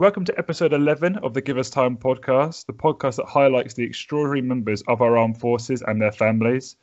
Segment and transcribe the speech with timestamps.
[0.00, 3.84] Welcome to episode 11 of the Give Us Time podcast, the podcast that highlights the
[3.84, 6.74] extraordinary members of our armed forces and their families.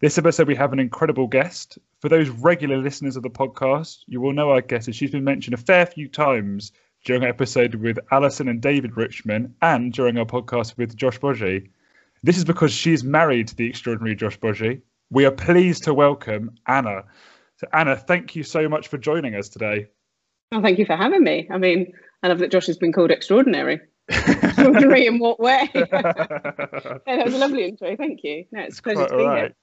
[0.00, 1.78] This episode, we have an incredible guest.
[2.00, 5.24] For those regular listeners of the podcast, you will know our guest as she's been
[5.24, 6.72] mentioned a fair few times
[7.06, 11.70] during our episode with Alison and David Richman and during our podcast with Josh Boggi.
[12.22, 14.82] This is because she is married to the extraordinary Josh Boggi.
[15.08, 17.04] We are pleased to welcome Anna.
[17.56, 19.86] So, Anna, thank you so much for joining us today.
[20.52, 21.48] Oh, thank you for having me.
[21.50, 23.80] I mean, I love that Josh has been called extraordinary.
[24.08, 25.70] extraordinary in what way?
[25.74, 27.96] yeah, that was a lovely intro.
[27.96, 28.44] Thank you.
[28.50, 29.38] No, it's a pleasure to be right.
[29.38, 29.54] here.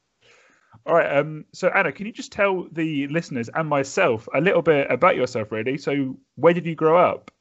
[0.86, 1.18] All right.
[1.18, 5.16] Um, so, Anna, can you just tell the listeners and myself a little bit about
[5.16, 5.78] yourself, really?
[5.78, 7.32] So, where did you grow up?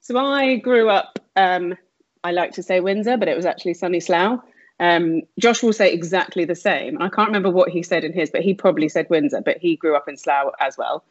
[0.00, 1.76] So, I grew up, um,
[2.22, 4.40] I like to say Windsor, but it was actually sunny Slough.
[4.80, 7.02] Um, Josh will say exactly the same.
[7.02, 9.76] I can't remember what he said in his, but he probably said Windsor, but he
[9.76, 11.04] grew up in Slough as well.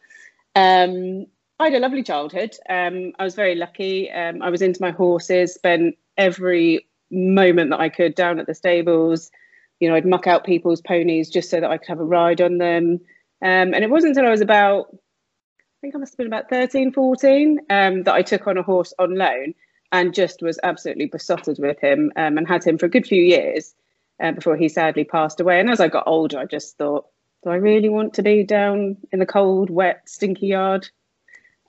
[0.56, 1.26] Um,
[1.60, 2.56] I had a lovely childhood.
[2.70, 4.12] Um, I was very lucky.
[4.12, 8.54] Um, I was into my horses, spent every moment that I could down at the
[8.54, 9.32] stables.
[9.80, 12.42] You know, I'd muck out people's ponies just so that I could have a ride
[12.42, 13.00] on them.
[13.42, 16.50] Um, and it wasn't until I was about, I think I must have been about
[16.50, 19.56] 13, 14, um, that I took on a horse on loan
[19.92, 23.22] and just was absolutely besotted with him um, and had him for a good few
[23.22, 23.74] years
[24.22, 25.60] uh, before he sadly passed away.
[25.60, 27.08] And as I got older, I just thought,
[27.44, 30.90] do I really want to be down in the cold, wet, stinky yard?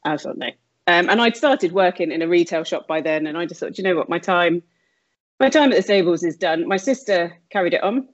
[0.08, 0.54] I.
[0.86, 3.76] Um, and I'd started working in a retail shop by then, and I just thought,
[3.76, 4.62] you know what, my time,
[5.38, 6.66] my time at the stables is done.
[6.66, 8.08] My sister carried it on.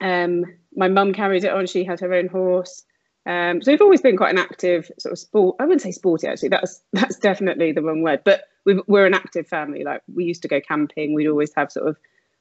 [0.00, 1.66] Um, my mum carried it on.
[1.66, 2.84] She had her own horse.
[3.26, 5.56] Um, so we've always been quite an active sort of sport.
[5.58, 6.50] I wouldn't say sporty actually.
[6.50, 8.22] That's that's definitely the wrong word.
[8.24, 9.84] But we are an active family.
[9.84, 11.12] Like we used to go camping.
[11.12, 11.96] We'd always have sort of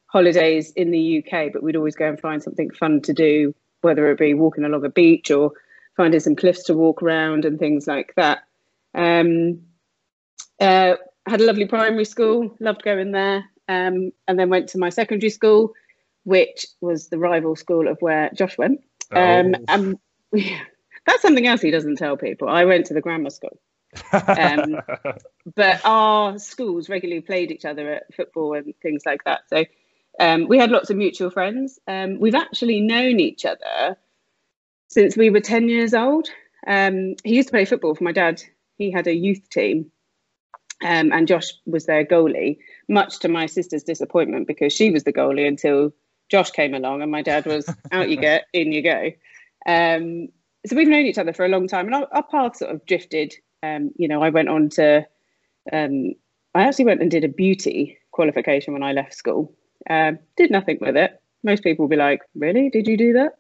[0.08, 4.10] holidays in the UK, but we'd always go and find something fun to do, whether
[4.12, 5.52] it be walking along a beach or
[5.98, 8.44] finding some cliffs to walk around and things like that.
[8.96, 9.62] Um,
[10.60, 10.96] uh,
[11.28, 15.30] had a lovely primary school, loved going there, um, and then went to my secondary
[15.30, 15.74] school,
[16.24, 18.82] which was the rival school of where Josh went.
[19.12, 19.66] Um, oh.
[19.68, 20.00] And
[20.32, 20.58] we,
[21.06, 22.50] that's something else he doesn't tell people.
[22.50, 23.60] I went to the grammar school.
[24.12, 24.78] um,
[25.56, 29.42] but our schools regularly played each other at football and things like that.
[29.50, 29.66] So
[30.20, 31.80] um, we had lots of mutual friends.
[31.88, 33.98] Um, we've actually known each other
[34.88, 36.30] since we were 10 years old.
[36.68, 38.42] Um, he used to play football for my dad
[38.78, 39.92] he had a youth team
[40.84, 42.58] um, and Josh was their goalie,
[42.90, 45.94] much to my sister's disappointment because she was the goalie until
[46.30, 49.12] Josh came along and my dad was out you get, in you go.
[49.66, 50.28] Um,
[50.66, 52.86] so we've known each other for a long time and our, our paths sort of
[52.86, 53.34] drifted.
[53.64, 55.08] Um, you know, I went on to,
[55.72, 56.14] um,
[56.54, 59.54] I actually went and did a beauty qualification when I left school.
[59.90, 61.22] Um, did nothing with it.
[61.44, 62.70] Most people will be like, really?
[62.70, 63.38] Did you do that?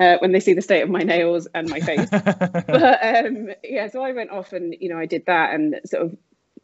[0.00, 2.08] Uh, when they see the state of my nails and my face.
[2.10, 6.04] but um, yeah, so I went off and you know I did that and sort
[6.04, 6.16] of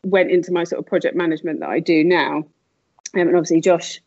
[0.05, 2.37] went into my sort of project management that I do now.
[2.37, 4.01] Um, and obviously Josh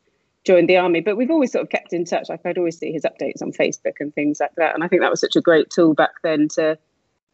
[0.45, 2.29] joined the army, but we've always sort of kept in touch.
[2.29, 4.73] Like I'd always see his updates on Facebook and things like that.
[4.73, 6.77] And I think that was such a great tool back then to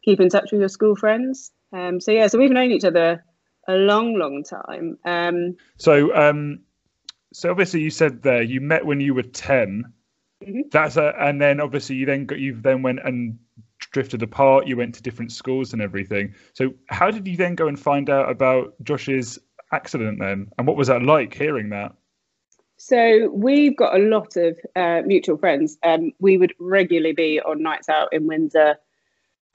[0.03, 1.52] keep in touch with your school friends.
[1.72, 3.24] Um, so yeah, so we've known each other
[3.68, 4.98] a long, long time.
[5.06, 6.59] Um, so, um,
[7.34, 9.94] so obviously you said there you met when you were ten.
[10.48, 10.62] Mm-hmm.
[10.72, 13.38] That's a, and then obviously you then got you then went and
[13.80, 14.68] drifted apart.
[14.68, 16.34] You went to different schools and everything.
[16.54, 19.40] So how did you then go and find out about Josh's
[19.72, 21.94] accident then, and what was that like hearing that?
[22.78, 25.78] So we've got a lot of uh, mutual friends.
[25.84, 28.76] Um, we would regularly be on nights out in Windsor.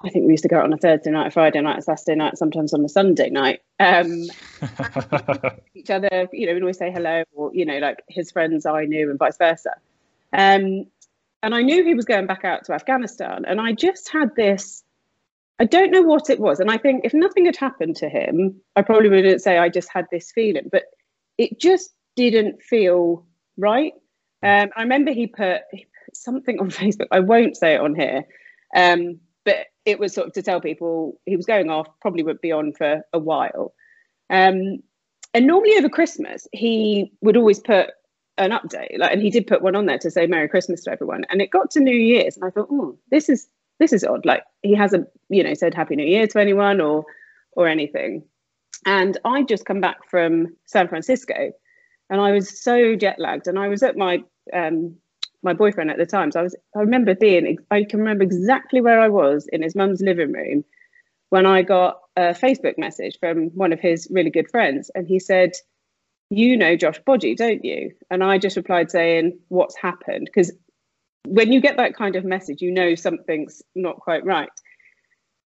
[0.02, 1.82] I think we used to go out on a Thursday night, a Friday night, a
[1.82, 3.60] Saturday night, sometimes on a Sunday night.
[3.80, 4.26] Um,
[5.74, 8.84] each other, you know, we'd always say hello, or you know, like his friends I
[8.84, 9.72] knew, and vice versa.
[10.32, 10.84] Um,
[11.42, 13.44] and I knew he was going back out to Afghanistan.
[13.46, 14.82] And I just had this
[15.60, 16.60] I don't know what it was.
[16.60, 19.88] And I think if nothing had happened to him, I probably wouldn't say I just
[19.92, 20.84] had this feeling, but
[21.36, 23.92] it just didn't feel right.
[24.42, 27.08] Um, I remember he put, he put, something on Facebook.
[27.10, 28.24] I won't say it on here,
[28.76, 32.40] um, but it was sort of to tell people he was going off, probably would
[32.40, 33.74] be on for a while.
[34.30, 34.78] Um,
[35.34, 37.90] and normally over Christmas, he would always put
[38.38, 38.98] an update.
[38.98, 41.24] Like and he did put one on there to say merry christmas to everyone.
[41.30, 43.48] And it got to new year's and i thought oh this is
[43.78, 44.24] this is odd.
[44.24, 47.04] Like he hasn't you know said happy new year to anyone or
[47.52, 48.24] or anything.
[48.86, 51.52] And i just come back from san francisco
[52.10, 54.96] and i was so jet lagged and i was at my um
[55.42, 56.32] my boyfriend at the time.
[56.32, 59.74] So i was i remember being i can remember exactly where i was in his
[59.74, 60.64] mum's living room
[61.30, 64.90] when i got a facebook message from one of his really good friends.
[64.94, 65.52] And he said
[66.30, 67.92] you know Josh Boggi, don't you?
[68.10, 70.26] And I just replied saying, what's happened?
[70.26, 70.52] Because
[71.26, 74.50] when you get that kind of message, you know something's not quite right.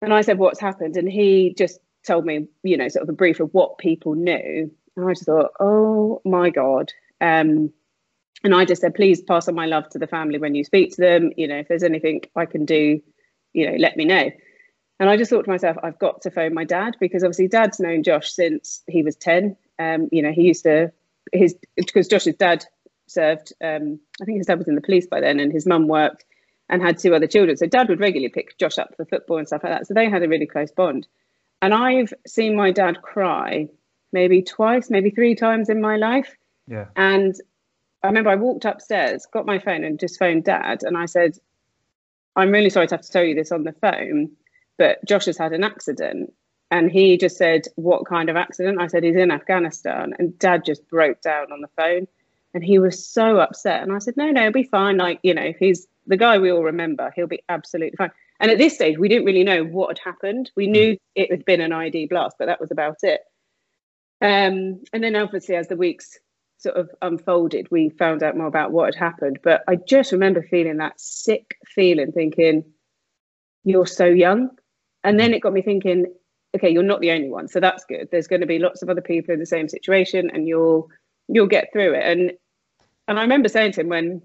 [0.01, 0.98] And I said, what's happened?
[0.98, 4.72] And he just told me, you know, sort of a brief of what people knew.
[4.95, 6.92] And I just thought, oh my God.
[7.21, 7.71] Um,
[8.44, 10.95] and I just said, please pass on my love to the family when you speak
[10.95, 11.31] to them.
[11.36, 13.01] You know, if there's anything I can do,
[13.54, 14.30] you know, let me know.
[15.00, 17.80] And I just thought to myself, I've got to phone my dad because obviously dad's
[17.80, 19.57] known Josh since he was 10.
[19.80, 20.92] Um, you know, he used to,
[21.31, 22.66] his, because Josh's dad
[23.07, 25.88] served, um, I think his dad was in the police by then and his mum
[25.88, 26.25] worked
[26.69, 27.57] and had two other children.
[27.57, 29.88] So dad would regularly pick Josh up for football and stuff like that.
[29.88, 31.07] So they had a really close bond.
[31.62, 33.69] And I've seen my dad cry
[34.12, 36.36] maybe twice, maybe three times in my life.
[36.68, 36.86] Yeah.
[36.95, 37.36] And
[38.01, 40.83] I remember I walked upstairs, got my phone and just phoned dad.
[40.83, 41.38] And I said,
[42.36, 44.31] I'm really sorry to have to tell you this on the phone,
[44.78, 46.33] but Josh has had an accident.
[46.71, 48.81] And he just said, What kind of accident?
[48.81, 50.13] I said, He's in Afghanistan.
[50.17, 52.07] And dad just broke down on the phone.
[52.53, 53.83] And he was so upset.
[53.83, 54.97] And I said, No, no, it'll be fine.
[54.97, 57.12] Like, you know, he's the guy we all remember.
[57.15, 58.12] He'll be absolutely fine.
[58.39, 60.51] And at this stage, we didn't really know what had happened.
[60.56, 63.21] We knew it had been an IED blast, but that was about it.
[64.21, 66.19] Um, and then obviously, as the weeks
[66.57, 69.39] sort of unfolded, we found out more about what had happened.
[69.44, 72.65] But I just remember feeling that sick feeling, thinking,
[73.63, 74.50] you're so young.
[75.03, 76.07] And then it got me thinking,
[76.56, 77.48] okay, you're not the only one.
[77.48, 78.10] So that's good.
[78.12, 80.90] There's going to be lots of other people in the same situation and you'll
[81.28, 82.04] you'll get through it.
[82.04, 82.31] And
[83.07, 84.22] and I remember saying to him when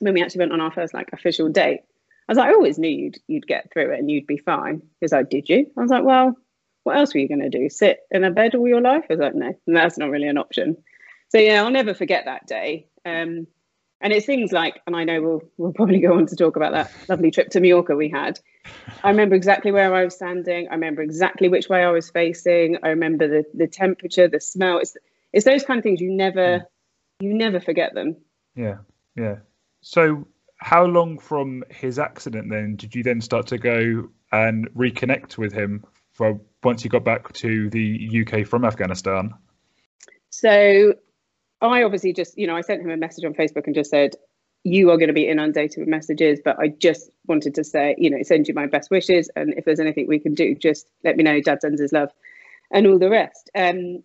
[0.00, 1.80] when we actually went on our first like official date,
[2.28, 4.82] I was like, I always knew you'd you'd get through it and you'd be fine.
[5.00, 5.66] He's like, Did you?
[5.76, 6.36] I was like, Well,
[6.84, 7.68] what else were you going to do?
[7.68, 9.04] Sit in a bed all your life?
[9.10, 10.76] I was like, No, that's not really an option.
[11.28, 12.88] So yeah, I'll never forget that day.
[13.06, 13.46] Um,
[14.02, 16.72] and it's things like, and I know we'll we'll probably go on to talk about
[16.72, 18.40] that lovely trip to Mallorca we had.
[19.02, 20.68] I remember exactly where I was standing.
[20.68, 22.78] I remember exactly which way I was facing.
[22.82, 24.78] I remember the the temperature, the smell.
[24.78, 24.96] It's
[25.32, 26.64] it's those kind of things you never mm.
[27.20, 28.16] you never forget them.
[28.56, 28.78] Yeah,
[29.16, 29.36] yeah.
[29.80, 30.26] So
[30.56, 35.52] how long from his accident then did you then start to go and reconnect with
[35.52, 39.32] him for once you got back to the UK from Afghanistan?
[40.30, 40.94] So
[41.62, 44.16] I obviously just, you know, I sent him a message on Facebook and just said,
[44.64, 48.10] you are going to be inundated with messages, but I just wanted to say, you
[48.10, 49.28] know, send you my best wishes.
[49.34, 51.40] And if there's anything we can do, just let me know.
[51.40, 52.10] Dad sends his love
[52.70, 53.50] and all the rest.
[53.56, 54.04] Um,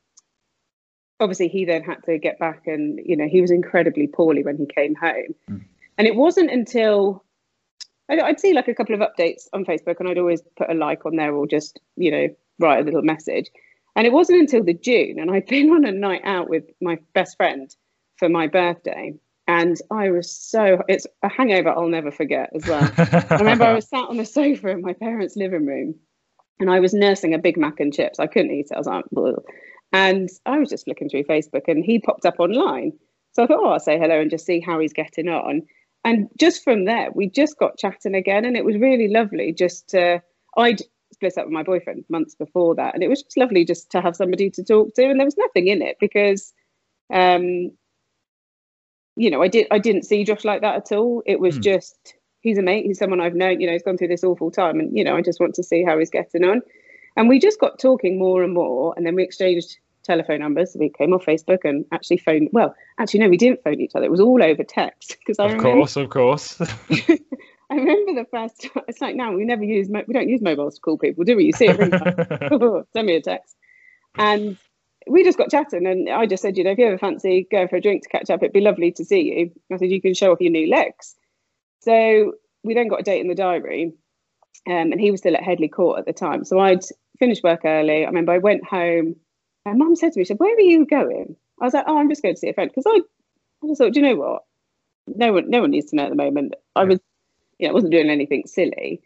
[1.19, 4.57] obviously, he then had to get back and, you know, he was incredibly poorly when
[4.57, 5.35] he came home.
[5.49, 5.65] Mm.
[5.97, 7.23] And it wasn't until
[8.09, 11.05] I'd see like a couple of updates on Facebook and I'd always put a like
[11.05, 12.27] on there or just, you know,
[12.59, 13.51] write a little message.
[13.97, 16.97] And it wasn't until the June, and I'd been on a night out with my
[17.13, 17.69] best friend
[18.15, 19.13] for my birthday.
[19.49, 22.89] And I was so, it's a hangover I'll never forget as well.
[22.97, 25.95] I remember I was sat on the sofa in my parents' living room
[26.59, 28.19] and I was nursing a Big Mac and chips.
[28.19, 28.75] I couldn't eat it.
[28.75, 29.41] I was like, Bleh.
[29.93, 32.91] and I was just flicking through Facebook and he popped up online.
[33.31, 35.61] So I thought, oh, I'll say hello and just see how he's getting on
[36.07, 39.89] and just from there we just got chatting again and it was really lovely just
[39.89, 40.21] to
[40.57, 40.81] i'd
[41.17, 44.01] split up with my boyfriend months before that and it was just lovely just to
[44.01, 46.53] have somebody to talk to and there was nothing in it because
[47.11, 47.71] um
[49.15, 51.63] you know i did i didn't see josh like that at all it was mm.
[51.63, 54.51] just he's a mate he's someone i've known you know he's gone through this awful
[54.51, 56.61] time and you know i just want to see how he's getting on
[57.15, 59.77] and we just got talking more and more and then we exchanged
[60.07, 60.75] telephone numbers.
[60.79, 62.49] We came off Facebook and actually phoned.
[62.53, 64.05] Well, actually, no, we didn't phone each other.
[64.05, 65.17] It was all over text.
[65.19, 66.61] Because I of remember, course, of course.
[67.69, 68.61] I remember the first.
[68.61, 69.89] time, It's like now we never use.
[69.89, 71.45] We don't use mobiles to call people, do we?
[71.45, 71.77] You see it,
[72.93, 73.55] send me a text,
[74.17, 74.57] and
[75.07, 75.85] we just got chatting.
[75.85, 78.09] And I just said, you know, if you ever fancy going for a drink to
[78.09, 79.51] catch up, it'd be lovely to see you.
[79.73, 81.15] I said you can show off your new legs.
[81.81, 82.33] So
[82.63, 83.93] we then got a date in the diary.
[84.65, 86.43] Um, and he was still at Headley Court at the time.
[86.43, 86.83] So I'd
[87.19, 88.03] finished work early.
[88.03, 89.15] I remember I went home
[89.67, 91.35] my mum said to me, she said, Where are you going?
[91.61, 92.71] I was like, Oh, I'm just going to see a friend.
[92.73, 93.01] Because I,
[93.63, 94.43] I just thought, Do you know what?
[95.07, 96.55] No one no one needs to know at the moment.
[96.75, 96.99] I was,
[97.59, 99.01] know, I wasn't doing anything silly.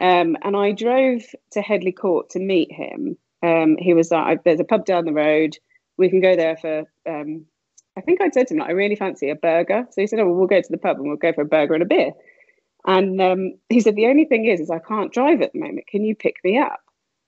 [0.00, 3.16] Um, and I drove to Headley Court to meet him.
[3.42, 5.56] Um, he was like, There's a pub down the road.
[5.96, 7.46] We can go there for um,
[7.96, 9.86] I think I said to him, like, I really fancy a burger.
[9.90, 11.46] So he said, Oh, well, we'll go to the pub and we'll go for a
[11.46, 12.12] burger and a beer.
[12.86, 15.86] And um, he said, The only thing is, is I can't drive at the moment.
[15.86, 16.80] Can you pick me up?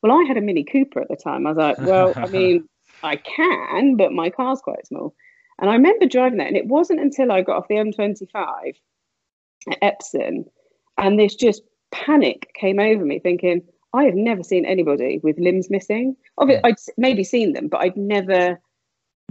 [0.02, 1.46] Well, I had a Mini Cooper at the time.
[1.46, 2.68] I was like, Well, I mean,
[3.02, 5.14] I can, but my car's quite small.
[5.60, 8.74] And I remember driving that, and it wasn't until I got off the M25
[9.70, 10.46] at Epsom,
[10.98, 15.70] and this just panic came over me, thinking, I have never seen anybody with limbs
[15.70, 16.16] missing.
[16.38, 18.58] Obviously, I'd maybe seen them, but I'd never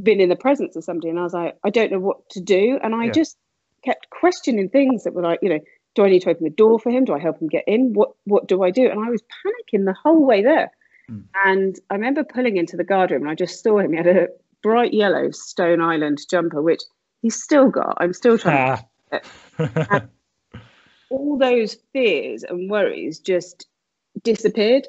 [0.01, 1.09] been in the presence of somebody.
[1.09, 2.79] And I was like, I don't know what to do.
[2.81, 3.11] And I yeah.
[3.11, 3.37] just
[3.83, 5.59] kept questioning things that were like, you know,
[5.95, 7.05] do I need to open the door for him?
[7.05, 7.93] Do I help him get in?
[7.93, 8.89] What what do I do?
[8.89, 10.71] And I was panicking the whole way there.
[11.11, 11.25] Mm.
[11.45, 13.91] And I remember pulling into the guard room and I just saw him.
[13.91, 14.27] He had a
[14.63, 16.81] bright yellow Stone Island jumper, which
[17.21, 17.97] he's still got.
[17.99, 18.79] I'm still trying
[19.11, 20.09] to.
[21.13, 23.67] All those fears and worries just
[24.23, 24.87] disappeared.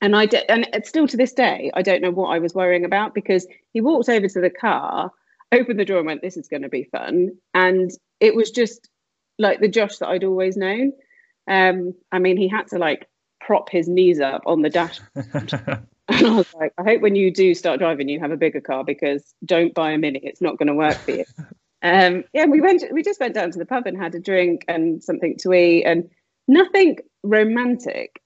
[0.00, 2.84] And I did, and still to this day, I don't know what I was worrying
[2.84, 5.12] about because he walked over to the car,
[5.52, 8.88] opened the door, and went, "This is going to be fun." And it was just
[9.38, 10.92] like the Josh that I'd always known.
[11.46, 13.06] Um, I mean, he had to like
[13.40, 14.98] prop his knees up on the dash.
[15.14, 18.60] and I was like, I hope when you do start driving, you have a bigger
[18.60, 20.20] car because don't buy a mini.
[20.22, 21.24] It's not going to work for you.
[21.82, 22.84] um, yeah, we went.
[22.92, 25.84] We just went down to the pub and had a drink and something to eat,
[25.84, 26.08] and
[26.48, 28.22] nothing romantic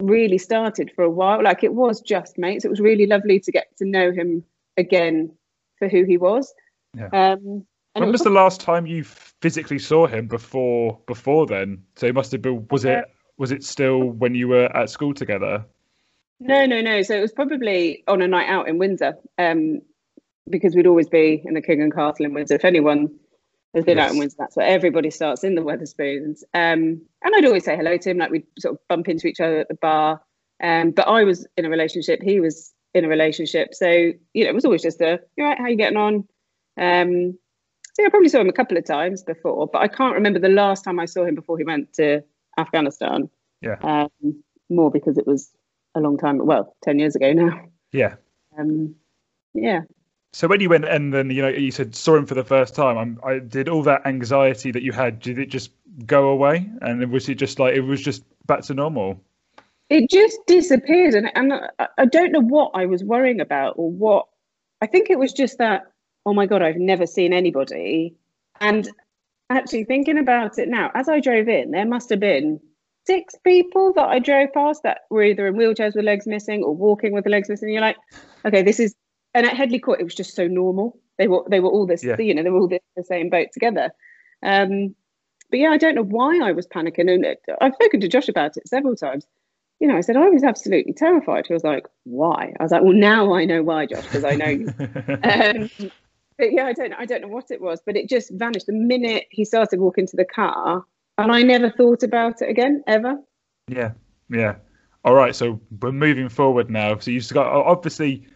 [0.00, 1.42] really started for a while.
[1.42, 2.64] Like it was just mates.
[2.64, 4.44] It was really lovely to get to know him
[4.76, 5.32] again
[5.78, 6.52] for who he was.
[6.96, 7.08] Yeah.
[7.12, 11.82] Um, when was the last time you physically saw him before before then?
[11.96, 13.04] So it must have been was it
[13.38, 15.64] was it still when you were at school together?
[16.40, 17.02] No, no, no.
[17.02, 19.80] So it was probably on a night out in Windsor, um,
[20.50, 22.54] because we'd always be in the King and Castle in Windsor.
[22.54, 23.08] If anyone
[23.74, 24.12] has been out Yes.
[24.12, 26.42] in Windsor, that's where everybody starts in the Wetherspoons.
[26.54, 29.40] Um, and I'd always say hello to him, like we'd sort of bump into each
[29.40, 30.20] other at the bar.
[30.62, 33.74] Um, but I was in a relationship, he was in a relationship.
[33.74, 36.26] So, you know, it was always just a, you right, how you getting on?
[36.78, 37.38] Um,
[37.94, 40.38] so yeah, I probably saw him a couple of times before, but I can't remember
[40.38, 42.22] the last time I saw him before he went to
[42.58, 43.28] Afghanistan.
[43.60, 43.76] Yeah.
[43.82, 45.50] Um, more because it was
[45.94, 47.60] a long time, well, 10 years ago now.
[47.92, 48.14] Yeah.
[48.58, 48.94] Um,
[49.54, 49.80] yeah.
[50.32, 52.74] So when you went and then you know you said saw him for the first
[52.74, 55.20] time, I'm, I did all that anxiety that you had.
[55.20, 55.70] Did it just
[56.06, 56.68] go away?
[56.82, 59.20] And was it just like it was just back to normal?
[59.90, 61.14] It just disappeared.
[61.14, 64.26] And, and I, I don't know what I was worrying about or what.
[64.82, 65.90] I think it was just that,
[66.26, 68.14] oh my God, I've never seen anybody.
[68.60, 68.88] And
[69.50, 72.60] actually thinking about it now, as I drove in, there must have been
[73.06, 76.76] six people that I drove past that were either in wheelchairs with legs missing or
[76.76, 77.70] walking with the legs missing.
[77.70, 77.96] You're like,
[78.44, 78.94] okay, this is.
[79.34, 80.98] And at Headley Court, it was just so normal.
[81.18, 82.16] They were they were all this, Yeah.
[82.18, 83.90] you know, they were all the, the same boat together.
[84.42, 84.94] Um,
[85.50, 88.28] but yeah, I don't know why I was panicking, and it, I've spoken to Josh
[88.28, 89.26] about it several times.
[89.80, 91.46] You know, I said I was absolutely terrified.
[91.46, 94.34] He was like, "Why?" I was like, "Well, now I know why, Josh, because I
[94.34, 94.66] know you."
[95.88, 95.90] um,
[96.36, 98.72] but yeah, I don't, I don't know what it was, but it just vanished the
[98.72, 100.84] minute he started walking to the car,
[101.16, 103.16] and I never thought about it again ever.
[103.68, 103.92] yeah,
[104.30, 104.56] yeah.
[105.04, 106.98] All right, so we're moving forward now.
[106.98, 108.26] So you've got obviously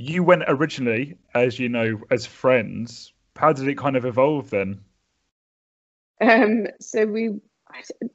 [0.00, 3.12] you went originally, as you know, as friends.
[3.36, 4.80] How did it kind of evolve then?
[6.22, 7.38] Um, so we,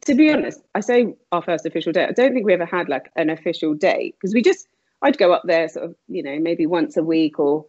[0.01, 2.09] to be honest, I say our first official date.
[2.09, 4.67] I don't think we ever had like an official date because we just,
[5.03, 7.65] I'd go up there sort of, you know, maybe once a week or,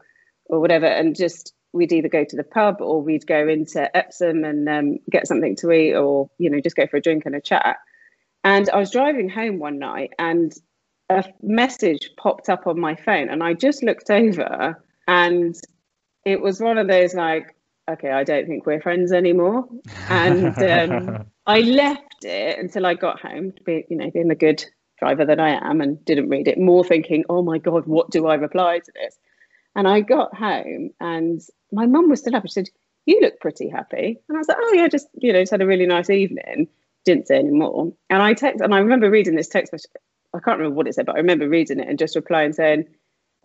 [0.46, 4.44] or whatever, and just we'd either go to the pub or we'd go into Epsom
[4.44, 7.34] and um, get something to eat, or you know, just go for a drink and
[7.34, 7.76] a chat.
[8.44, 10.54] And I was driving home one night, and
[11.08, 15.54] a message popped up on my phone, and I just looked over, and
[16.24, 17.56] it was one of those like
[17.88, 19.66] okay, I don't think we're friends anymore.
[20.08, 24.34] And um, I left it until I got home, to be, you know, being the
[24.34, 24.64] good
[24.98, 26.58] driver that I am, and didn't read it.
[26.58, 29.18] More thinking, oh my god, what do I reply to this?
[29.74, 31.40] And I got home, and
[31.72, 32.44] my mum was still up.
[32.44, 32.70] She said,
[33.04, 35.62] "You look pretty happy," and I was like, "Oh yeah, just you know, just had
[35.62, 36.68] a really nice evening."
[37.04, 37.92] Didn't say any more.
[38.10, 39.90] And I text, and I remember reading this text message.
[40.36, 42.86] I can't remember what it said, but I remember reading it and just replying saying,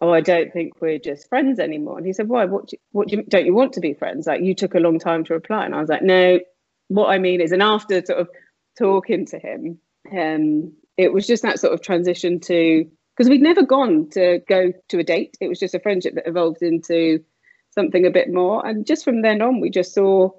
[0.01, 1.97] oh, I don't think we're just friends anymore.
[1.97, 2.45] And he said, why?
[2.45, 2.67] What?
[2.67, 4.27] Do what do you, don't you want to be friends?
[4.27, 6.39] Like you took a long time to reply, and I was like, no.
[6.87, 8.29] What I mean is, and after sort of
[8.77, 9.79] talking to him,
[10.11, 14.73] um, it was just that sort of transition to because we'd never gone to go
[14.89, 15.37] to a date.
[15.39, 17.23] It was just a friendship that evolved into
[17.69, 20.31] something a bit more, and just from then on, we just saw.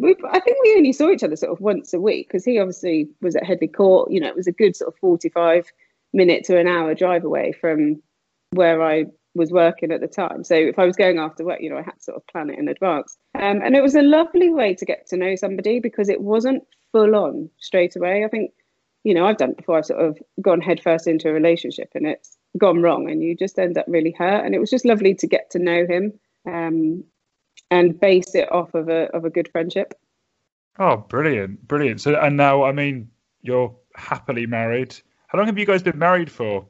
[0.00, 2.58] We, I think we only saw each other sort of once a week because he
[2.58, 4.10] obviously was at Headley Court.
[4.10, 5.66] You know, it was a good sort of forty-five
[6.12, 8.02] minute to an hour drive away from
[8.50, 10.42] where I was working at the time.
[10.42, 12.50] So if I was going after work, you know, I had to sort of plan
[12.50, 13.16] it in advance.
[13.34, 16.64] Um, and it was a lovely way to get to know somebody because it wasn't
[16.92, 18.24] full on straight away.
[18.24, 18.52] I think,
[19.04, 19.78] you know, I've done before.
[19.78, 23.58] I've sort of gone headfirst into a relationship and it's gone wrong and you just
[23.58, 24.44] end up really hurt.
[24.44, 27.04] And it was just lovely to get to know him um,
[27.70, 29.94] and base it off of a of a good friendship.
[30.78, 32.00] Oh, brilliant, brilliant.
[32.00, 33.10] So, and now, I mean,
[33.42, 34.94] you're happily married.
[35.26, 36.68] How long have you guys been married for?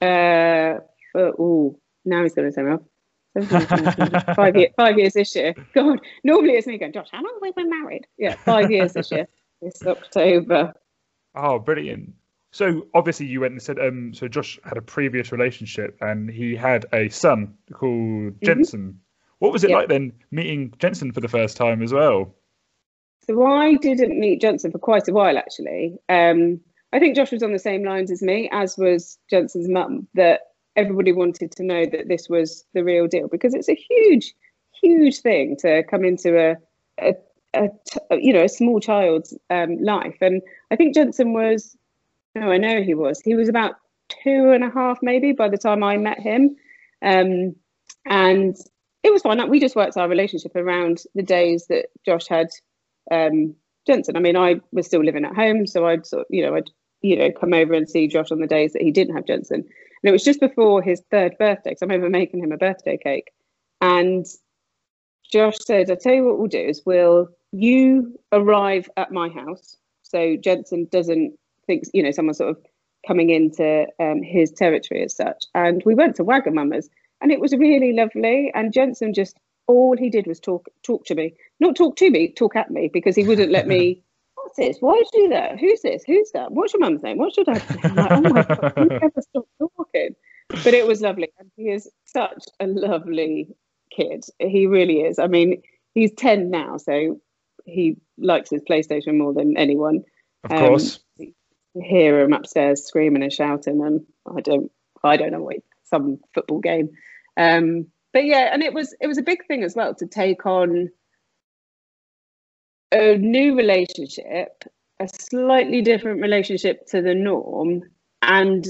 [0.00, 0.78] Uh,
[1.12, 2.80] for, oh, now he's going to me off.
[4.36, 5.54] five, year, five years this year.
[5.74, 8.06] God, normally it's me going, Josh, how long have we been married?
[8.16, 9.28] Yeah, five years this year.
[9.60, 10.72] This October.
[11.34, 12.12] Oh, brilliant.
[12.52, 16.54] So obviously you went and said, um, so Josh had a previous relationship and he
[16.54, 19.00] had a son called Jensen.
[19.40, 19.76] What was it Yeah.
[19.76, 22.34] like then meeting Jensen for the first time as well?
[23.26, 25.98] So I didn't meet Jensen for quite a while, actually.
[26.08, 26.60] Um,
[26.92, 30.40] I think Josh was on the same lines as me, as was Jensen's mum, that
[30.76, 34.34] everybody wanted to know that this was the real deal because it's a huge,
[34.80, 36.56] huge thing to come into a,
[36.98, 37.14] a,
[37.54, 40.16] a t- you know, a small child's um, life.
[40.22, 40.40] And
[40.70, 41.76] I think Jensen was
[42.34, 43.20] No, I know he was.
[43.20, 43.74] He was about
[44.08, 46.56] two and a half, maybe, by the time I met him.
[47.02, 47.54] Um,
[48.06, 48.56] and
[49.08, 49.50] it was fine.
[49.50, 52.48] We just worked our relationship around the days that Josh had
[53.10, 53.54] um,
[53.86, 54.16] Jensen.
[54.16, 56.70] I mean, I was still living at home, so I'd sort, of, you know, I'd
[57.00, 59.60] you know come over and see Josh on the days that he didn't have Jensen.
[59.60, 62.96] And it was just before his third birthday, because I remember making him a birthday
[62.96, 63.32] cake,
[63.80, 64.26] and
[65.32, 69.76] Josh said, "I tell you what we'll do is we'll you arrive at my house,
[70.02, 72.58] so Jensen doesn't think you know someone sort of
[73.06, 77.52] coming into um, his territory as such." And we went to Wagamama's, and it was
[77.52, 78.50] really lovely.
[78.54, 82.32] And Jensen just all he did was talk talk to me, not talk to me,
[82.32, 84.02] talk at me because he wouldn't let me.
[84.34, 84.76] What's this?
[84.80, 85.58] Why did you do that?
[85.58, 86.02] Who's this?
[86.06, 86.52] Who's that?
[86.52, 87.18] What's your mum's name?
[87.18, 87.94] What's your dad's name?
[87.94, 90.14] Like, oh my god, you never stop talking.
[90.48, 93.48] But it was lovely, and he is such a lovely
[93.94, 94.24] kid.
[94.38, 95.18] He really is.
[95.18, 97.20] I mean, he's ten now, so
[97.66, 100.04] he likes his PlayStation more than anyone.
[100.44, 101.00] Of course.
[101.20, 101.34] Um,
[101.82, 104.70] hear him upstairs screaming and shouting, and I don't,
[105.04, 105.56] I don't know what
[105.88, 106.90] some football game.
[107.36, 110.46] Um, but yeah, and it was it was a big thing as well to take
[110.46, 110.88] on
[112.92, 114.64] a new relationship,
[114.98, 117.82] a slightly different relationship to the norm,
[118.22, 118.66] and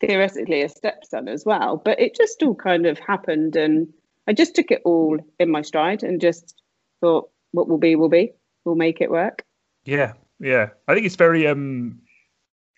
[0.00, 1.80] theoretically a stepson as well.
[1.82, 3.88] But it just all kind of happened, and
[4.26, 6.54] I just took it all in my stride and just
[7.00, 8.32] thought, what will be, will be.
[8.64, 9.42] We'll make it work.
[9.84, 10.68] Yeah, yeah.
[10.86, 12.00] I think it's very um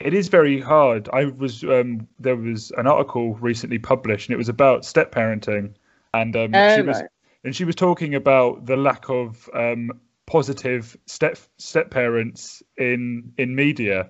[0.05, 1.09] it is very hard.
[1.13, 5.75] I was um, there was an article recently published, and it was about step parenting,
[6.15, 7.11] and um, oh, she was right.
[7.45, 9.91] and she was talking about the lack of um,
[10.27, 14.09] positive step step parents in in media.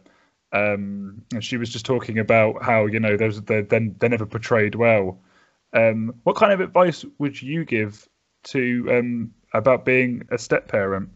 [0.54, 4.26] Um, and she was just talking about how you know those they're, they're, they're never
[4.26, 5.18] portrayed well.
[5.72, 8.06] Um, what kind of advice would you give
[8.44, 11.08] to um, about being a step parent?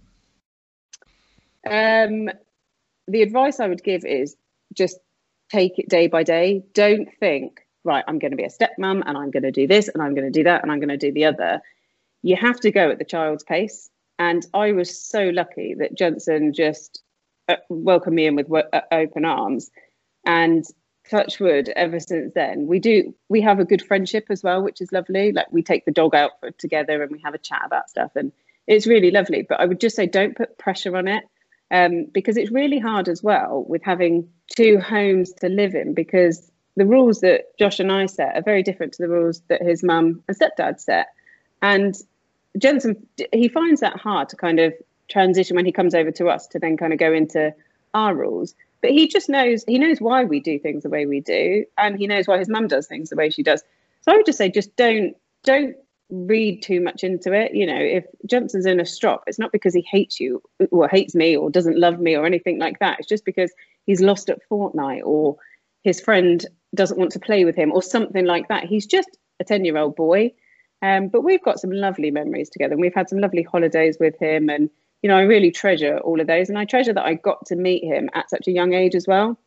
[1.69, 2.31] Um,
[3.09, 4.37] the advice I would give is
[4.77, 4.99] just
[5.51, 6.65] take it day by day.
[6.75, 9.89] Don't think, right, I'm going to be a stepmom and I'm going to do this
[9.89, 11.61] and I'm going to do that and I'm going to do the other.
[12.23, 13.91] You have to go at the child's pace.
[14.19, 17.03] And I was so lucky that Jensen just
[17.49, 19.71] uh, welcomed me in with uh, open arms.
[20.25, 20.65] And
[21.09, 24.81] touch wood, ever since then, we do, we have a good friendship as well, which
[24.81, 25.33] is lovely.
[25.33, 28.11] Like we take the dog out for, together and we have a chat about stuff.
[28.17, 28.33] And
[28.67, 29.47] it's really lovely.
[29.49, 31.25] But I would just say don't put pressure on it
[31.71, 36.51] um, because it's really hard as well with having two homes to live in because
[36.77, 39.83] the rules that Josh and I set are very different to the rules that his
[39.83, 41.09] mum and stepdad set.
[41.63, 41.97] And
[42.59, 44.75] Jensen, he finds that hard to kind of
[45.09, 47.55] transition when he comes over to us to then kind of go into
[47.95, 48.55] our rules.
[48.83, 51.65] But he just knows, he knows why we do things the way we do.
[51.79, 53.63] And he knows why his mum does things the way she does.
[54.03, 55.75] So I would just say, just don't, don't
[56.11, 57.55] read too much into it.
[57.55, 61.15] You know, if Jensen's in a strop, it's not because he hates you or hates
[61.15, 62.99] me or doesn't love me or anything like that.
[62.99, 63.53] It's just because
[63.87, 65.37] he's lost at Fortnite or
[65.83, 68.65] his friend doesn't want to play with him or something like that.
[68.65, 69.09] He's just
[69.41, 70.33] a 10 year old boy.
[70.83, 74.17] Um, but we've got some lovely memories together and we've had some lovely holidays with
[74.19, 74.49] him.
[74.49, 74.71] And,
[75.03, 76.49] you know, I really treasure all of those.
[76.49, 79.07] And I treasure that I got to meet him at such a young age as
[79.07, 79.39] well,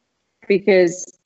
[0.48, 1.18] because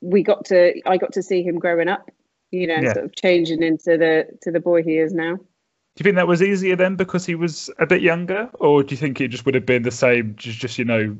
[0.00, 2.10] we got to, I got to see him growing up
[2.50, 2.92] you know, yeah.
[2.94, 5.36] sort of changing into the to the boy he is now.
[5.36, 8.92] Do you think that was easier then because he was a bit younger, or do
[8.92, 10.34] you think it just would have been the same?
[10.36, 11.16] Just, just you know,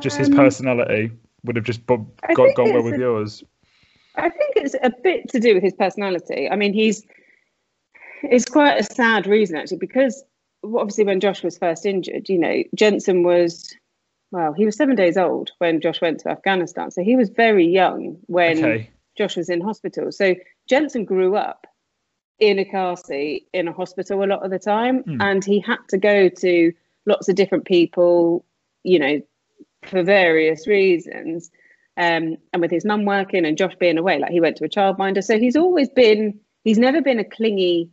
[0.00, 1.12] just his um, personality
[1.44, 2.00] would have just got
[2.34, 3.44] gone well with a, yours.
[4.16, 6.50] I think it's a bit to do with his personality.
[6.50, 7.06] I mean, he's
[8.22, 10.24] it's quite a sad reason actually because
[10.64, 13.74] obviously when Josh was first injured, you know, Jensen was
[14.32, 17.66] well, he was seven days old when Josh went to Afghanistan, so he was very
[17.66, 18.90] young when okay.
[19.16, 20.10] Josh was in hospital.
[20.10, 20.34] So
[20.68, 21.66] Jensen grew up
[22.38, 25.22] in a car seat in a hospital a lot of the time, mm.
[25.22, 26.72] and he had to go to
[27.06, 28.44] lots of different people,
[28.82, 29.20] you know,
[29.82, 31.50] for various reasons.
[31.96, 34.68] Um, and with his mum working and Josh being away, like he went to a
[34.68, 35.24] childminder.
[35.24, 37.88] So he's always been, he's never been a clingy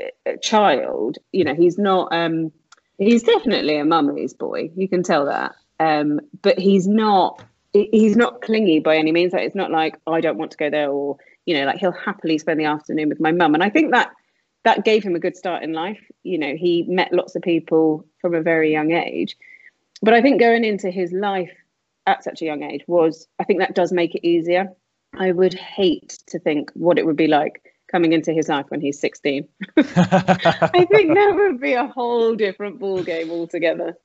[0.00, 1.18] uh, child.
[1.32, 2.50] You know, he's not, um,
[2.96, 4.70] he's definitely a mummy's boy.
[4.74, 5.54] You can tell that.
[5.80, 9.34] Um, but he's not, he's not clingy by any means.
[9.34, 11.92] Like, it's not like, I don't want to go there or you know like he'll
[11.92, 13.54] happily spend the afternoon with my mum.
[13.54, 14.12] And i think that
[14.64, 16.00] that gave him a good start in life.
[16.22, 19.36] You know he met lots of people from a very young age.
[20.00, 21.52] But i think going into his life
[22.06, 24.68] at such a young age was i think that does make it easier.
[25.14, 28.80] I would hate to think what it would be like coming into his life when
[28.80, 33.98] he's 16 i think that would be a whole different ball game altogether.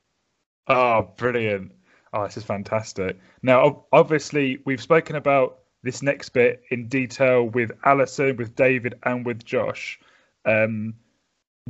[0.66, 1.72] Oh brilliant.
[2.12, 3.18] Oh this is fantastic.
[3.42, 9.24] Now obviously we've spoken about this next bit in detail with Alison, with David, and
[9.24, 9.98] with Josh.
[10.44, 10.94] Um,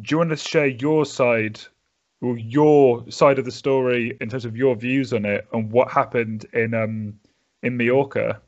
[0.01, 1.61] do you want to share your side,
[2.21, 5.91] or your side of the story in terms of your views on it, and what
[5.91, 7.19] happened in um,
[7.63, 8.41] in Mallorca.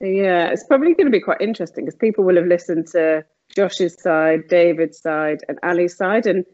[0.00, 4.00] Yeah, it's probably going to be quite interesting because people will have listened to Josh's
[4.00, 6.26] side, David's side, and Ali's side.
[6.26, 6.44] And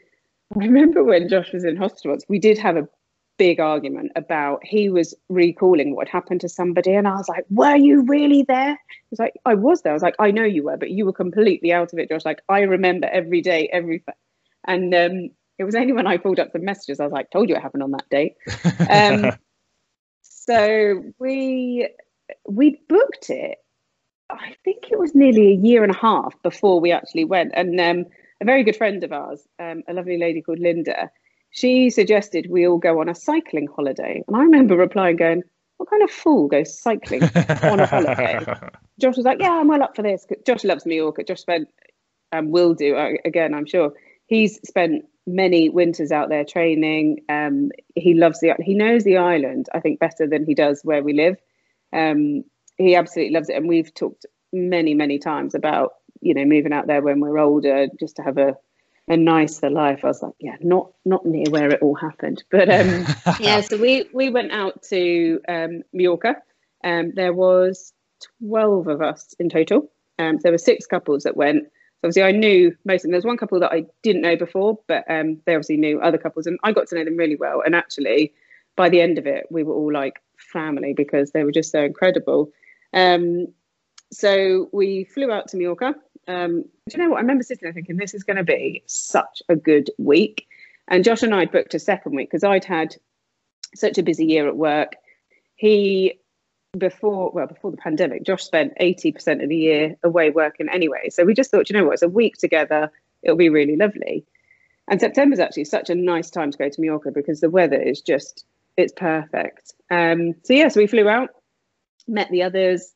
[0.55, 2.89] I remember when Josh was in hospital, we did have a
[3.39, 7.77] big argument about he was recalling what happened to somebody, and I was like, "Were
[7.77, 10.65] you really there?" He was like, "I was there." I was like, "I know you
[10.65, 14.05] were, but you were completely out of it." Josh, like, I remember every day, every,
[14.67, 17.49] and um, it was only when I pulled up the messages I was like, "Told
[17.49, 18.35] you it happened on that date."
[18.91, 19.33] Um,
[20.23, 21.89] so we
[22.47, 23.59] we booked it.
[24.31, 27.81] I think it was nearly a year and a half before we actually went, and
[27.81, 28.07] um,
[28.41, 31.11] a very good friend of ours, um, a lovely lady called Linda,
[31.51, 34.23] she suggested we all go on a cycling holiday.
[34.27, 35.43] And I remember replying, going,
[35.79, 37.23] What kind of fool goes cycling
[37.63, 38.45] on a holiday?
[39.01, 40.27] Josh was like, Yeah, I'm well up for this.
[40.47, 41.17] Josh loves New York.
[41.27, 41.69] Josh spent,
[42.33, 43.93] and um, will do uh, again, I'm sure.
[44.27, 47.21] He's spent many winters out there training.
[47.29, 51.03] Um, he loves the, he knows the island, I think, better than he does where
[51.03, 51.37] we live.
[51.93, 52.45] Um,
[52.77, 53.57] he absolutely loves it.
[53.57, 57.89] And we've talked many, many times about, you know, moving out there when we're older,
[57.99, 58.57] just to have a
[59.09, 60.01] a nicer life.
[60.05, 63.07] I was like, yeah, not not near where it all happened, but um,
[63.41, 63.61] yeah.
[63.61, 66.37] So we we went out to um, Mallorca.
[66.85, 67.93] Um, there was
[68.41, 69.91] twelve of us in total.
[70.19, 71.65] Um, there were six couples that went.
[71.65, 73.11] So obviously, I knew most of them.
[73.13, 76.19] There was one couple that I didn't know before, but um, they obviously knew other
[76.19, 77.63] couples, and I got to know them really well.
[77.65, 78.35] And actually,
[78.77, 81.83] by the end of it, we were all like family because they were just so
[81.83, 82.51] incredible.
[82.93, 83.49] Um,
[84.13, 85.95] so we flew out to Mallorca.
[86.29, 87.17] Um, do you know what?
[87.17, 90.47] I remember sitting there thinking, this is going to be such a good week.
[90.87, 92.95] And Josh and I booked a second week because I'd had
[93.75, 94.97] such a busy year at work.
[95.57, 96.21] He,
[96.77, 101.09] before, well, before the pandemic, Josh spent 80% of the year away working anyway.
[101.09, 102.93] So we just thought, you know what, it's a week together.
[103.23, 104.25] It'll be really lovely.
[104.87, 108.01] And September's actually such a nice time to go to Mallorca because the weather is
[108.01, 108.45] just,
[108.77, 109.75] it's perfect.
[109.91, 111.31] Um, so, yeah, so we flew out,
[112.07, 112.93] met the others,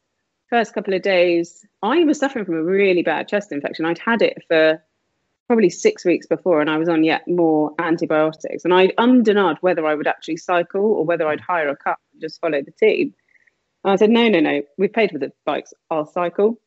[0.52, 3.86] first couple of days, I was suffering from a really bad chest infection.
[3.86, 4.84] I'd had it for
[5.46, 8.62] probably six weeks before, and I was on yet more antibiotics.
[8.62, 12.20] And I'd undenied whether I would actually cycle or whether I'd hire a car and
[12.20, 13.14] just follow the team.
[13.82, 16.60] And I said, no, no, no, we've paid for the bikes, I'll cycle.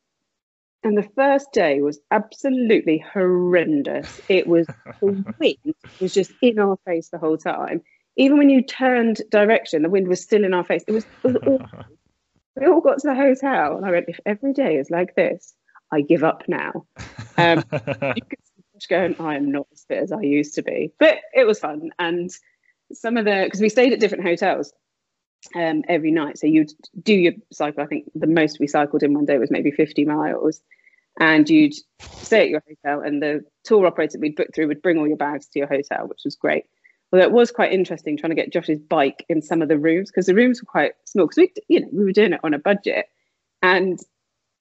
[0.84, 4.19] And the first day was absolutely horrendous.
[4.30, 4.65] It was
[5.00, 7.84] the wind was just in our face the whole time.
[8.17, 10.84] Even when you turned direction, the wind was still in our face.
[10.88, 11.86] It was, it was awful
[12.56, 15.54] we all got to the hotel, and I went, if every day is like this,
[15.91, 16.86] I give up now.
[17.38, 18.39] Um, you could
[18.80, 21.60] see going, I am not as fit as I used to be, but it was
[21.60, 21.89] fun.
[22.00, 22.30] And
[22.94, 24.74] some of the because we stayed at different hotels
[25.56, 27.84] um, every night, so you'd do your cycle.
[27.84, 30.62] I think the most we cycled in one day was maybe fifty miles,
[31.20, 31.74] and you'd
[32.22, 35.18] stay at your hotel, and the tour operator we'd book through would bring all your
[35.18, 36.65] bags to your hotel, which was great.
[37.12, 40.10] Well, it was quite interesting trying to get Josh's bike in some of the rooms
[40.10, 41.28] because the rooms were quite small.
[41.28, 43.08] Because we, you know, we were doing it on a budget,
[43.62, 44.00] and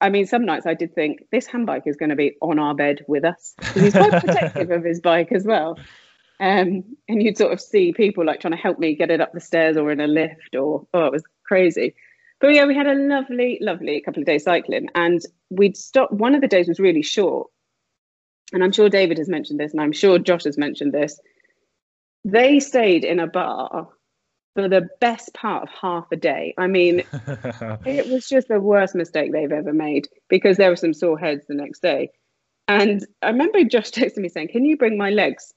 [0.01, 2.75] I mean, some nights I did think this handbike is going to be on our
[2.75, 5.79] bed with us because he's quite protective of his bike as well.
[6.39, 9.31] Um, and you'd sort of see people like trying to help me get it up
[9.31, 11.95] the stairs or in a lift, or oh, it was crazy.
[12.41, 16.11] But yeah, we had a lovely, lovely couple of days cycling, and we'd stop.
[16.11, 17.49] One of the days was really short,
[18.51, 21.19] and I'm sure David has mentioned this, and I'm sure Josh has mentioned this.
[22.25, 23.87] They stayed in a bar
[24.55, 26.55] for the best part of half a day.
[26.57, 27.03] I mean,
[27.85, 31.45] it was just the worst mistake they've ever made because there were some sore heads
[31.47, 32.09] the next day.
[32.67, 35.53] And I remember Josh texting me saying, Can you bring my legs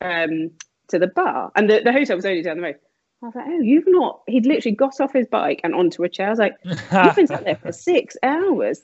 [0.00, 0.50] um,
[0.88, 1.52] to the bar?
[1.54, 2.76] And the, the hotel was only down the road.
[3.22, 4.22] I was like, Oh, you've not.
[4.28, 6.28] He'd literally got off his bike and onto a chair.
[6.28, 8.80] I was like, You've been sat there for six hours.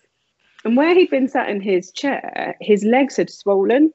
[0.66, 3.92] And where he'd been sat in his chair, his legs had swollen.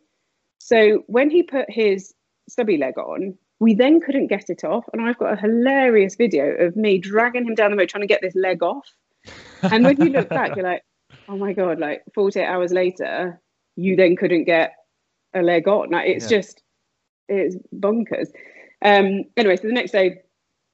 [0.59, 2.13] So when he put his
[2.49, 3.37] stubby leg on.
[3.59, 4.85] We then couldn't get it off.
[4.93, 8.07] And I've got a hilarious video of me dragging him down the road trying to
[8.07, 8.87] get this leg off.
[9.61, 10.83] And when you look back, you're like,
[11.27, 13.41] oh my God, like 48 hours later,
[13.75, 14.73] you then couldn't get
[15.33, 15.89] a leg on.
[15.89, 16.37] Like, it's yeah.
[16.37, 16.61] just,
[17.27, 18.29] it's bonkers.
[18.81, 20.21] Um, anyway, so the next day,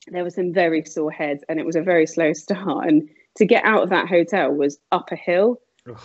[0.08, 2.88] there were some very sore heads and it was a very slow start.
[2.88, 5.60] And to get out of that hotel was up a hill.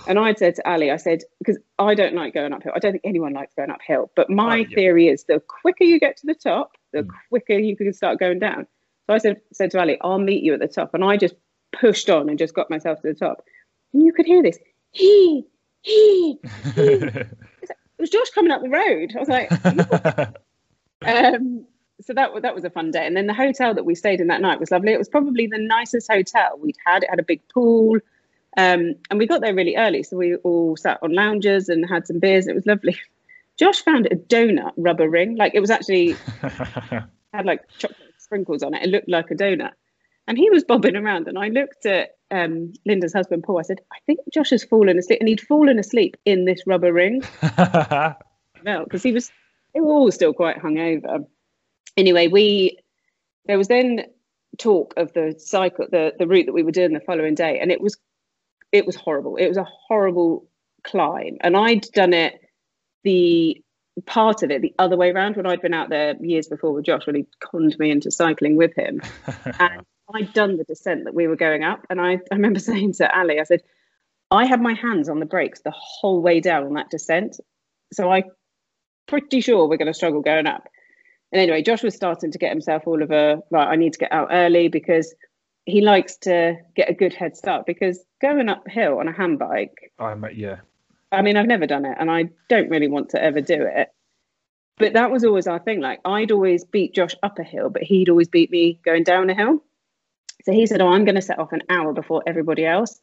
[0.07, 2.73] And I'd said to Ali, I said, because I don't like going uphill.
[2.75, 4.11] I don't think anyone likes going uphill.
[4.15, 4.75] But my oh, yeah.
[4.75, 7.09] theory is the quicker you get to the top, the mm.
[7.31, 8.67] quicker you can start going down.
[9.07, 10.93] So I said, said to Ali, I'll meet you at the top.
[10.93, 11.35] And I just
[11.73, 13.43] pushed on and just got myself to the top.
[13.93, 14.59] And you could hear this,
[14.93, 15.47] he,
[15.83, 16.39] he,
[16.75, 16.81] he.
[16.83, 17.29] it
[17.99, 19.15] was Josh coming up the road.
[19.17, 19.51] I was like,
[21.07, 21.65] um,
[22.03, 23.07] so that that was a fun day.
[23.07, 24.93] And then the hotel that we stayed in that night was lovely.
[24.93, 27.03] It was probably the nicest hotel we'd had.
[27.03, 27.99] It had a big pool.
[28.57, 32.07] Um, and we got there really early, so we all sat on lounges and had
[32.07, 32.47] some beers.
[32.47, 32.99] It was lovely.
[33.59, 36.17] Josh found a donut rubber ring, like it was actually
[37.33, 38.83] had like chocolate sprinkles on it.
[38.83, 39.73] It looked like a donut.
[40.27, 43.59] And he was bobbing around, and I looked at um, Linda's husband, Paul.
[43.59, 46.93] I said, I think Josh has fallen asleep, and he'd fallen asleep in this rubber
[46.93, 47.23] ring.
[47.59, 49.31] well, because he was,
[49.75, 51.27] they were all still quite hungover.
[51.97, 52.79] Anyway, we
[53.47, 54.05] there was then
[54.59, 57.73] talk of the cycle, the the route that we were doing the following day, and
[57.73, 57.99] it was
[58.73, 59.37] it was horrible.
[59.37, 60.47] It was a horrible
[60.85, 62.41] climb, and I'd done it
[63.03, 63.63] the
[64.07, 66.85] part of it the other way around when I'd been out there years before with
[66.85, 69.01] Josh when he conned me into cycling with him.
[69.59, 71.87] and I'd done the descent that we were going up.
[71.91, 73.63] And I, I remember saying to Ali, I said,
[74.31, 77.37] I had my hands on the brakes the whole way down on that descent.
[77.93, 78.25] So I'm
[79.07, 80.69] pretty sure we're going to struggle going up.
[81.33, 83.99] And anyway, Josh was starting to get himself all of a right, I need to
[83.99, 85.15] get out early because
[85.67, 89.75] he likes to get a good head start because going uphill on a handbike.
[89.99, 90.57] I'm yeah.
[91.13, 93.89] I mean, I've never done it and I don't really want to ever do it.
[94.79, 95.81] But that was always our thing.
[95.81, 99.29] Like I'd always beat Josh up a hill, but he'd always beat me going down
[99.29, 99.63] a hill.
[100.45, 103.01] So he said, Oh, I'm going to set off an hour before everybody else.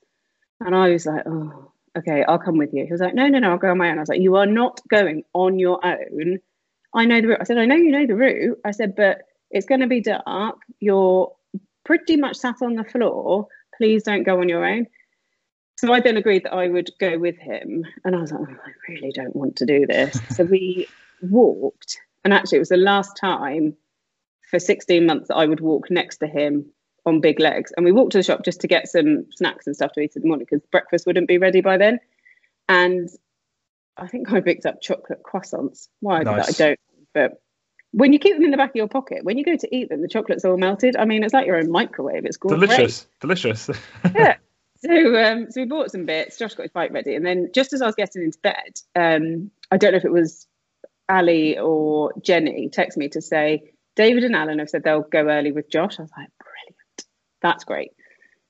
[0.60, 2.86] And I was like, Oh, okay, I'll come with you.
[2.86, 3.98] He was like, No, no, no, I'll go on my own.
[3.98, 6.40] I was like, You are not going on your own.
[6.96, 7.42] I know the route.
[7.42, 8.60] I said, I know you know the route.
[8.66, 10.58] I said, But it's going to be dark.
[10.80, 11.32] You're
[11.88, 13.48] pretty much sat on the floor.
[13.78, 14.86] Please don't go on your own.
[15.78, 17.86] So I then agreed that I would go with him.
[18.04, 20.20] And I was like, oh, I really don't want to do this.
[20.36, 20.88] so we
[21.22, 21.98] walked.
[22.26, 23.78] And actually, it was the last time
[24.50, 26.66] for 16 months that I would walk next to him
[27.06, 27.72] on big legs.
[27.78, 30.16] And we walked to the shop just to get some snacks and stuff to eat
[30.16, 32.00] in the morning because breakfast wouldn't be ready by then.
[32.68, 33.08] And
[33.96, 35.88] I think I picked up chocolate croissants.
[36.02, 36.50] Why nice.
[36.50, 36.80] I don't.
[37.14, 37.42] But
[37.92, 39.90] when you keep them in the back of your pocket, when you go to eat
[39.90, 40.96] them, the chocolate's all melted.
[40.96, 42.26] I mean, it's like your own microwave.
[42.26, 42.60] It's great.
[42.60, 43.08] Delicious.
[43.22, 43.70] Delicious.
[44.16, 44.36] yeah.
[44.80, 46.38] So, um, so we bought some bits.
[46.38, 49.52] Josh got his bike ready, and then just as I was getting into bed, um,
[49.72, 50.48] I don't know if it was
[51.10, 55.52] Ali or Jenny, text me to say David and Alan have said they'll go early
[55.52, 56.00] with Josh.
[56.00, 57.06] I was like, brilliant.
[57.42, 57.92] that's great.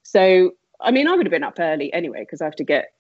[0.04, 2.94] So, I mean, I would have been up early anyway because I have to get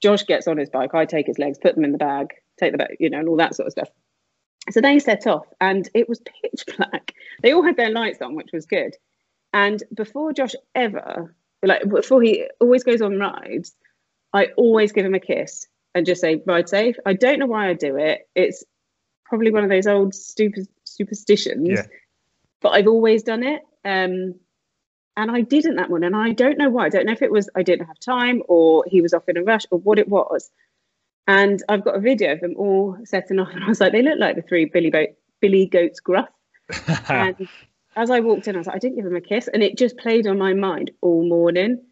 [0.00, 2.72] Josh gets on his bike, I take his legs, put them in the bag, take
[2.72, 3.88] the bag, you know, and all that sort of stuff.
[4.70, 7.12] So they set off, and it was pitch black.
[7.42, 8.96] They all had their lights on, which was good.
[9.52, 13.74] And before Josh ever, like before he always goes on rides,
[14.32, 16.96] I always give him a kiss and just say ride safe.
[17.06, 18.28] I don't know why I do it.
[18.34, 18.64] It's
[19.24, 21.86] probably one of those old stupid superstitions, yeah.
[22.60, 23.62] but I've always done it.
[23.84, 24.34] Um,
[25.16, 26.04] and I didn't that one.
[26.04, 26.86] And I don't know why.
[26.86, 29.38] I don't know if it was I didn't have time or he was off in
[29.38, 30.50] a rush or what it was.
[31.26, 34.02] And I've got a video of them all setting off, and I was like, they
[34.02, 36.28] look like the three Billy, Bo- Billy Goats Gruff.
[37.08, 37.48] and
[37.96, 39.76] as I walked in, I was like, I didn't give him a kiss, and it
[39.76, 41.82] just played on my mind all morning.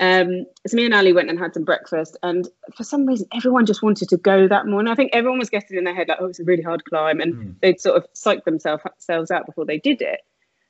[0.00, 3.66] Um, so me and Ali went and had some breakfast, and for some reason, everyone
[3.66, 4.92] just wanted to go that morning.
[4.92, 7.20] I think everyone was getting in their head like, "Oh, it's a really hard climb,"
[7.20, 7.54] and mm.
[7.60, 10.20] they'd sort of psyched themselves themselves out before they did it.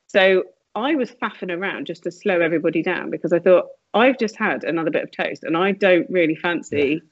[0.07, 0.45] So
[0.75, 4.65] I was faffing around just to slow everybody down because I thought I've just had
[4.65, 7.03] another bit of toast and I don't really fancy.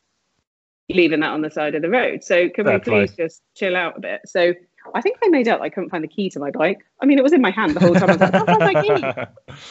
[0.88, 2.22] Leaving that on the side of the road.
[2.24, 3.24] So can Fair we please play.
[3.24, 4.20] just chill out a bit?
[4.26, 4.54] So
[4.94, 6.78] I think I made out I couldn't find the key to my bike.
[7.02, 8.10] I mean, it was in my hand the whole time.
[8.10, 9.54] I was like, oh, my key.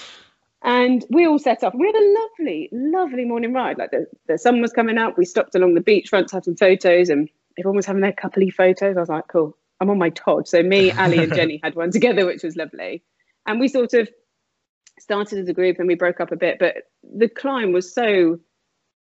[0.63, 1.75] And we all set off.
[1.75, 3.78] We had a lovely, lovely morning ride.
[3.78, 5.15] Like the, the sun was coming out.
[5.15, 8.51] We stopped along the beachfront to have some photos, and everyone was having their coupley
[8.51, 8.97] photos.
[8.97, 9.56] I was like, cool.
[9.80, 10.47] I'm on my Todd.
[10.47, 13.04] So me, Ali, and Jenny had one together, which was lovely
[13.45, 14.10] and we sort of
[14.99, 18.39] started as a group and we broke up a bit but the climb was so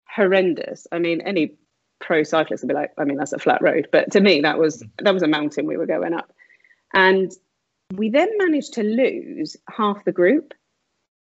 [0.07, 1.53] horrendous i mean any
[2.01, 4.59] pro cyclists would be like i mean that's a flat road but to me that
[4.59, 6.33] was that was a mountain we were going up
[6.93, 7.31] and
[7.95, 10.53] we then managed to lose half the group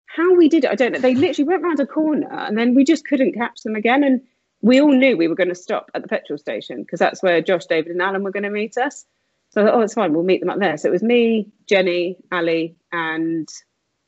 [0.07, 2.75] how we did it i don't know they literally went round a corner and then
[2.75, 4.21] we just couldn't catch them again and
[4.61, 7.41] we all knew we were going to stop at the petrol station because that's where
[7.41, 9.05] josh david and alan were going to meet us
[9.55, 10.13] so I thought, oh, it's fine.
[10.13, 10.77] We'll meet them up there.
[10.77, 13.47] So it was me, Jenny, Ali, and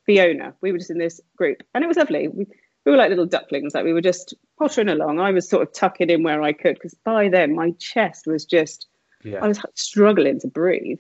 [0.06, 0.54] Fiona.
[0.60, 2.28] We were just in this group, and it was lovely.
[2.28, 2.48] We,
[2.88, 3.74] we were like little ducklings.
[3.76, 5.20] Like we were just pottering along.
[5.20, 8.46] I was sort of tucking in where I could because by then my chest was
[8.46, 8.88] just,
[9.26, 9.44] yeah.
[9.44, 10.98] I was struggling to breathe.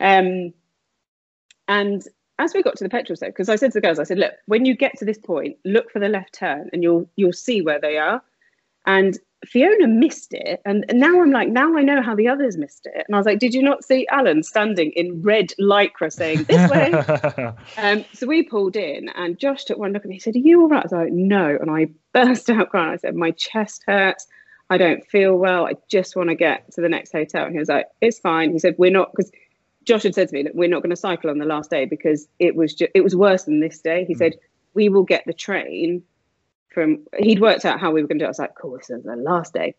[0.00, 0.54] Um,
[1.68, 2.02] and
[2.38, 4.16] as we got to the petrol station, because I said to the girls, I said,
[4.16, 7.34] look, when you get to this point, look for the left turn, and you'll you'll
[7.34, 8.22] see where they are.
[8.86, 12.56] And Fiona missed it, and, and now I'm like, now I know how the others
[12.56, 13.04] missed it.
[13.06, 16.70] And I was like, did you not see Alan standing in red lycra saying this
[16.70, 17.54] way?
[17.78, 20.16] um, so we pulled in, and Josh took one look at me.
[20.16, 22.94] He said, "Are you all right?" I was like, "No," and I burst out crying.
[22.94, 24.26] I said, "My chest hurts.
[24.70, 25.66] I don't feel well.
[25.66, 28.52] I just want to get to the next hotel." And he was like, "It's fine."
[28.52, 29.30] He said, "We're not because."
[29.84, 31.86] Josh had said to me that we're not going to cycle on the last day
[31.86, 34.04] because it was just, it was worse than this day.
[34.04, 34.18] He mm.
[34.18, 34.34] said
[34.74, 36.02] we will get the train
[36.72, 38.28] from he'd worked out how we were going to do it.
[38.28, 39.74] I was like, cool, this is the last day.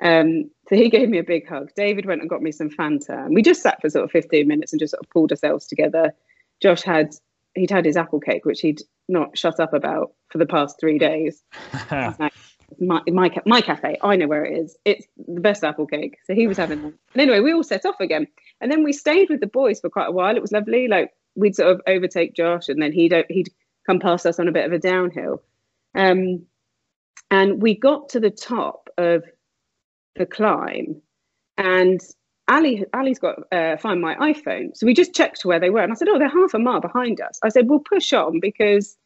[0.00, 1.70] Um, so he gave me a big hug.
[1.74, 4.46] David went and got me some Fanta, and we just sat for sort of 15
[4.46, 6.14] minutes and just sort of pulled ourselves together.
[6.60, 7.14] Josh had
[7.54, 10.98] he'd had his apple cake, which he'd not shut up about for the past three
[10.98, 11.42] days.
[11.90, 12.32] like,
[12.78, 14.76] my, my my cafe, I know where it is.
[14.84, 16.18] It's the best apple cake.
[16.24, 16.98] So he was having them.
[17.14, 18.28] And anyway, we all set off again,
[18.60, 20.36] and then we stayed with the boys for quite a while.
[20.36, 20.86] It was lovely.
[20.86, 23.48] Like we'd sort of overtake Josh, and then he'd he'd
[23.86, 25.42] come past us on a bit of a downhill.
[25.98, 26.46] Um,
[27.30, 29.24] and we got to the top of
[30.16, 31.02] the climb,
[31.58, 32.00] and
[32.48, 34.74] Ali, Ali's got uh, find my iPhone.
[34.74, 35.82] So we just checked where they were.
[35.82, 37.38] And I said, Oh, they're half a mile behind us.
[37.42, 38.96] I said, We'll push on because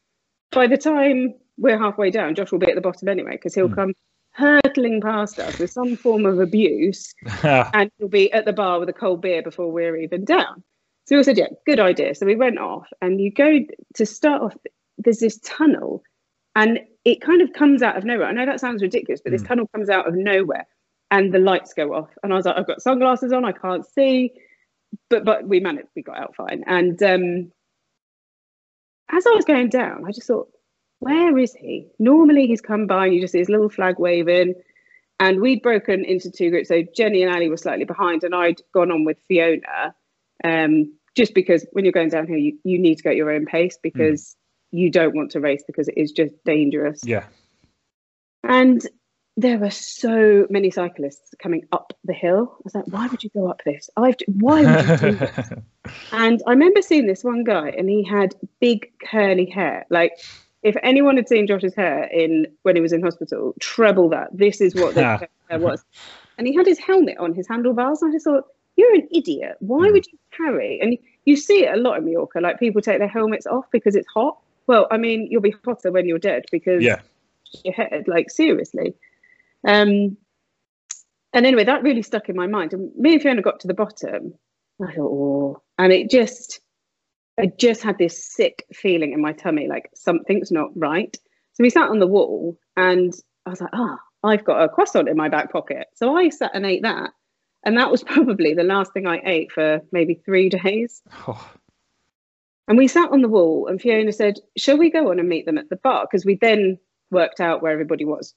[0.53, 3.69] by the time we're halfway down, Josh will be at the bottom anyway, because he'll
[3.69, 3.75] mm.
[3.75, 3.95] come
[4.31, 8.89] hurtling past us with some form of abuse and he'll be at the bar with
[8.89, 10.63] a cold beer before we're even down.
[11.07, 12.15] So we said, Yeah, good idea.
[12.15, 13.59] So we went off and you go
[13.95, 14.57] to start off,
[14.99, 16.05] there's this tunnel
[16.55, 18.27] and it kind of comes out of nowhere.
[18.27, 19.35] I know that sounds ridiculous, but mm.
[19.35, 19.49] this hmm.
[19.49, 20.67] tunnel comes out of nowhere
[21.11, 22.11] and the lights go off.
[22.23, 24.33] And I was like, I've got sunglasses on, I can't see.
[25.09, 26.65] But but we managed, we got out fine.
[26.67, 27.53] And um,
[29.11, 30.49] as I was going down, I just thought,
[31.01, 31.89] where is he?
[31.99, 34.55] Normally he's come by and you just see his little flag waving.
[35.21, 36.69] And we'd broken into two groups.
[36.69, 39.95] So Jenny and Ali were slightly behind, and I'd gone on with Fiona.
[40.43, 43.31] Um, just because when you're going down here, you, you need to go at your
[43.31, 44.35] own pace because mm.
[44.73, 47.01] You don't want to race because it is just dangerous.
[47.05, 47.25] Yeah.
[48.43, 48.85] And
[49.37, 52.53] there were so many cyclists coming up the hill.
[52.53, 53.89] I was like, why would you go up this?
[53.97, 55.49] I've why would you do this?
[56.13, 59.87] and I remember seeing this one guy, and he had big curly hair.
[59.89, 60.13] Like,
[60.63, 64.29] if anyone had seen Josh's hair in when he was in hospital, treble that.
[64.37, 65.03] This is what the
[65.49, 65.85] hair was.
[66.39, 68.03] And he had his helmet on his handlebars.
[68.03, 68.45] And I just thought,
[68.77, 69.57] you're an idiot.
[69.61, 69.93] Why mm.
[69.93, 70.81] would you carry?
[70.81, 72.41] And you see it a lot in Mallorca.
[72.41, 74.39] Like people take their helmets off because it's hot.
[74.67, 77.01] Well, I mean, you'll be hotter when you're dead because yeah.
[77.65, 78.05] your head.
[78.07, 78.95] Like seriously.
[79.67, 80.17] Um,
[81.33, 82.73] and anyway, that really stuck in my mind.
[82.73, 84.35] And me and Fiona got to the bottom.
[84.83, 86.61] I thought, oh, and it just,
[87.39, 91.17] I just had this sick feeling in my tummy, like something's not right.
[91.55, 93.13] So we sat on the wall, and
[93.47, 95.87] I was like, ah, oh, I've got a croissant in my back pocket.
[95.95, 97.11] So I sat and ate that,
[97.65, 101.03] and that was probably the last thing I ate for maybe three days.
[101.27, 101.51] Oh.
[102.69, 105.47] And we sat on the wall, and Fiona said, "Shall we go on and meet
[105.47, 106.79] them at the bar?" Because we then
[107.11, 108.35] worked out where everybody was.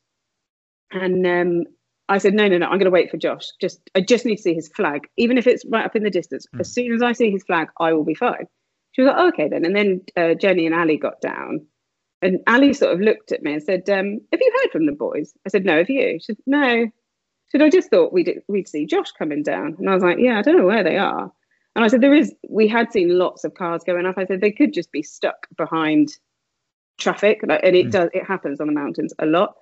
[0.91, 1.63] And um,
[2.07, 3.47] I said, no, no, no, I'm going to wait for Josh.
[3.59, 6.09] Just, I just need to see his flag, even if it's right up in the
[6.09, 6.45] distance.
[6.53, 6.59] Mm.
[6.59, 8.45] As soon as I see his flag, I will be fine.
[8.91, 9.65] She was like, oh, okay then.
[9.65, 11.65] And then uh, Jenny and Ali got down,
[12.21, 14.93] and Ali sort of looked at me and said, um, "Have you heard from the
[14.93, 18.41] boys?" I said, "No, have you?" She said, "No." She said, "I just thought we'd
[18.47, 20.97] we'd see Josh coming down," and I was like, "Yeah, I don't know where they
[20.97, 21.29] are."
[21.75, 22.33] And I said, "There is.
[22.47, 24.17] We had seen lots of cars going up.
[24.17, 26.17] I said they could just be stuck behind
[26.97, 27.91] traffic, and it mm.
[27.91, 28.09] does.
[28.13, 29.55] It happens on the mountains a lot."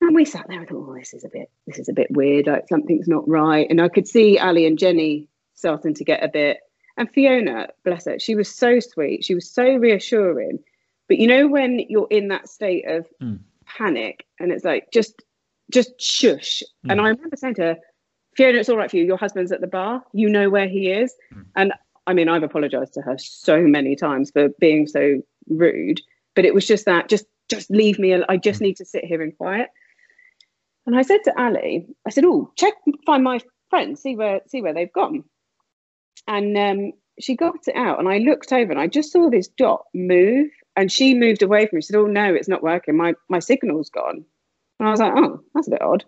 [0.00, 2.10] And we sat there and thought, oh, this is a bit, this is a bit
[2.10, 2.46] weird.
[2.46, 3.66] Like something's not right.
[3.68, 6.58] And I could see Ali and Jenny starting to get a bit.
[6.96, 9.24] And Fiona, bless her, she was so sweet.
[9.24, 10.58] She was so reassuring.
[11.06, 13.40] But you know when you're in that state of mm.
[13.66, 15.22] panic and it's like just,
[15.70, 16.62] just shush.
[16.86, 16.92] Mm.
[16.92, 17.78] And I remember saying to her,
[18.36, 19.04] Fiona, it's all right for you.
[19.04, 20.02] Your husband's at the bar.
[20.12, 21.14] You know where he is.
[21.34, 21.46] Mm.
[21.56, 21.72] And
[22.06, 26.00] I mean, I've apologized to her so many times for being so rude.
[26.34, 28.14] But it was just that, just, just leave me.
[28.28, 28.66] I just hmm.
[28.66, 29.68] need to sit here in quiet.
[30.86, 32.74] And I said to Ali, I said, "Oh, check,
[33.06, 35.24] find my friends, see where, see where they've gone."
[36.26, 39.48] And um, she got it out, and I looked over, and I just saw this
[39.48, 41.82] dot move, and she moved away from me.
[41.82, 42.96] She said, "Oh no, it's not working.
[42.96, 44.24] My my signal's gone."
[44.78, 46.04] And I was like, "Oh, that's a bit odd."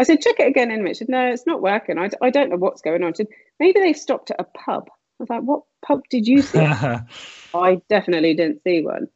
[0.00, 1.98] I said, "Check it again in a minute." She said, "No, it's not working.
[1.98, 4.88] I, I don't know what's going on." She said, "Maybe they've stopped at a pub."
[4.88, 6.58] I was like, "What pub did you see?"
[7.54, 9.08] I definitely didn't see one.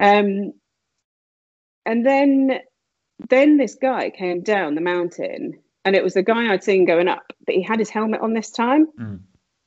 [0.00, 0.52] Um,
[1.84, 2.58] and then
[3.30, 7.06] then this guy came down the mountain and it was the guy I'd seen going
[7.06, 8.88] up, but he had his helmet on this time.
[9.00, 9.20] Mm.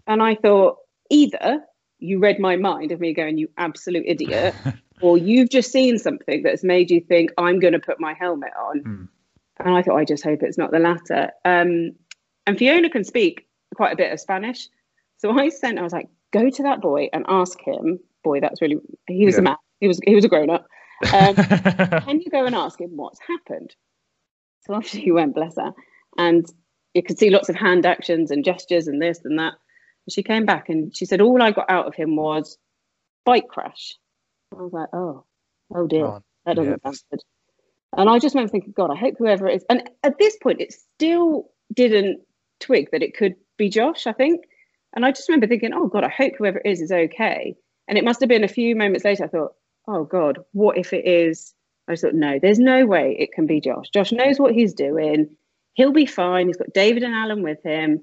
[0.05, 0.77] And I thought,
[1.10, 1.63] either
[1.99, 4.53] you read my mind of me going, you absolute idiot,
[5.01, 8.51] or you've just seen something that's made you think, I'm going to put my helmet
[8.60, 8.79] on.
[8.82, 9.08] Mm.
[9.60, 11.32] And I thought, I just hope it's not the latter.
[11.45, 11.91] Um,
[12.48, 14.67] and Fiona can speak quite a bit of Spanish.
[15.17, 17.99] So I sent, I was like, go to that boy and ask him.
[18.24, 19.39] Boy, that's really, he was yeah.
[19.39, 19.55] a man.
[19.80, 20.68] He was, he was a grown up.
[21.14, 23.76] Um, can you go and ask him what's happened?
[24.62, 25.74] So after he went, bless her,
[26.18, 26.45] and
[26.93, 29.53] you could see lots of hand actions and gestures and this and that.
[30.05, 32.57] And she came back and she said, All I got out of him was
[33.26, 33.95] bike crash.
[34.57, 35.26] I was like, Oh,
[35.74, 37.22] oh dear, that doesn't sound good.
[37.98, 39.66] And I just remember thinking, God, I hope whoever it is.
[39.70, 42.22] And at this point, it still didn't
[42.60, 44.46] twig that it could be Josh, I think.
[44.96, 47.56] And I just remember thinking, Oh, God, I hope whoever it is is okay.
[47.88, 49.54] And it must have been a few moments later, I thought,
[49.88, 51.54] oh God, what if it is?
[51.88, 53.90] I thought, no, there's no way it can be Josh.
[53.92, 55.28] Josh knows what he's doing.
[55.74, 56.48] He'll be fine.
[56.48, 58.02] He's got David and Alan with him.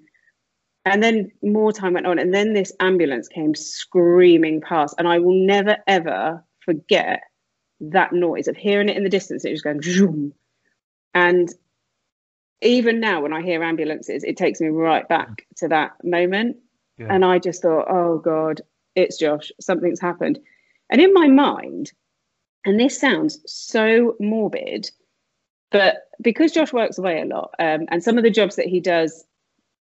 [0.84, 5.18] And then more time went on, and then this ambulance came screaming past, and I
[5.18, 7.22] will never ever forget
[7.80, 9.44] that noise of hearing it in the distance.
[9.44, 10.32] It was going zoom,
[11.14, 11.52] and
[12.62, 16.56] even now when I hear ambulances, it takes me right back to that moment.
[16.98, 17.08] Yeah.
[17.10, 18.62] And I just thought, oh God,
[18.94, 20.38] it's Josh, something's happened.
[20.88, 21.92] And in my mind,
[22.64, 24.90] and this sounds so morbid,
[25.70, 28.80] but because Josh works away a lot, um, and some of the jobs that he
[28.80, 29.24] does,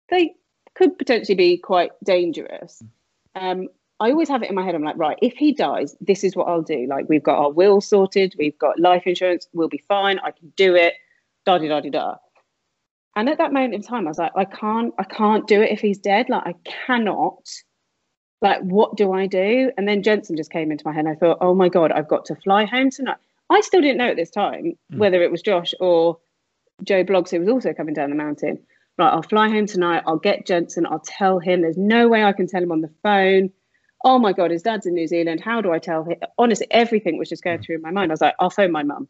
[0.08, 0.34] they
[0.74, 2.82] could potentially be quite dangerous.
[3.34, 3.68] Um,
[4.00, 4.74] I always have it in my head.
[4.74, 6.86] I'm like, right, if he dies, this is what I'll do.
[6.88, 10.18] Like, we've got our will sorted, we've got life insurance, we'll be fine.
[10.18, 10.94] I can do it.
[11.46, 12.16] Da da da da da.
[13.16, 15.70] And at that moment in time, I was like, I can't, I can't do it
[15.70, 16.28] if he's dead.
[16.28, 16.54] Like, I
[16.86, 17.48] cannot.
[18.42, 19.70] Like, what do I do?
[19.78, 21.06] And then Jensen just came into my head.
[21.06, 23.18] And I thought, oh my God, I've got to fly home tonight.
[23.50, 24.98] I still didn't know at this time mm.
[24.98, 26.18] whether it was Josh or
[26.82, 28.58] Joe Bloggs who was also coming down the mountain.
[28.98, 30.02] Right, I'll fly home tonight.
[30.06, 30.86] I'll get Jensen.
[30.86, 31.62] I'll tell him.
[31.62, 33.50] There's no way I can tell him on the phone.
[34.04, 35.40] Oh my God, his dad's in New Zealand.
[35.40, 36.18] How do I tell him?
[36.38, 37.64] Honestly, everything was just going mm.
[37.64, 38.12] through my mind.
[38.12, 39.08] I was like, I'll phone my mum.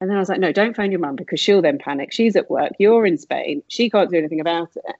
[0.00, 2.12] And then I was like, no, don't phone your mum because she'll then panic.
[2.12, 2.72] She's at work.
[2.78, 3.62] You're in Spain.
[3.68, 4.96] She can't do anything about it.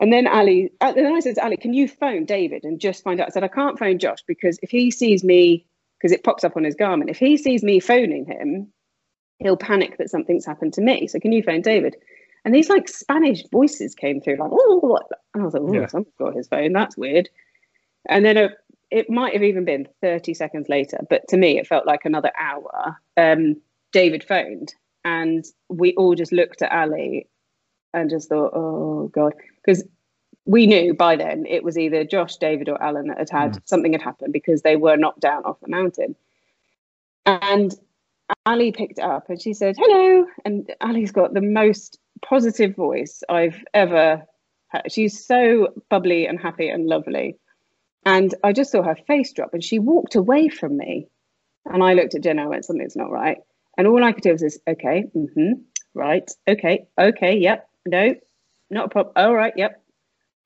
[0.00, 3.02] And then Ali, and then I said to Ali, can you phone David and just
[3.02, 3.28] find out?
[3.28, 5.64] I said, I can't phone Josh because if he sees me,
[5.98, 8.72] because it pops up on his Garmin, if he sees me phoning him,
[9.38, 11.06] he'll panic that something's happened to me.
[11.06, 11.96] So can you phone David?
[12.44, 14.98] And these like Spanish voices came through, like, oh,
[15.32, 15.86] and I was like, oh, yeah.
[15.86, 16.72] someone's got his phone.
[16.72, 17.30] That's weird.
[18.08, 18.50] And then a,
[18.90, 22.30] it might have even been 30 seconds later, but to me, it felt like another
[22.38, 22.98] hour.
[23.16, 23.60] Um,
[23.92, 24.74] David phoned,
[25.04, 27.28] and we all just looked at Ali
[27.92, 29.34] and just thought, oh, God.
[29.64, 29.84] Because
[30.46, 33.60] we knew by then it was either Josh, David, or Alan that had had mm.
[33.64, 36.14] something had happened because they were knocked down off the mountain.
[37.24, 37.74] And
[38.46, 40.26] Ali picked up and she said, hello.
[40.44, 44.22] And Ali's got the most positive voice I've ever
[44.68, 44.90] heard.
[44.92, 47.38] She's so bubbly and happy and lovely.
[48.04, 51.08] And I just saw her face drop and she walked away from me.
[51.64, 53.38] And I looked at Jenna and went, something's not right.
[53.78, 55.52] And all I could do was this, okay, mm-hmm,
[55.94, 58.14] right, okay, okay, yep, no,
[58.70, 59.12] not a problem.
[59.16, 59.82] All right, yep.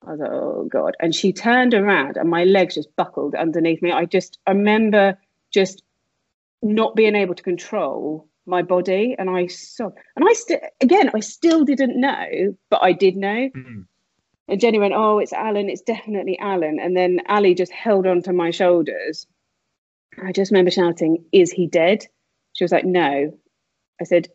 [0.06, 0.96] I was like, oh God.
[1.00, 3.90] And she turned around and my legs just buckled underneath me.
[3.90, 5.18] I just I remember
[5.52, 5.82] just
[6.62, 9.14] not being able to control my body.
[9.18, 13.50] And I saw, and I still, again, I still didn't know, but I did know.
[13.54, 13.80] Mm-hmm.
[14.48, 15.68] And Jenny went, Oh, it's Alan.
[15.68, 16.78] It's definitely Alan.
[16.80, 19.26] And then Ali just held onto my shoulders.
[20.22, 22.06] I just remember shouting, Is he dead?
[22.54, 23.38] She was like, No.
[24.00, 24.28] I said,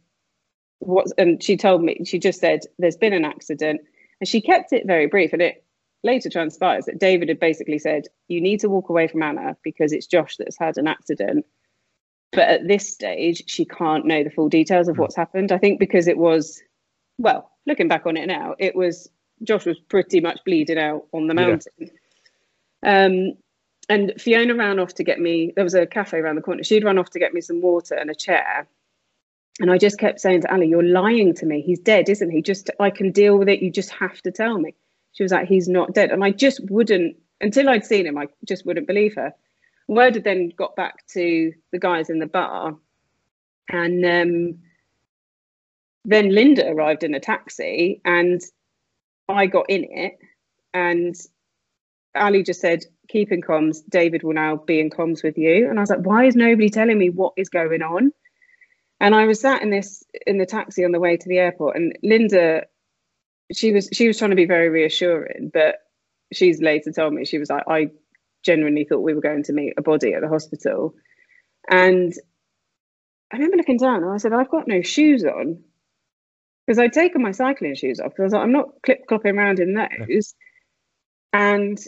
[0.79, 1.07] What?
[1.17, 3.81] And she told me, she just said, There's been an accident.
[4.21, 5.33] And she kept it very brief.
[5.33, 5.65] And it
[6.03, 9.91] later transpires that David had basically said, You need to walk away from Anna because
[9.91, 11.45] it's Josh that's had an accident.
[12.31, 15.01] But at this stage, she can't know the full details of hmm.
[15.01, 15.51] what's happened.
[15.51, 16.61] I think because it was,
[17.17, 19.09] well, looking back on it now, it was
[19.41, 21.71] Josh was pretty much bleeding out on the mountain.
[21.77, 23.05] Yeah.
[23.05, 23.33] Um,
[23.89, 25.51] and Fiona ran off to get me.
[25.55, 26.63] There was a cafe around the corner.
[26.63, 28.67] She'd run off to get me some water and a chair.
[29.59, 31.61] And I just kept saying to Ali, "You're lying to me.
[31.61, 32.41] He's dead, isn't he?
[32.41, 33.61] Just I can deal with it.
[33.61, 34.73] You just have to tell me."
[35.11, 38.17] She was like, "He's not dead," and I just wouldn't until I'd seen him.
[38.17, 39.33] I just wouldn't believe her.
[39.87, 42.75] Word had then got back to the guys in the bar,
[43.69, 44.59] and um,
[46.05, 48.41] then Linda arrived in a taxi, and
[49.29, 50.17] I got in it,
[50.73, 51.15] and
[52.15, 53.77] Ali just said, "Keep in comms.
[53.89, 56.69] David will now be in comms with you." And I was like, "Why is nobody
[56.69, 58.11] telling me what is going on?"
[58.99, 61.75] And I was sat in this in the taxi on the way to the airport,
[61.75, 62.65] and Linda,
[63.53, 65.77] she was she was trying to be very reassuring, but
[66.33, 67.89] she's later told me she was like, "I
[68.43, 70.95] genuinely thought we were going to meet a body at the hospital,"
[71.69, 72.13] and
[73.31, 75.63] I remember looking down and I said, "I've got no shoes on."
[76.65, 79.37] Because I'd taken my cycling shoes off because I was like, I'm not clip clopping
[79.37, 80.33] around in those.
[81.33, 81.79] And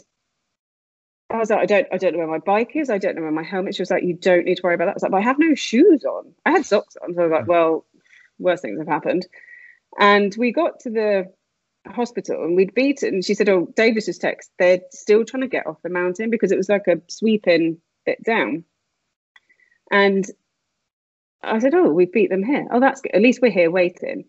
[1.30, 2.90] I was like, I don't, I don't know where my bike is.
[2.90, 3.74] I don't know where my helmet.
[3.74, 4.92] She was like, you don't need to worry about that.
[4.92, 6.32] I was like, but I have no shoes on.
[6.44, 7.14] I had socks on.
[7.14, 7.86] So I was like, well,
[8.38, 9.26] worse things have happened.
[9.98, 11.32] And we got to the
[11.86, 13.22] hospital and we'd beaten.
[13.22, 16.52] She said, oh, Davis Davis's text, they're still trying to get off the mountain because
[16.52, 18.64] it was like a sweeping bit down.
[19.90, 20.26] And
[21.42, 22.66] I said, oh, we beat them here.
[22.70, 23.14] Oh, that's good.
[23.14, 24.24] At least we're here waiting.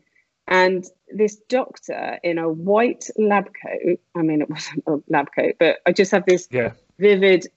[0.47, 5.55] And this doctor in a white lab coat, I mean, it wasn't a lab coat,
[5.59, 6.71] but I just have this yeah.
[6.99, 7.47] vivid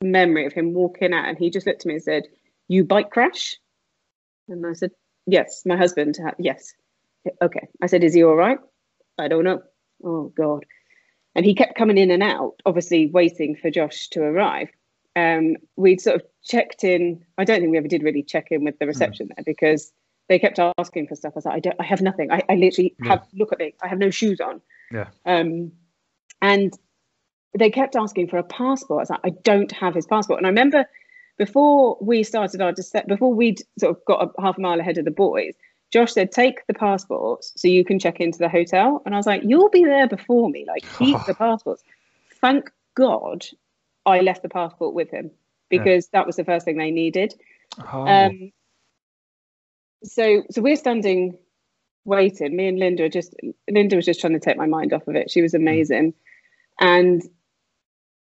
[0.00, 2.24] memory of him walking out and he just looked at me and said,
[2.68, 3.56] You bike crash?
[4.48, 4.92] And I said,
[5.26, 6.18] Yes, my husband.
[6.38, 6.74] Yes.
[7.42, 7.68] Okay.
[7.82, 8.58] I said, Is he all right?
[9.18, 9.62] I don't know.
[10.04, 10.64] Oh, God.
[11.34, 14.68] And he kept coming in and out, obviously waiting for Josh to arrive.
[15.16, 17.24] Um, we'd sort of checked in.
[17.38, 19.36] I don't think we ever did really check in with the reception mm.
[19.36, 19.92] there because
[20.30, 21.32] they kept asking for stuff.
[21.34, 22.30] I was like, I don't, I have nothing.
[22.30, 23.08] I, I literally yeah.
[23.10, 24.60] have, look at me, I have no shoes on.
[24.92, 25.08] Yeah.
[25.26, 25.72] Um,
[26.40, 26.72] And
[27.58, 28.98] they kept asking for a passport.
[28.98, 30.38] I was like, I don't have his passport.
[30.38, 30.86] And I remember
[31.36, 34.98] before we started our descent, before we'd sort of got a half a mile ahead
[34.98, 35.54] of the boys,
[35.92, 39.02] Josh said, take the passports so you can check into the hotel.
[39.04, 40.64] And I was like, you'll be there before me.
[40.64, 41.82] Like, keep the passports.
[42.40, 43.44] Thank God
[44.06, 45.32] I left the passport with him
[45.68, 46.20] because yeah.
[46.20, 47.34] that was the first thing they needed.
[47.92, 48.06] Oh.
[48.06, 48.52] Um,
[50.02, 51.38] so, so we're standing
[52.04, 52.56] waiting.
[52.56, 53.34] Me and Linda just,
[53.70, 55.30] Linda was just trying to take my mind off of it.
[55.30, 55.58] She was hmm.
[55.58, 56.14] amazing.
[56.80, 57.22] And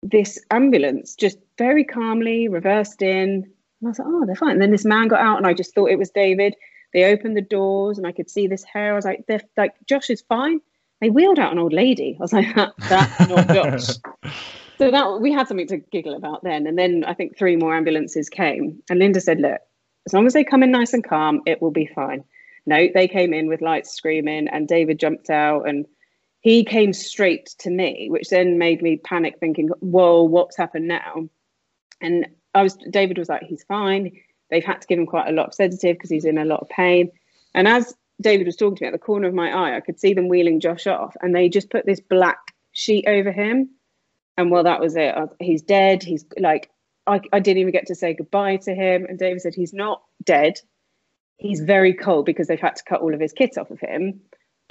[0.02, 3.44] this ambulance just very calmly reversed in.
[3.80, 4.52] And I was like, oh, they're fine.
[4.52, 6.54] And then this man got out, and I just thought it was David.
[6.92, 8.92] They opened the doors, and I could see this hair.
[8.92, 10.60] I was like, they're like, Josh is fine.
[11.00, 12.16] They wheeled out an old lady.
[12.18, 13.96] I was like, that, that's not Josh.
[14.78, 16.66] so that we had something to giggle about then.
[16.66, 19.60] And then I think three more ambulances came, and Linda said, look,
[20.06, 22.24] as long as they come in nice and calm, it will be fine.
[22.66, 25.86] No, they came in with lights screaming, and David jumped out and
[26.40, 31.28] he came straight to me, which then made me panic, thinking, "Whoa, what's happened now?"
[32.00, 34.12] And I was David was like, "He's fine."
[34.50, 36.60] They've had to give him quite a lot of sedative because he's in a lot
[36.60, 37.10] of pain.
[37.54, 39.98] And as David was talking to me at the corner of my eye, I could
[39.98, 42.38] see them wheeling Josh off, and they just put this black
[42.72, 43.70] sheet over him.
[44.36, 45.14] And well, that was it.
[45.40, 46.02] He's dead.
[46.02, 46.70] He's like,
[47.06, 49.06] I, I didn't even get to say goodbye to him.
[49.06, 50.60] And David said, he's not dead.
[51.36, 54.20] He's very cold because they've had to cut all of his kit off of him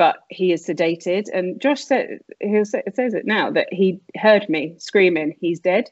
[0.01, 1.25] but he is sedated.
[1.31, 5.91] And Josh said, he says it now that he heard me screaming, he's dead.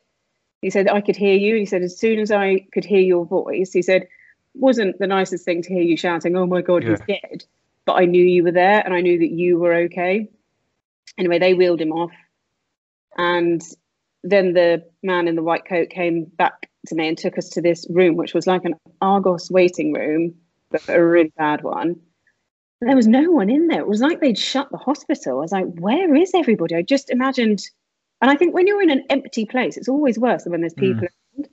[0.64, 1.56] He said, I could hear you.
[1.58, 4.08] He said, as soon as I could hear your voice, he said,
[4.56, 6.90] wasn't the nicest thing to hear you shouting, oh my God, yeah.
[6.90, 7.46] he's dead.
[7.86, 10.28] But I knew you were there and I knew that you were okay.
[11.20, 12.12] Anyway, they wheeled him off.
[13.16, 13.62] And
[14.24, 17.62] then the man in the white coat came back to me and took us to
[17.62, 20.34] this room, which was like an Argos waiting room,
[20.72, 22.00] but a really bad one
[22.82, 23.82] there was no one in there.
[23.82, 25.38] It was like they'd shut the hospital.
[25.38, 26.76] I was like, where is everybody?
[26.76, 27.62] I just imagined,
[28.22, 30.74] and I think when you're in an empty place, it's always worse than when there's
[30.74, 31.08] people
[31.38, 31.46] mm.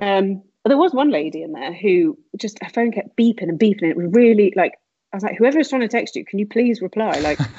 [0.00, 0.36] around.
[0.36, 3.82] Um, there was one lady in there who just her phone kept beeping and beeping.
[3.82, 4.74] And it was really like
[5.12, 7.18] I was like, whoever is trying to text you, can you please reply?
[7.20, 7.38] Like,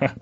[0.00, 0.14] um,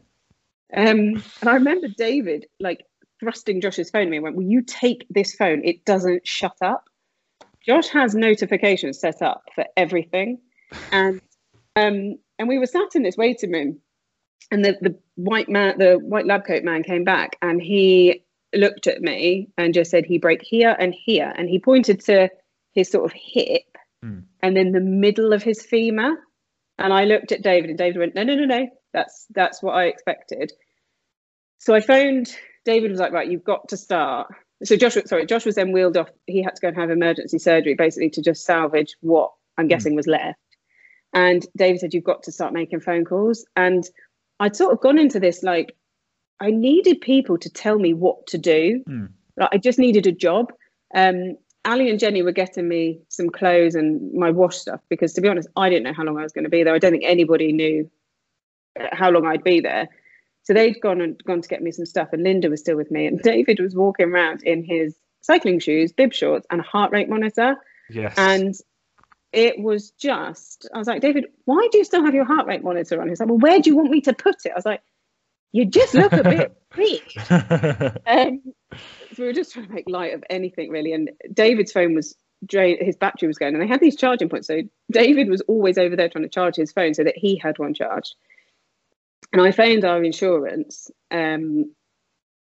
[0.72, 2.84] and I remember David like
[3.22, 5.62] thrusting Josh's phone at me and went, "Will you take this phone?
[5.64, 6.84] It doesn't shut up."
[7.64, 10.40] Josh has notifications set up for everything,
[10.92, 11.20] and
[11.76, 13.80] um, and we were sat in this waiting room,
[14.50, 18.86] and the, the white man, the white lab coat man came back and he looked
[18.86, 21.32] at me and just said he break here and here.
[21.36, 22.28] And he pointed to
[22.72, 24.24] his sort of hip mm.
[24.42, 26.16] and then the middle of his femur.
[26.78, 29.72] And I looked at David and David went, no, no, no, no, that's that's what
[29.72, 30.52] I expected.
[31.58, 34.32] So I phoned David was like, right, you've got to start.
[34.64, 36.08] So Josh, sorry, Josh was then wheeled off.
[36.26, 39.70] He had to go and have emergency surgery, basically to just salvage what I'm hmm.
[39.70, 40.38] guessing was left.
[41.12, 43.44] And David said, You've got to start making phone calls.
[43.56, 43.84] And
[44.40, 45.76] I'd sort of gone into this like,
[46.40, 48.82] I needed people to tell me what to do.
[48.88, 49.10] Mm.
[49.36, 50.52] Like, I just needed a job.
[50.94, 55.20] Um, Ali and Jenny were getting me some clothes and my wash stuff because, to
[55.20, 56.74] be honest, I didn't know how long I was going to be there.
[56.74, 57.90] I don't think anybody knew
[58.78, 59.88] uh, how long I'd be there.
[60.44, 62.90] So they'd gone and gone to get me some stuff, and Linda was still with
[62.90, 63.06] me.
[63.06, 67.08] And David was walking around in his cycling shoes, bib shorts, and a heart rate
[67.08, 67.56] monitor.
[67.90, 68.14] Yes.
[68.16, 68.54] And
[69.32, 72.62] it was just, I was like, David, why do you still have your heart rate
[72.62, 73.08] monitor on?
[73.08, 74.52] He's like, well, where do you want me to put it?
[74.52, 74.82] I was like,
[75.52, 77.14] you just look a bit weak.
[78.06, 78.42] um,
[79.14, 80.92] so we were just trying to make light of anything really.
[80.92, 82.14] And David's phone was
[82.44, 84.48] drained, his battery was going, and they had these charging points.
[84.48, 87.58] So David was always over there trying to charge his phone so that he had
[87.58, 88.14] one charged.
[89.32, 91.72] And I phoned our insurance um,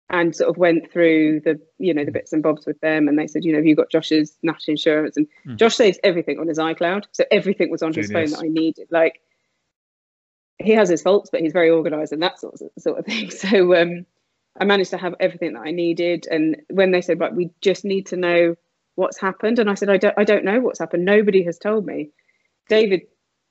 [0.10, 3.20] and sort of went through the you know the bits and bobs with them and
[3.20, 5.18] they said you know have you got josh's national insurance?
[5.18, 5.58] And mm.
[5.58, 8.10] josh saves everything on his icloud so everything was on Genius.
[8.10, 8.88] his phone that i needed.
[8.90, 9.22] Like
[10.60, 13.30] he has his faults but he's very organized and that sort of, sort of thing.
[13.32, 14.06] So um,
[14.60, 17.84] i managed to have everything that i needed and when they said right we just
[17.84, 18.56] need to know
[18.96, 21.06] what's happened and i said i don't i don't know what's happened.
[21.06, 22.12] Nobody has told me.
[22.70, 23.02] David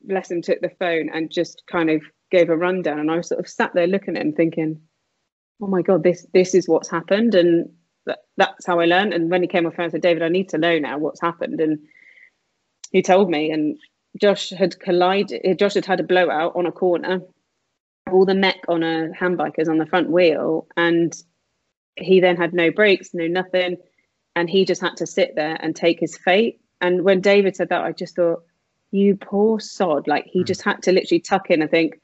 [0.02, 3.40] bless him took the phone and just kind of gave a rundown and i sort
[3.40, 4.80] of sat there looking at him thinking
[5.60, 7.70] oh my god, this this is what's happened, and
[8.06, 9.14] that, that's how I learned.
[9.14, 11.60] And when he came off, I said, David, I need to know now what's happened,
[11.60, 11.78] and
[12.90, 13.50] he told me.
[13.50, 13.78] And
[14.20, 15.58] Josh had collided.
[15.58, 17.20] Josh had had a blowout on a corner.
[18.10, 21.14] All the mech on a handbike is on the front wheel, and
[21.96, 23.78] he then had no brakes, no nothing,
[24.36, 26.60] and he just had to sit there and take his fate.
[26.80, 28.44] And when David said that, I just thought,
[28.92, 30.06] you poor sod.
[30.06, 30.46] Like he mm.
[30.46, 31.98] just had to literally tuck in and think,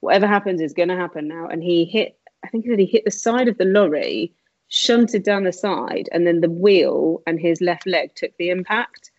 [0.00, 1.48] whatever happens is going to happen now.
[1.48, 4.32] And he hit I think that he hit the side of the lorry,
[4.68, 9.10] shunted down the side, and then the wheel and his left leg took the impact.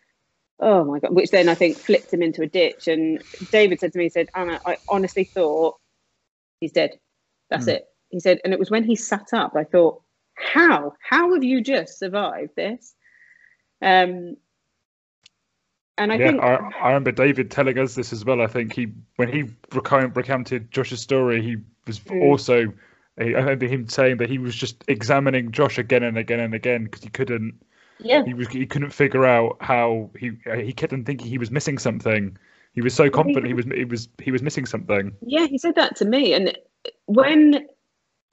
[0.60, 1.14] Oh my god!
[1.14, 2.88] Which then I think flipped him into a ditch.
[2.88, 3.22] And
[3.52, 5.78] David said to me, he said, "Anna, I honestly thought
[6.60, 7.00] he's dead.
[7.50, 7.74] That's mm.
[7.74, 7.88] it.
[8.10, 10.02] he said, and it was when he sat up, I thought,
[10.36, 10.94] how?
[11.02, 12.96] How have you just survived this?
[13.82, 14.36] Um,
[16.00, 18.42] and I yeah, think I, I remember David telling us this as well.
[18.42, 22.22] I think he, when he recount, recounted Josh's story, he was Mm.
[22.22, 22.74] also.
[23.20, 26.86] I remember him saying that he was just examining Josh again and again and again
[26.86, 27.62] because he couldn't.
[28.00, 30.32] yeah, He was he couldn't figure out how he
[30.64, 32.38] he kept on thinking he was missing something.
[32.74, 35.18] He was so confident he was he was he was missing something.
[35.22, 36.34] Yeah, he said that to me.
[36.34, 36.58] And
[37.06, 37.68] when,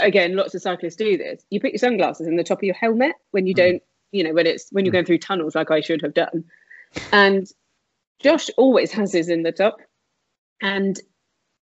[0.00, 2.74] again, lots of cyclists do this, you put your sunglasses in the top of your
[2.74, 3.56] helmet when you Mm.
[3.56, 6.44] don't, you know, when it's when you're going through tunnels like I should have done.
[7.12, 7.46] And
[8.20, 9.78] Josh always has his in the top.
[10.62, 10.98] And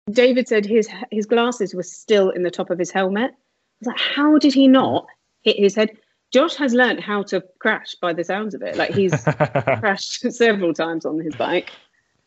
[0.09, 3.31] David said his his glasses were still in the top of his helmet.
[3.31, 3.35] I
[3.79, 5.05] was like, how did he not
[5.43, 5.91] hit his head?
[6.31, 8.77] Josh has learned how to crash by the sounds of it.
[8.77, 9.23] Like he's
[9.79, 11.71] crashed several times on his bike.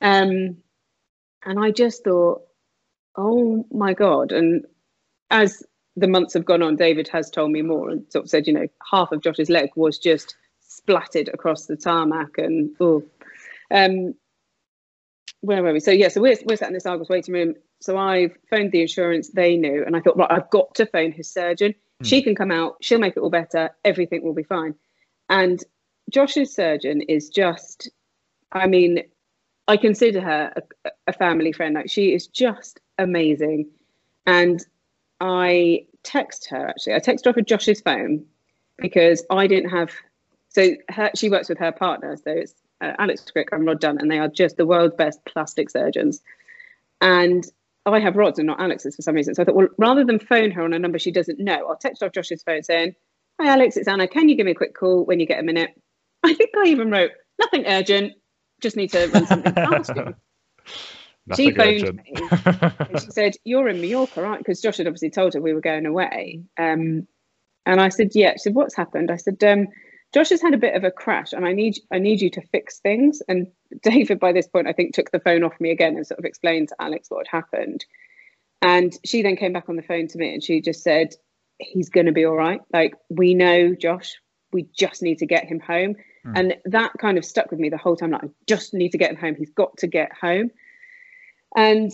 [0.01, 0.59] Um,
[1.45, 2.43] and I just thought,
[3.17, 4.33] oh my God.
[4.33, 4.65] And
[5.31, 5.63] as
[5.97, 8.53] the months have gone on, David has told me more and sort of said, you
[8.53, 10.37] know, half of Josh's leg was just
[10.85, 13.03] splattered across the tarmac and oh.
[13.71, 14.15] Um,
[15.41, 15.81] where were we?
[15.81, 17.55] So yeah, so we're we're sat in this Argos waiting room.
[17.81, 21.13] So I've phoned the insurance, they knew, and I thought, right, I've got to phone
[21.13, 21.75] his surgeon.
[22.03, 24.75] She can come out, she'll make it all better, everything will be fine.
[25.29, 25.63] And
[26.11, 27.91] Josh's surgeon is just,
[28.53, 29.03] I mean,
[29.69, 30.53] I consider her
[30.85, 31.75] a, a family friend.
[31.75, 33.69] Like she is just amazing.
[34.27, 34.65] And
[35.21, 36.95] I text her actually.
[36.95, 38.25] I texted off of Josh's phone
[38.79, 39.91] because I didn't have.
[40.55, 42.17] So her, she works with her partner.
[42.17, 45.25] So it's uh, Alex Crick and Rod Dunn, and they are just the world's best
[45.25, 46.23] plastic surgeons.
[47.01, 47.45] And
[47.87, 49.35] I have Rod's and not Alex's for some reason.
[49.35, 51.77] So I thought, well, rather than phone her on a number she doesn't know, I'll
[51.77, 52.95] text off Josh's phone saying,
[53.41, 54.09] "Hi Alex, it's Anna.
[54.09, 55.71] Can you give me a quick call when you get a minute?"
[56.23, 58.15] I think I even wrote, "Nothing urgent.
[58.61, 60.15] Just need to run something past you."
[61.37, 61.97] she phoned urgent.
[61.97, 62.29] me
[62.91, 65.61] and she said, "You're in Mallorca, right?" Because Josh had obviously told her we were
[65.61, 66.45] going away.
[66.57, 67.07] Um,
[67.67, 69.67] and I said, "Yeah." She said, "What's happened?" I said, um,
[70.15, 72.41] "Josh has had a bit of a crash, and I need I need you to
[72.53, 73.49] fix things." And
[73.83, 76.25] David, by this point, I think took the phone off me again and sort of
[76.25, 77.85] explained to Alex what had happened.
[78.63, 81.15] And she then came back on the phone to me and she just said,
[81.59, 82.61] "He's going to be all right.
[82.73, 84.15] Like we know, Josh.
[84.53, 86.37] We just need to get him home." Hmm.
[86.37, 88.13] And that kind of stuck with me the whole time.
[88.13, 89.35] Like, I just need to get him home.
[89.37, 90.51] He's got to get home.
[91.57, 91.93] And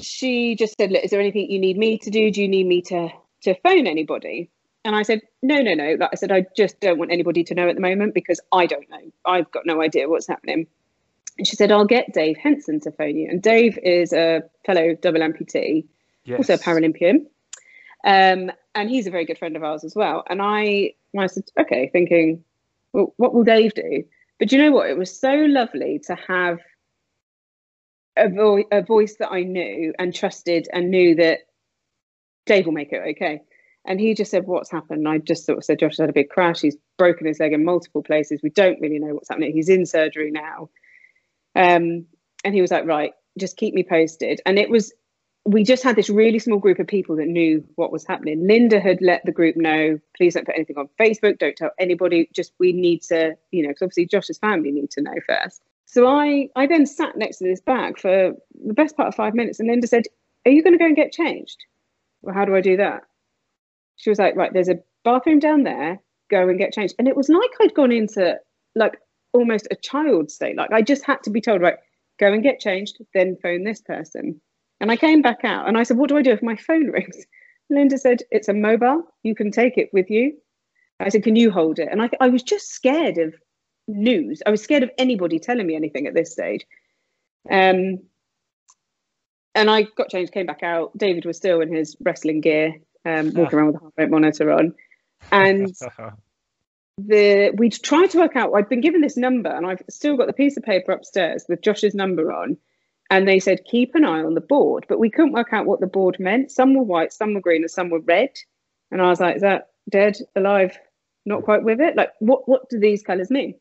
[0.00, 2.30] she just said, Look, is there anything you need me to do?
[2.30, 3.10] Do you need me to
[3.42, 4.50] to phone anybody?
[4.84, 5.96] And I said, No, no, no.
[5.98, 8.66] Like I said, I just don't want anybody to know at the moment because I
[8.66, 9.12] don't know.
[9.24, 10.66] I've got no idea what's happening.
[11.38, 13.28] And she said, I'll get Dave Henson to phone you.
[13.30, 15.86] And Dave is a fellow double amputee,
[16.36, 17.26] also a Paralympian.
[18.04, 20.24] Um, and he's a very good friend of ours as well.
[20.28, 22.44] And I, I said, okay, thinking,
[22.92, 24.04] well, what will Dave do?
[24.38, 24.90] But you know what?
[24.90, 26.58] It was so lovely to have
[28.16, 31.40] a, vo- a voice that I knew and trusted and knew that
[32.44, 33.42] Dave will make it okay.
[33.84, 35.00] And he just said, What's happened?
[35.00, 36.60] And I just sort of said, Josh had a big crash.
[36.60, 38.40] He's broken his leg in multiple places.
[38.42, 39.52] We don't really know what's happening.
[39.52, 40.70] He's in surgery now.
[41.54, 42.06] Um,
[42.44, 44.40] and he was like, Right, just keep me posted.
[44.46, 44.92] And it was,
[45.44, 48.46] we just had this really small group of people that knew what was happening.
[48.46, 52.28] Linda had let the group know, please don't put anything on Facebook, don't tell anybody.
[52.32, 55.62] Just we need to, you know, because obviously Josh's family need to know first.
[55.86, 58.32] So I, I then sat next to this bag for
[58.64, 60.04] the best part of five minutes, and Linda said,
[60.46, 61.58] "Are you going to go and get changed?"
[62.22, 63.02] Well, how do I do that?
[64.02, 66.00] She was like, "Right, there's a bathroom down there.
[66.28, 68.36] Go and get changed." And it was like I'd gone into
[68.74, 68.98] like
[69.32, 70.56] almost a child state.
[70.56, 71.76] Like I just had to be told, "Right,
[72.18, 74.40] go and get changed, then phone this person."
[74.80, 76.86] And I came back out, and I said, "What do I do if my phone
[76.90, 77.16] rings?"
[77.70, 79.04] Linda said, "It's a mobile.
[79.22, 80.36] You can take it with you."
[80.98, 83.34] I said, "Can you hold it?" And I, I was just scared of
[83.86, 84.42] news.
[84.44, 86.66] I was scared of anybody telling me anything at this stage.
[87.48, 88.00] Um,
[89.54, 90.96] and I got changed, came back out.
[90.98, 92.74] David was still in his wrestling gear,
[93.04, 94.74] um, walking around with a heart rate monitor on.
[95.30, 95.74] And
[96.98, 98.52] the we tried to work out.
[98.54, 101.62] I'd been given this number, and I've still got the piece of paper upstairs with
[101.62, 102.56] Josh's number on.
[103.10, 105.80] And they said keep an eye on the board, but we couldn't work out what
[105.80, 106.50] the board meant.
[106.50, 108.30] Some were white, some were green, and some were red.
[108.90, 110.78] And I was like, "Is that dead, alive,
[111.26, 111.96] not quite with it?
[111.96, 113.54] Like, what what do these colours mean?"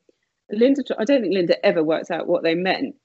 [0.49, 2.95] Linda, I don't think Linda ever worked out what they meant.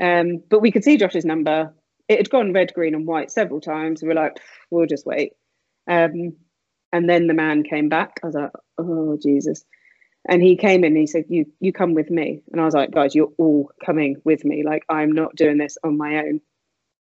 [0.00, 1.74] Um, but we could see Josh's number.
[2.08, 4.02] It had gone red, green, and white several times.
[4.02, 4.38] We were like,
[4.70, 5.32] we'll just wait.
[5.90, 6.34] Um,
[6.92, 8.20] and then the man came back.
[8.22, 9.64] I was like, oh Jesus.
[10.28, 12.42] And he came in and he said, You you come with me.
[12.52, 14.62] And I was like, guys, you're all coming with me.
[14.64, 16.40] Like I'm not doing this on my own.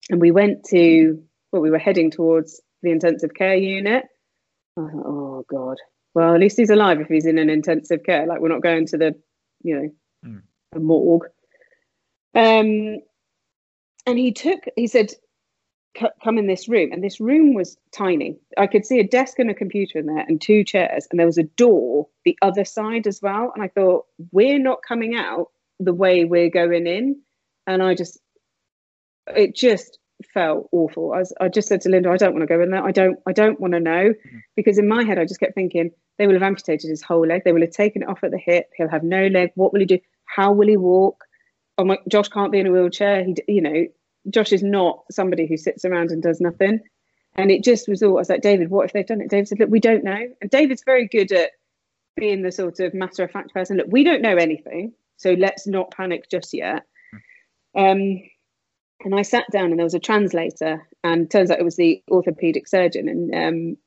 [0.09, 4.05] And we went to well, we were heading towards the intensive care unit.
[4.77, 5.77] I thought, oh God.
[6.13, 8.25] Well, at least he's alive if he's in an intensive care.
[8.25, 9.15] Like we're not going to the,
[9.63, 9.89] you know,
[10.25, 10.41] Mm.
[10.73, 11.27] a morgue.
[12.33, 12.97] Um
[14.07, 15.11] and he took he said
[16.23, 18.37] come in this room, and this room was tiny.
[18.57, 21.27] I could see a desk and a computer in there, and two chairs, and there
[21.27, 23.51] was a door the other side as well.
[23.53, 27.21] And I thought, we're not coming out the way we're going in,
[27.67, 28.19] and I just,
[29.27, 29.97] it just
[30.33, 31.13] felt awful.
[31.13, 32.83] I, was, I just said to Linda, I don't want to go in there.
[32.83, 34.37] I don't, I don't want to know, mm-hmm.
[34.55, 37.43] because in my head, I just kept thinking they will have amputated his whole leg.
[37.43, 38.69] They will have taken it off at the hip.
[38.77, 39.51] He'll have no leg.
[39.55, 39.99] What will he do?
[40.25, 41.25] How will he walk?
[41.77, 43.25] Oh my, Josh can't be in a wheelchair.
[43.25, 43.85] He, you know,
[44.29, 46.79] Josh is not somebody who sits around and does nothing.
[47.35, 49.29] And it just was all, I was like, David, what if they've done it?
[49.29, 50.27] David said, look, we don't know.
[50.41, 51.51] And David's very good at
[52.15, 53.77] being the sort of matter of fact person.
[53.77, 54.93] Look, we don't know anything.
[55.17, 56.83] So let's not panic just yet.
[57.75, 58.21] Um,
[59.03, 62.01] and I sat down and there was a translator and turns out it was the
[62.09, 63.09] orthopedic surgeon.
[63.09, 63.77] And um,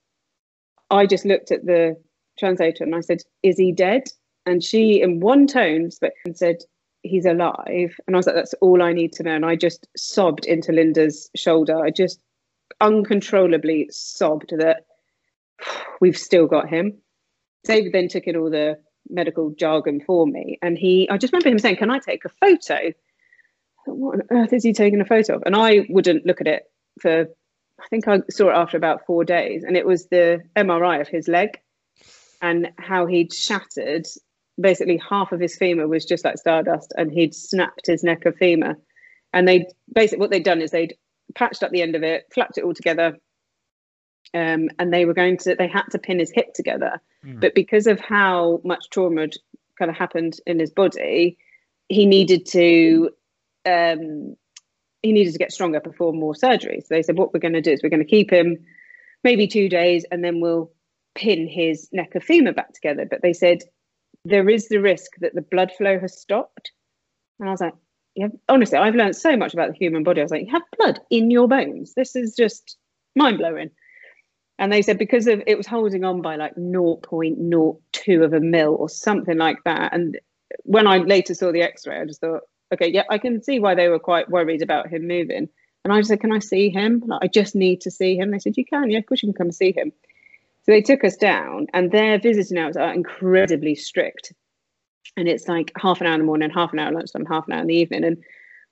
[0.90, 1.96] I just looked at the
[2.38, 4.04] translator and I said, is he dead?
[4.46, 5.90] And she, in one tone,
[6.24, 6.58] and said,
[7.02, 7.94] he's alive.
[8.06, 9.34] And I was like, that's all I need to know.
[9.34, 11.78] And I just sobbed into Linda's shoulder.
[11.78, 12.20] I just
[12.80, 14.86] uncontrollably sobbed that
[16.00, 16.98] we've still got him.
[17.64, 18.78] David then took in all the
[19.10, 20.58] medical jargon for me.
[20.62, 22.92] And he, I just remember him saying, Can I take a photo?
[23.86, 25.42] What on earth is he taking a photo of?
[25.46, 26.64] And I wouldn't look at it
[27.00, 27.22] for,
[27.80, 29.64] I think I saw it after about four days.
[29.64, 31.58] And it was the MRI of his leg
[32.42, 34.06] and how he'd shattered
[34.60, 38.36] basically half of his femur was just like stardust and he'd snapped his neck of
[38.36, 38.76] femur.
[39.32, 40.96] And they basically what they'd done is they'd
[41.34, 43.16] patched up the end of it flapped it all together
[44.34, 47.00] um, and they were going to they had to pin his hip together.
[47.24, 47.40] Mm.
[47.40, 49.34] but because of how much trauma had
[49.78, 51.36] kind of happened in his body
[51.88, 53.10] he needed to
[53.66, 54.34] um,
[55.02, 57.60] he needed to get stronger perform more surgery so they said what we're going to
[57.60, 58.56] do is we're going to keep him
[59.24, 60.70] maybe two days and then we'll
[61.18, 63.04] pin his neck of femur back together.
[63.04, 63.58] But they said
[64.28, 66.72] there is the risk that the blood flow has stopped.
[67.38, 67.74] And I was like,
[68.14, 70.20] yeah, honestly, I've learned so much about the human body.
[70.20, 71.94] I was like, you have blood in your bones.
[71.94, 72.76] This is just
[73.14, 73.70] mind blowing.
[74.58, 78.74] And they said because of it was holding on by like 0.02 of a mil
[78.74, 79.94] or something like that.
[79.94, 80.18] And
[80.64, 83.74] when I later saw the x-ray, I just thought, okay, yeah, I can see why
[83.74, 85.48] they were quite worried about him moving.
[85.84, 87.04] And I said, Can I see him?
[87.06, 88.30] Like, I just need to see him.
[88.30, 89.92] They said, You can, yeah, of course you can come see him.
[90.68, 94.34] So they took us down, and their visiting hours are incredibly strict.
[95.16, 97.54] And it's like half an hour in the morning, half an hour lunchtime, half an
[97.54, 98.04] hour in the evening.
[98.04, 98.18] And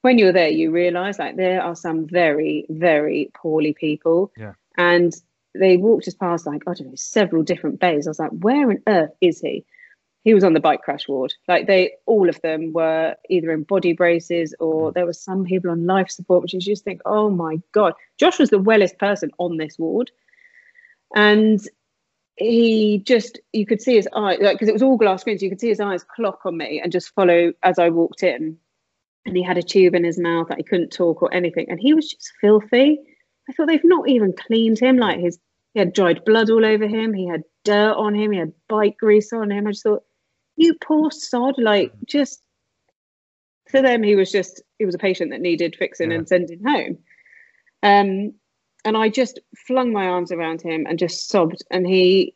[0.03, 4.31] when you're there, you realize like there are some very, very poorly people.
[4.37, 4.53] Yeah.
[4.77, 5.15] And
[5.55, 8.07] they walked us past like, I don't know, several different bays.
[8.07, 9.65] I was like, where on earth is he?
[10.23, 11.33] He was on the bike crash ward.
[11.49, 14.95] Like they all of them were either in body braces or mm.
[14.95, 17.95] there were some people on life support, which you just think, oh my God.
[18.19, 20.11] Josh was the wellest person on this ward.
[21.15, 21.67] And
[22.37, 25.49] he just you could see his eye like because it was all glass screens you
[25.49, 28.59] could see his eyes clock on me and just follow as i walked in.
[29.25, 31.67] And he had a tube in his mouth that he couldn't talk or anything.
[31.69, 33.01] And he was just filthy.
[33.49, 34.99] I thought they've not even cleaned him.
[34.99, 35.39] Like his
[35.75, 37.13] he had dried blood all over him.
[37.13, 38.33] He had dirt on him.
[38.33, 39.67] He had bike grease on him.
[39.67, 40.05] I just thought
[40.55, 41.57] you poor sod.
[41.59, 42.41] Like just
[43.69, 46.19] for them he was just he was a patient that needed fixing yeah.
[46.19, 46.99] and sending home.
[47.83, 48.35] Um
[48.87, 51.65] and I just flung my arms around him and just sobbed.
[51.71, 52.35] And he,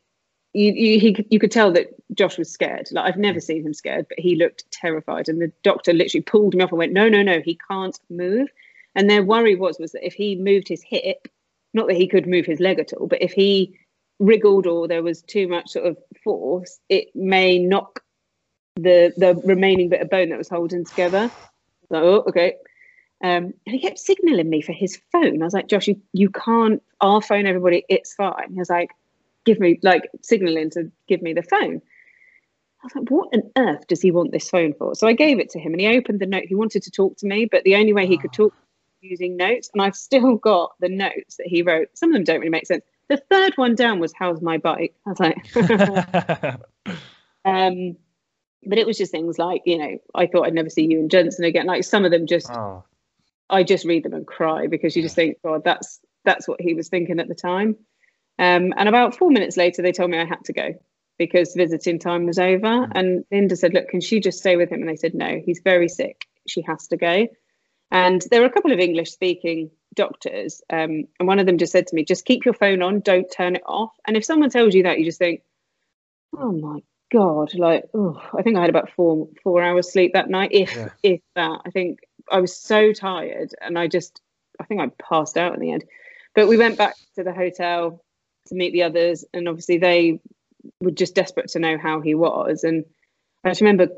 [0.52, 2.88] you, you, he, you could tell that Josh was scared.
[2.90, 3.44] Like I've never hmm.
[3.44, 5.28] seen him scared, but he looked terrified.
[5.28, 8.48] And the doctor literally pulled me off and went, "No, no, no, he can't move."
[8.96, 11.28] And their worry was was that if he moved his hip,
[11.72, 13.78] not that he could move his leg at all, but if he
[14.18, 18.02] wriggled or there was too much sort of force, it may knock
[18.74, 21.30] the the remaining bit of bone that was holding together.
[21.90, 22.56] Like, oh, okay.
[23.22, 25.42] Um, and he kept signaling me for his phone.
[25.42, 28.52] I was like, Josh, you, you can't, our phone, everybody, it's fine.
[28.52, 28.90] He was like,
[29.44, 31.82] give me, like, signaling to give me the phone.
[32.82, 34.94] I was like, what on earth does he want this phone for?
[34.94, 36.44] So I gave it to him and he opened the note.
[36.46, 38.54] He wanted to talk to me, but the only way he could talk
[39.02, 39.70] using notes.
[39.72, 41.88] And I've still got the notes that he wrote.
[41.94, 42.84] Some of them don't really make sense.
[43.08, 44.94] The third one down was, How's my bike?
[45.06, 45.36] I was like,
[47.44, 47.96] um,
[48.64, 51.10] but it was just things like, you know, I thought I'd never see you and
[51.10, 51.66] Jensen again.
[51.66, 52.84] Like some of them just, oh.
[53.50, 56.74] I just read them and cry because you just think, God, that's that's what he
[56.74, 57.76] was thinking at the time.
[58.38, 60.74] Um, and about four minutes later, they told me I had to go
[61.18, 62.60] because visiting time was over.
[62.60, 62.92] Mm.
[62.94, 64.80] And Linda said, Look, can she just stay with him?
[64.80, 66.26] And they said, No, he's very sick.
[66.48, 67.28] She has to go.
[67.90, 70.62] And there were a couple of English speaking doctors.
[70.70, 73.30] Um, and one of them just said to me, Just keep your phone on, don't
[73.30, 73.92] turn it off.
[74.06, 75.42] And if someone tells you that, you just think,
[76.36, 76.80] Oh my
[77.12, 80.74] God, like, oh, I think I had about four four hours sleep that night, if
[80.74, 80.88] yeah.
[81.02, 81.60] if that.
[81.66, 81.98] I think
[82.30, 84.20] I was so tired and I just
[84.60, 85.84] I think I passed out in the end.
[86.34, 88.02] But we went back to the hotel
[88.48, 90.20] to meet the others and obviously they
[90.80, 92.84] were just desperate to know how he was and
[93.44, 93.88] I just remember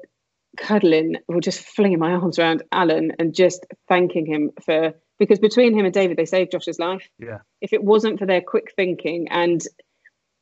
[0.56, 5.78] cuddling or just flinging my arms around Alan and just thanking him for because between
[5.78, 7.08] him and David, they saved Josh's life.
[7.18, 7.38] Yeah.
[7.60, 9.62] If it wasn't for their quick thinking and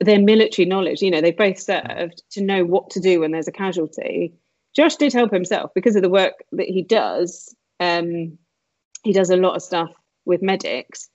[0.00, 3.48] their military knowledge, you know, they both served to know what to do when there's
[3.48, 4.32] a casualty.
[4.74, 7.54] Josh did help himself because of the work that he does.
[7.80, 8.38] Um,
[9.02, 9.90] he does a lot of stuff
[10.26, 11.08] with medics.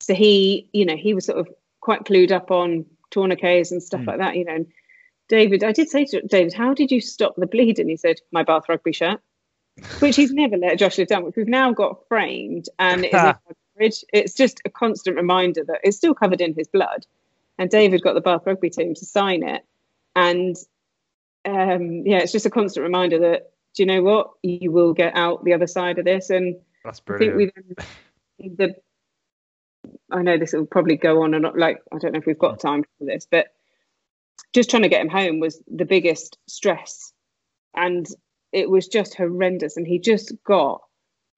[0.00, 1.48] So he, you know, he was sort of
[1.80, 4.06] quite clued up on tourniquets and stuff Mm.
[4.06, 4.54] like that, you know.
[4.54, 4.66] And
[5.28, 7.88] David, I did say to David, how did you stop the bleeding?
[7.88, 9.20] He said, my bath rugby shirt,
[10.00, 13.12] which he's never let Josh have done, which we've now got framed and it
[13.78, 14.04] is.
[14.12, 17.06] It's just a constant reminder that it's still covered in his blood.
[17.58, 19.64] And David got the Bath rugby team to sign it.
[20.14, 20.56] And
[21.44, 24.30] um, yeah, it's just a constant reminder that, do you know what?
[24.42, 26.30] You will get out the other side of this.
[26.30, 28.74] And That's I think we then, the
[30.10, 32.38] I know this will probably go on and on, like I don't know if we've
[32.38, 32.60] got mm.
[32.60, 33.48] time for this, but
[34.52, 37.12] just trying to get him home was the biggest stress,
[37.74, 38.06] and
[38.52, 39.76] it was just horrendous.
[39.76, 40.82] And he just got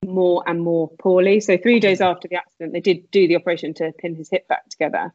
[0.04, 1.40] more and more poorly.
[1.40, 2.06] So three days mm.
[2.06, 5.14] after the accident, they did do the operation to pin his hip back together.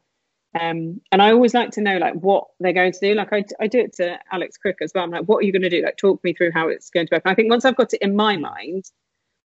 [0.60, 3.14] Um, and I always like to know like what they're going to do.
[3.14, 5.04] Like I, I do it to Alex Crick as well.
[5.04, 5.84] I'm like, what are you going to do?
[5.84, 7.24] Like talk me through how it's going to work.
[7.26, 8.86] And I think once I've got it in my mind,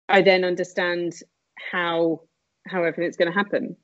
[0.09, 1.15] I then understand
[1.73, 2.23] how
[2.67, 3.77] how everything's going to happen.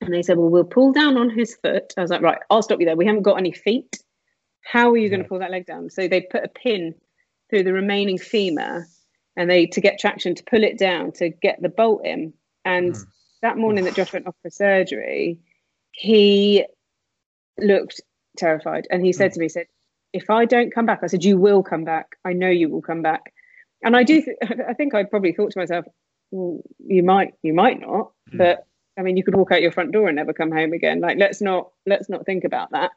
[0.00, 1.94] And they said, well, we'll pull down on his foot.
[1.96, 2.96] I was like, right, I'll stop you there.
[2.96, 3.98] We haven't got any feet.
[4.62, 5.90] How are you going to pull that leg down?
[5.90, 6.94] So they put a pin
[7.50, 8.86] through the remaining femur,
[9.36, 12.32] and they to get traction to pull it down to get the bolt in.
[12.64, 13.06] And Mm.
[13.42, 15.38] that morning that Josh went off for surgery,
[15.92, 16.66] he
[17.58, 18.00] looked
[18.36, 19.66] terrified, and he said to me, he "said
[20.12, 22.16] If I don't come back, I said you will come back.
[22.24, 23.32] I know you will come back."
[23.82, 24.22] And I do.
[24.22, 24.36] Th-
[24.68, 25.84] I think I probably thought to myself,
[26.30, 28.38] well, "You might, you might not." Mm.
[28.38, 28.66] But
[28.98, 31.00] I mean, you could walk out your front door and never come home again.
[31.00, 32.90] Like, let's not let's not think about that.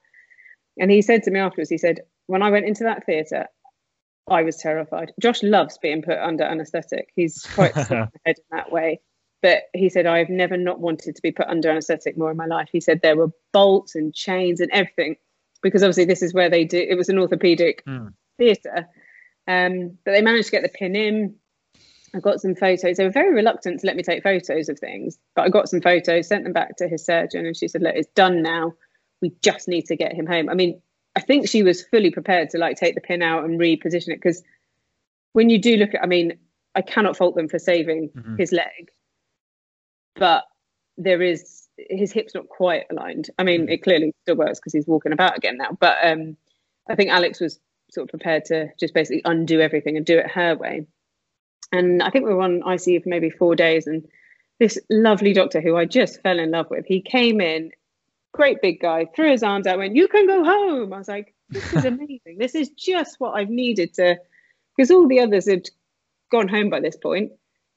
[0.78, 3.48] And he said to me afterwards, he said, "When I went into that theatre,
[4.28, 5.14] I was terrified.
[5.20, 7.10] Josh loves being put under anaesthetic.
[7.16, 9.02] He's quite head in that way.
[9.46, 12.48] But he said, I've never not wanted to be put under anaesthetic more in my
[12.48, 12.68] life.
[12.72, 15.18] He said there were bolts and chains and everything,
[15.62, 18.08] because obviously this is where they do it was an orthopedic Hmm.
[18.39, 18.88] theatre.
[19.48, 21.36] Um, but they managed to get the pin in.
[22.16, 22.98] I got some photos.
[22.98, 25.80] They were very reluctant to let me take photos of things, but I got some
[25.80, 28.74] photos, sent them back to his surgeon, and she said, Look, it's done now.
[29.22, 30.50] We just need to get him home.
[30.50, 30.82] I mean,
[31.16, 34.22] I think she was fully prepared to like take the pin out and reposition it
[34.24, 34.41] because
[35.34, 36.34] when you do look at, I mean,
[36.74, 38.39] I cannot fault them for saving Mhm.
[38.39, 38.89] his leg,
[40.16, 40.45] but
[40.97, 43.30] there is his hip's not quite aligned.
[43.38, 45.78] I mean, it clearly still works because he's walking about again now.
[45.80, 46.38] But um,
[46.89, 47.59] I think Alex was
[47.91, 50.88] sort of prepared to just basically undo everything and do it her way.
[51.72, 54.07] And I think we were on ICU for maybe four days, and
[54.59, 57.72] this lovely doctor who I just fell in love with, he came in,
[58.32, 61.34] great big guy, threw his arms out, went, "You can go home." I was like,
[61.49, 62.38] "This is amazing.
[62.38, 64.18] this is just what I've needed to,"
[64.76, 65.68] because all the others had
[66.32, 67.32] gone home by this point.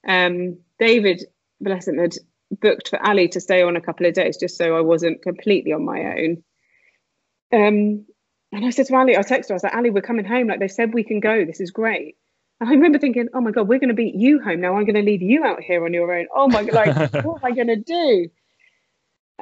[0.07, 1.25] Um, David,
[1.61, 2.15] bless him, had
[2.51, 5.73] booked for Ali to stay on a couple of days just so I wasn't completely
[5.73, 6.43] on my own.
[7.53, 8.07] Um,
[8.53, 10.49] and I said to Ali, I texted her, I was like, Ali, we're coming home.
[10.49, 11.45] Like they said, we can go.
[11.45, 12.17] This is great.
[12.61, 14.75] And I remember thinking, oh my God, we're going to beat you home now.
[14.77, 16.27] I'm going to leave you out here on your own.
[16.35, 18.29] Oh my God, like, what am I going to do?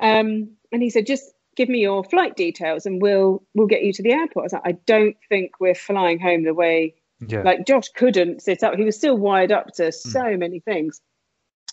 [0.00, 1.24] Um, and he said, just
[1.56, 4.42] give me your flight details and we'll we'll get you to the airport.
[4.42, 6.94] I was like, I don't think we're flying home the way
[7.26, 7.42] Yeah.
[7.42, 8.74] like Josh couldn't sit up.
[8.74, 11.00] He was still wired up to so many things.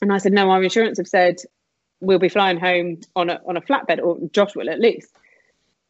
[0.04, 1.38] And I said, no, our insurance have said
[2.02, 5.10] we'll be flying home on a on a flatbed, or Josh will at least.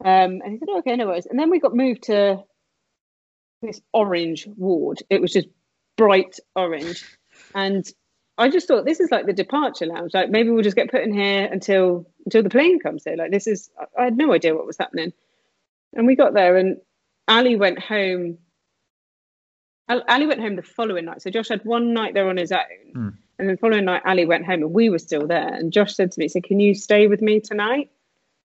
[0.04, 1.26] Um, and he said, oh, okay, no worries.
[1.26, 2.42] And then we got moved to
[3.60, 5.02] this orange ward.
[5.10, 5.48] It was just
[5.96, 7.04] bright orange,
[7.54, 7.84] and
[8.38, 10.14] I just thought this is like the departure lounge.
[10.14, 13.16] Like maybe we'll just get put in here until until the plane comes here.
[13.16, 15.12] Like this is I- had no idea what was happening.
[15.92, 16.76] And we got there, and
[17.26, 18.38] Ali went home
[19.88, 21.22] Ali went home the following night.
[21.22, 22.92] So Josh had one night there on his own.
[22.92, 23.08] Hmm.
[23.38, 25.52] And then the following night, Ali went home and we were still there.
[25.52, 27.90] And Josh said to me, he said, Can you stay with me tonight?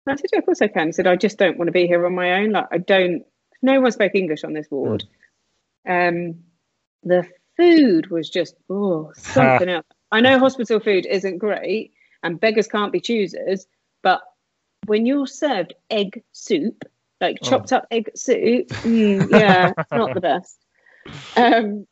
[0.07, 0.87] And I said, Yeah, of course I can.
[0.89, 2.53] He said, I just don't want to be here on my own.
[2.53, 3.25] Like, I don't,
[3.63, 5.05] no one spoke English on this ward.
[5.89, 6.41] Um,
[7.03, 7.27] the
[7.57, 9.87] food was just, oh, something else.
[10.11, 13.67] I know hospital food isn't great and beggars can't be choosers,
[14.03, 14.21] but
[14.87, 16.85] when you're served egg soup,
[17.21, 17.49] like Oh.
[17.49, 20.59] chopped up egg soup, mm, yeah, it's not the best.
[21.37, 21.87] Um,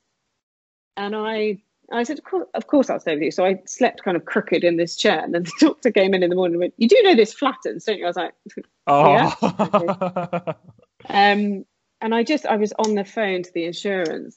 [0.97, 1.59] and I,
[1.91, 3.30] I said, of course, of course I'll stay with you.
[3.30, 5.20] So I slept kind of crooked in this chair.
[5.20, 7.32] And then the doctor came in in the morning and went, You do know this
[7.32, 8.05] flattens, don't you?
[8.05, 8.34] I was like,
[8.86, 10.55] oh.
[11.09, 11.64] um,
[12.01, 14.36] and I just, I was on the phone to the insurance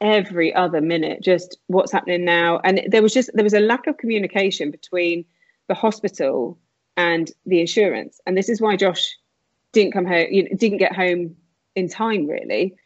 [0.00, 2.60] every other minute, just what's happening now.
[2.62, 5.24] And there was just, there was a lack of communication between
[5.68, 6.58] the hospital
[6.96, 8.20] and the insurance.
[8.26, 9.16] And this is why Josh
[9.72, 11.36] didn't come home, you know, didn't get home
[11.74, 12.76] in time, really.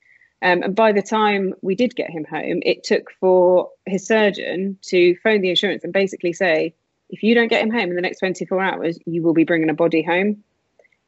[0.43, 4.76] Um, and by the time we did get him home, it took for his surgeon
[4.82, 6.74] to phone the insurance and basically say,
[7.11, 9.70] if you don't get him home in the next 24 hours, you will be bringing
[9.70, 10.43] a body home.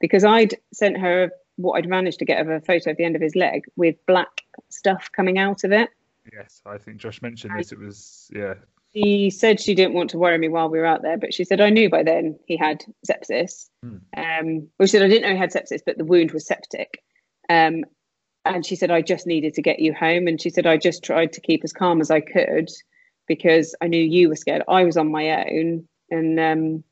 [0.00, 3.16] Because I'd sent her what I'd managed to get of a photo of the end
[3.16, 5.88] of his leg with black stuff coming out of it.
[6.32, 7.72] Yes, I think Josh mentioned this.
[7.72, 8.54] It was, yeah.
[8.94, 11.44] She said she didn't want to worry me while we were out there, but she
[11.44, 13.68] said I knew by then he had sepsis.
[13.82, 13.96] Hmm.
[14.16, 17.02] Um, well, she said I didn't know he had sepsis, but the wound was septic.
[17.48, 17.84] Um,
[18.44, 20.26] and she said I just needed to get you home.
[20.26, 22.70] And she said I just tried to keep as calm as I could
[23.26, 24.62] because I knew you were scared.
[24.68, 26.84] I was on my own, and um,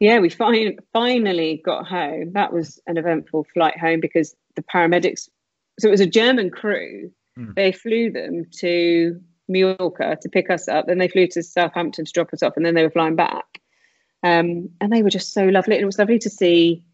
[0.00, 2.32] yeah, we fin- finally got home.
[2.32, 5.28] That was an eventful flight home because the paramedics.
[5.78, 7.10] So it was a German crew.
[7.36, 7.52] Hmm.
[7.54, 10.86] They flew them to Mallorca to pick us up.
[10.86, 13.60] Then they flew to Southampton to drop us off, and then they were flying back.
[14.22, 15.74] Um, and they were just so lovely.
[15.74, 16.84] and It was lovely to see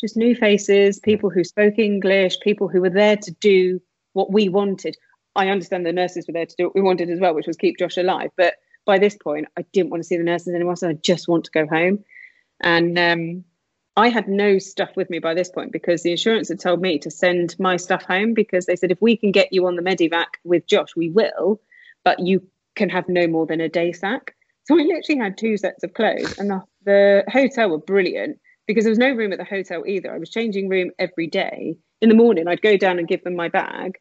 [0.00, 3.80] just new faces, people who spoke English, people who were there to do
[4.12, 4.96] what we wanted.
[5.34, 7.56] I understand the nurses were there to do what we wanted as well, which was
[7.56, 8.30] keep Josh alive.
[8.36, 8.54] But
[8.86, 11.44] by this point, I didn't want to see the nurses anymore, so I just want
[11.44, 12.04] to go home.
[12.60, 13.44] And um,
[13.96, 16.98] I had no stuff with me by this point because the insurance had told me
[17.00, 19.82] to send my stuff home because they said if we can get you on the
[19.82, 21.60] Medivac with Josh, we will,
[22.04, 22.46] but you
[22.76, 24.34] can have no more than a day sack.
[24.64, 28.38] So I literally had two sets of clothes, and the, the hotel were brilliant
[28.68, 30.14] because there was no room at the hotel either.
[30.14, 31.76] I was changing room every day.
[32.00, 33.98] In the morning, I'd go down and give them my bag.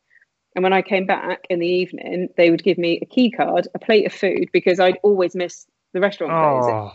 [0.55, 3.67] And when I came back in the evening, they would give me a key card,
[3.73, 6.73] a plate of food, because I'd always miss the restaurant closing.
[6.75, 6.91] Oh,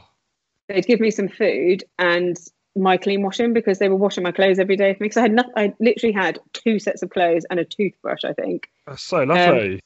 [0.69, 2.37] They'd give me some food and
[2.77, 5.07] my clean washing because they were washing my clothes every day for me.
[5.07, 8.35] Because I had nothing, I literally had two sets of clothes and a toothbrush, I
[8.35, 8.69] think.
[8.87, 9.75] that's so lovely.
[9.75, 9.81] Um,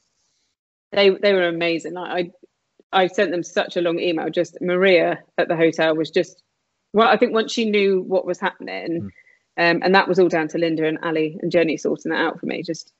[0.91, 1.93] they they were amazing.
[1.93, 2.31] Like,
[2.93, 4.29] I I sent them such a long email.
[4.29, 6.41] Just Maria at the hotel was just
[6.93, 9.11] well, I think once she knew what was happening,
[9.57, 12.39] um, and that was all down to Linda and Ali and Jenny sorting that out
[12.39, 12.63] for me.
[12.63, 12.91] Just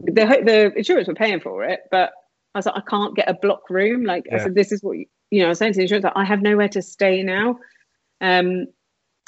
[0.00, 2.12] the the insurance were paying for it, but
[2.54, 4.04] I was like, I can't get a block room.
[4.04, 5.46] Like I said, this is what you, you know.
[5.46, 7.58] I was saying to the insurance, like, I have nowhere to stay now.
[8.20, 8.66] Um,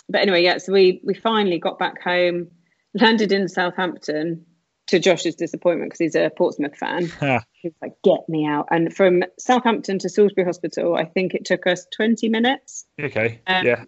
[0.08, 0.58] but anyway, yeah.
[0.58, 2.48] So we we finally got back home,
[2.94, 4.46] landed in Southampton.
[4.88, 7.44] To Josh's disappointment, because he's a Portsmouth fan, Ha.
[7.52, 11.66] he like, "Get me out!" And from Southampton to Salisbury Hospital, I think it took
[11.66, 12.86] us twenty minutes.
[13.02, 13.40] okay.
[13.48, 13.84] Um, yeah.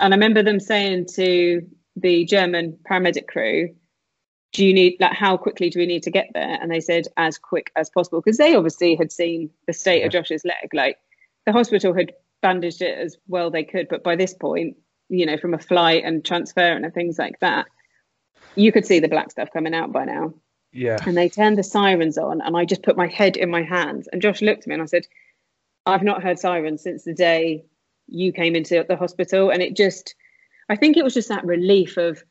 [0.00, 1.62] And I remember them saying to
[1.96, 3.74] the German paramedic crew,
[4.52, 7.06] "Do you need like how quickly do we need to get there?" And they said
[7.16, 10.74] as quick as possible because they obviously had seen the state of Josh's leg.
[10.74, 10.98] Like
[11.46, 14.76] the hospital had bandaged it as well they could, but by this point,
[15.08, 17.66] you know, from a flight and transfer and things like that,
[18.56, 20.32] you could see the black stuff coming out by now.
[20.72, 20.98] Yeah.
[21.06, 24.08] and they turned the sirens on and i just put my head in my hands
[24.10, 25.06] and josh looked at me and i said
[25.86, 27.64] i've not heard sirens since the day
[28.08, 29.50] you came into the hospital.
[29.50, 30.16] And it just
[30.68, 32.24] i think it was just that relief of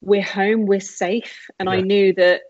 [0.00, 1.46] we're home we're safe.
[1.60, 2.40] And i knew that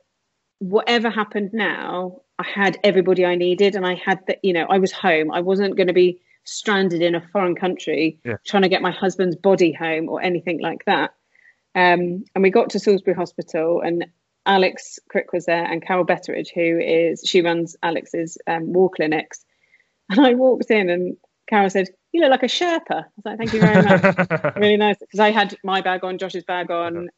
[0.61, 4.79] whatever happened now i had everybody i needed and i had that you know i
[4.79, 5.33] was home.
[5.33, 8.37] I wasn't going to be stranded in a foreign country Yeah.
[8.47, 11.11] trying to get my husband's body home or anything like that
[11.75, 14.07] um, and we got to Salisbury Hospital, and
[14.47, 19.45] Alex Crick was there, and Carol Betteridge, who is she runs Alex's um, war clinics.
[20.11, 21.17] And I walked in, and
[21.49, 24.77] Carol said, "You look like a Sherpa." I was like, "Thank you very much, really
[24.77, 27.09] nice." Because I had my bag on, Josh's bag on.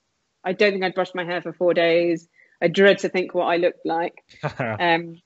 [0.43, 2.29] I don't think I'd brushed my hair for four days.
[2.63, 4.15] I dread to think what I looked like.
[4.59, 5.21] Um,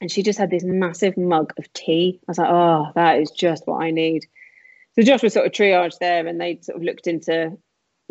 [0.00, 2.18] and she just had this massive mug of tea.
[2.22, 4.26] I was like, oh, that is just what I need.
[4.96, 7.56] So Josh was sort of triaged there, and they sort of looked into,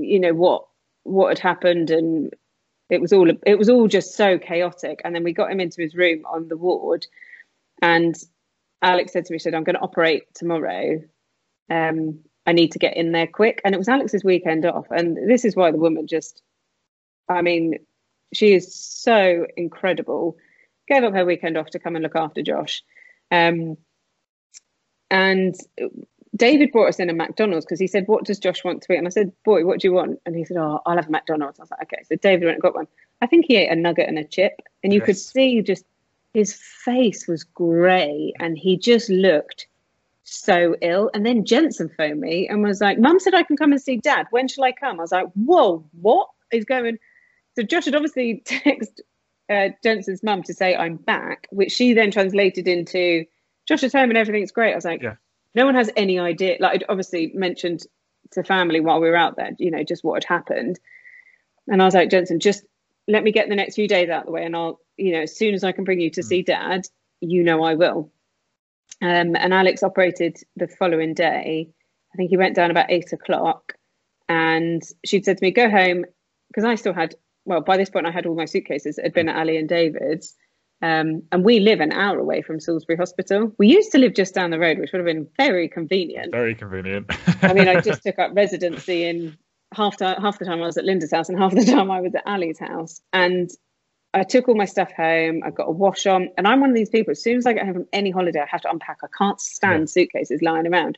[0.03, 0.65] you know, what
[1.03, 2.33] what had happened, and
[2.89, 5.01] it was all it was all just so chaotic.
[5.03, 7.05] And then we got him into his room on the ward,
[7.81, 8.15] and
[8.81, 11.01] Alex said to me, said, I'm going to operate tomorrow.
[11.69, 13.61] Um, I need to get in there quick.
[13.63, 14.87] And it was Alex's weekend off.
[14.89, 16.41] And this is why the woman just,
[17.29, 17.77] I mean,
[18.33, 20.37] she is so incredible.
[20.87, 22.83] Gave up her weekend off to come and look after Josh.
[23.29, 23.77] Um,
[25.09, 25.55] and
[26.36, 28.97] David brought us in a McDonald's because he said, What does Josh want to eat?
[28.97, 30.19] And I said, Boy, what do you want?
[30.25, 31.59] And he said, Oh, I'll have a McDonald's.
[31.59, 32.03] I was like, Okay.
[32.03, 32.88] So David went and got one.
[33.21, 34.61] I think he ate a nugget and a chip.
[34.84, 35.86] And you could see just
[36.34, 39.67] his face was grey and he just looked
[40.23, 41.11] so ill.
[41.13, 43.97] And then Jensen phoned me and was like, Mum said I can come and see
[43.97, 44.27] dad.
[44.32, 44.99] When shall I come?
[44.99, 46.97] I was like, Whoa, what is going
[47.57, 48.99] So Josh had obviously texted
[49.49, 53.25] uh, Jensen's mum to say I'm back, which she then translated into
[53.67, 54.71] Josh is home and everything's great.
[54.71, 55.15] I was like, Yeah.
[55.55, 56.57] No one has any idea.
[56.59, 57.83] Like I'd obviously mentioned
[58.31, 60.79] to family while we were out there, you know, just what had happened.
[61.67, 62.63] And I was like, Jensen, just
[63.07, 65.21] let me get the next few days out of the way and I'll, you know,
[65.21, 66.87] as soon as I can bring you to see dad,
[67.19, 68.11] you know I will.
[69.01, 71.69] Um, and Alex operated the following day.
[72.13, 73.73] I think he went down about eight o'clock
[74.29, 76.05] and she'd said to me, go home,
[76.49, 79.13] because I still had well, by this point, I had all my suitcases that had
[79.13, 80.35] been at Ali and David's.
[80.82, 83.53] Um, and we live an hour away from Salisbury Hospital.
[83.59, 86.32] We used to live just down the road, which would have been very convenient.
[86.32, 87.11] Very convenient.
[87.43, 89.38] I mean, I just took up residency in
[89.73, 92.01] half the, half the time I was at Linda's house and half the time I
[92.01, 92.99] was at Ali's house.
[93.13, 93.51] And
[94.13, 95.41] I took all my stuff home.
[95.45, 97.11] I got a wash on, and I'm one of these people.
[97.11, 98.97] As soon as I get home from any holiday, I have to unpack.
[99.03, 99.86] I can't stand yeah.
[99.86, 100.97] suitcases lying around.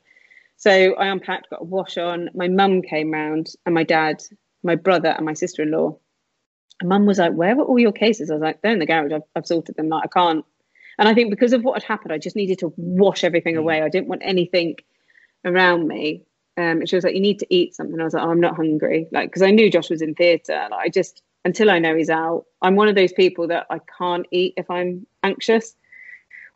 [0.57, 2.29] So I unpacked, got a wash on.
[2.33, 4.23] My mum came round, and my dad,
[4.63, 5.97] my brother, and my sister-in-law.
[6.83, 8.85] And mum was like, "Where were all your cases?" I was like, "They're in the
[8.85, 9.13] garage.
[9.13, 9.87] I've, I've sorted them.
[9.87, 10.45] Like I can't."
[10.99, 13.59] And I think because of what had happened, I just needed to wash everything mm.
[13.59, 13.81] away.
[13.81, 14.75] I didn't want anything
[15.45, 16.23] around me.
[16.57, 18.41] Um, and she was like, "You need to eat something." I was like, oh, "I'm
[18.41, 20.67] not hungry," like because I knew Josh was in theatre.
[20.69, 22.45] Like I just until I know he's out.
[22.61, 25.75] I'm one of those people that I can't eat if I'm anxious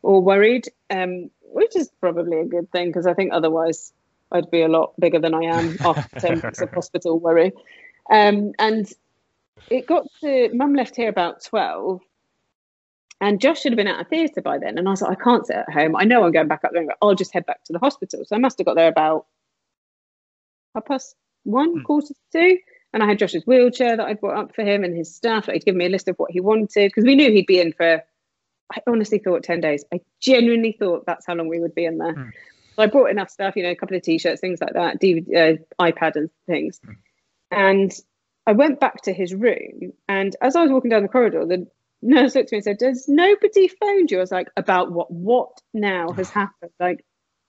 [0.02, 3.92] or worried, um, which is probably a good thing because I think otherwise
[4.30, 7.52] I'd be a lot bigger than I am after 10 weeks of hospital worry.
[8.10, 8.90] Um, and
[9.70, 12.00] it got to, mum left here about 12
[13.20, 14.78] and Josh should have been out of theatre by then.
[14.78, 15.96] And I was like, I can't sit at home.
[15.96, 16.86] I know I'm going back up there.
[17.02, 18.24] I'll just head back to the hospital.
[18.24, 19.26] So I must have got there about
[20.74, 21.84] half past one, mm.
[21.84, 22.58] quarter to two.
[22.92, 25.46] And I had Josh's wheelchair that I'd brought up for him and his stuff.
[25.46, 27.72] He'd given me a list of what he wanted because we knew he'd be in
[27.72, 28.02] for,
[28.72, 29.84] I honestly thought 10 days.
[29.92, 32.14] I genuinely thought that's how long we would be in there.
[32.14, 32.30] Mm.
[32.76, 35.00] So I brought enough stuff, you know, a couple of t shirts, things like that,
[35.00, 36.80] DVD, uh, iPad and things.
[36.86, 36.96] Mm.
[37.50, 37.92] And
[38.48, 39.92] I went back to his room.
[40.08, 41.66] And as I was walking down the corridor, the
[42.00, 44.16] nurse looked at me and said, Does nobody phoned you?
[44.16, 45.10] I was like, About what?
[45.12, 46.72] What now has happened?
[46.80, 47.04] Like,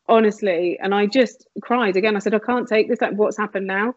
[0.10, 0.78] honestly.
[0.82, 2.18] And I just cried again.
[2.18, 3.00] I said, I can't take this.
[3.00, 3.94] Like, what's happened now?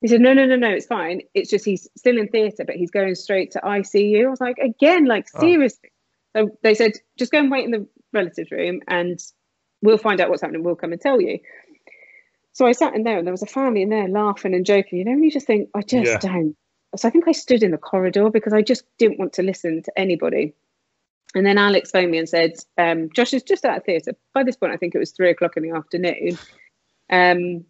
[0.00, 1.22] He said, no, no, no, no, it's fine.
[1.34, 4.26] It's just he's still in theatre, but he's going straight to ICU.
[4.26, 5.40] I was like, again, like oh.
[5.40, 5.90] seriously.
[6.36, 9.18] So they said, just go and wait in the relatives room and
[9.82, 10.62] we'll find out what's happening.
[10.62, 11.40] We'll come and tell you.
[12.58, 14.98] So I sat in there and there was a family in there laughing and joking.
[14.98, 16.18] You know, and you just think, I just yeah.
[16.18, 16.56] don't.
[16.96, 19.80] So I think I stood in the corridor because I just didn't want to listen
[19.84, 20.54] to anybody.
[21.36, 24.16] And then Alex phoned me and said, um, Josh is just out of theatre.
[24.34, 26.36] By this point, I think it was three o'clock in the afternoon.
[27.10, 27.64] Um,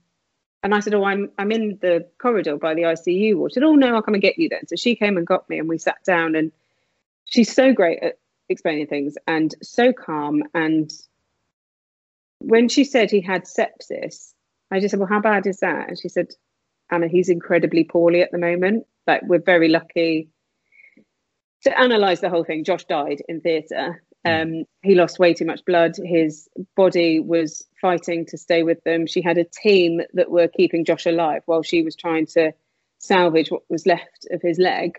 [0.62, 3.53] and I said, Oh, I'm I'm in the corridor by the ICU ward.
[3.53, 4.66] She said, Oh no, I'll come and get you then.
[4.68, 6.51] So she came and got me and we sat down and
[7.26, 8.18] she's so great at
[8.49, 10.45] explaining things and so calm.
[10.55, 10.91] And
[12.39, 14.32] when she said he had sepsis,
[14.70, 15.88] I just said, Well, how bad is that?
[15.88, 16.28] And she said,
[16.90, 18.86] Anna, he's incredibly poorly at the moment.
[19.06, 20.28] Like we're very lucky
[21.62, 22.64] to analyze the whole thing.
[22.64, 25.92] Josh died in theatre um, he lost way too much blood.
[26.02, 29.06] His body was fighting to stay with them.
[29.06, 32.52] She had a team that were keeping Josh alive while she was trying to
[32.98, 34.92] salvage what was left of his leg.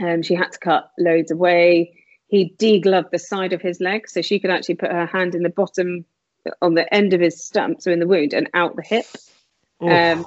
[0.00, 1.94] Um, she had to cut loads away.
[2.28, 5.42] He degloved the side of his leg, so she could actually put her hand in
[5.42, 6.04] the bottom,
[6.62, 9.06] on the end of his stump, so in the wound, and out the hip.
[9.80, 10.24] Um,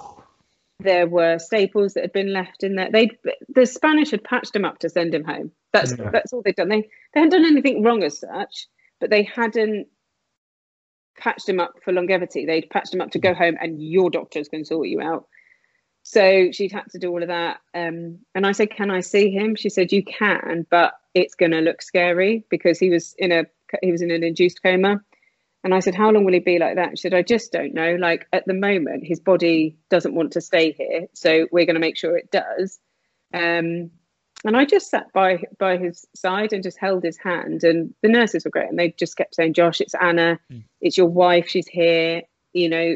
[0.80, 2.90] there were staples that had been left in there.
[2.92, 3.12] They
[3.50, 5.52] the Spanish had patched him up to send him home.
[5.74, 6.10] That's yeah.
[6.12, 6.70] that's all they'd done.
[6.70, 6.82] They
[7.14, 8.68] they hadn't done anything wrong as such,
[9.00, 9.88] but they hadn't
[11.18, 12.46] patched him up for longevity.
[12.46, 15.28] They'd patched him up to go home, and your doctors can sort you out.
[16.04, 17.60] So she'd had to do all of that.
[17.74, 21.52] Um, and I said, "Can I see him?" She said, "You can, but it's going
[21.52, 23.46] to look scary because he was in a
[23.82, 25.02] he was in an induced coma."
[25.64, 26.97] And I said, How long will he be like that?
[26.97, 27.95] She said, I just don't know.
[27.95, 31.07] Like at the moment, his body doesn't want to stay here.
[31.14, 32.80] So we're going to make sure it does.
[33.34, 33.91] Um,
[34.45, 37.64] and I just sat by by his side and just held his hand.
[37.64, 38.70] And the nurses were great.
[38.70, 40.39] And they just kept saying, Josh, it's Anna.
[40.51, 40.64] Mm.
[40.80, 41.49] It's your wife.
[41.49, 42.22] She's here.
[42.53, 42.95] You know,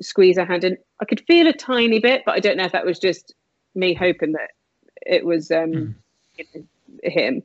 [0.00, 0.62] squeeze her hand.
[0.62, 3.34] And I could feel a tiny bit, but I don't know if that was just
[3.74, 4.50] me hoping that
[5.04, 5.96] it was um,
[6.38, 6.64] mm.
[7.02, 7.42] him.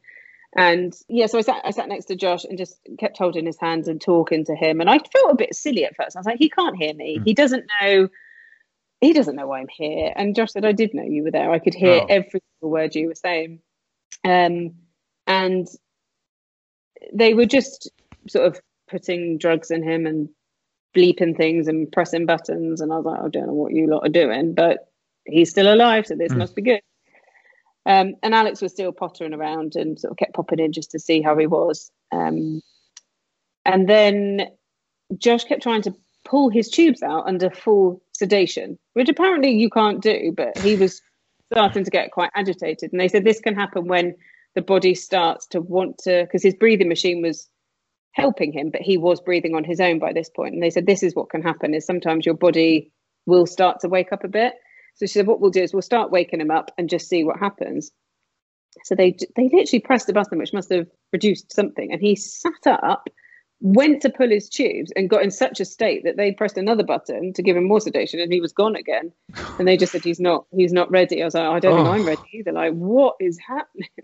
[0.56, 3.60] And yeah, so I sat, I sat next to Josh and just kept holding his
[3.60, 4.82] hands and talking to him.
[4.82, 6.16] And I felt a bit silly at first.
[6.16, 7.20] I was like, he can't hear me.
[7.20, 7.24] Mm.
[7.26, 8.10] He doesn't know.
[9.02, 10.12] He doesn't know why I'm here.
[10.16, 11.52] And Josh said, I did know you were there.
[11.52, 12.06] I could hear oh.
[12.10, 13.60] every single word you were saying.
[14.26, 14.74] Um,
[15.28, 15.68] and
[17.14, 17.90] they were just
[18.28, 18.60] sort of
[18.90, 20.30] putting drugs in him and
[20.96, 22.82] bleeping things and pressing buttons.
[22.82, 24.90] And I was like, I don't know what you lot are doing, but
[25.26, 26.38] he's still alive, so this mm.
[26.38, 26.82] must be good.
[27.86, 31.00] Um, and Alex was still pottering around and sort of kept popping in just to
[31.00, 31.92] see how he was.
[32.12, 32.62] Um,
[33.66, 34.50] and then
[35.18, 35.96] Josh kept trying to
[36.26, 41.02] pull his tubes out under full sedation, which apparently you can't do, but he was
[41.52, 42.92] starting to get quite agitated.
[42.92, 44.16] And they said this can happen when
[44.56, 47.50] the body starts to want to, because his breathing machine was
[48.12, 50.54] helping him, but he was breathing on his own by this point.
[50.54, 52.92] And they said this is what can happen is sometimes your body
[53.26, 54.54] will start to wake up a bit.
[54.96, 57.24] So she said, what we'll do is we'll start waking him up and just see
[57.24, 57.92] what happens.
[58.84, 62.68] So they they literally pressed the button, which must have produced something, and he sat
[62.68, 63.10] up,
[63.62, 66.84] went to pull his tubes and got in such a state that they pressed another
[66.84, 69.12] button to give him more sedation and he was gone again.
[69.58, 71.22] And they just said he's not he's not ready.
[71.22, 71.84] I was like i don't oh.
[71.84, 72.52] think i'm ready either.
[72.52, 73.90] Like what is happening?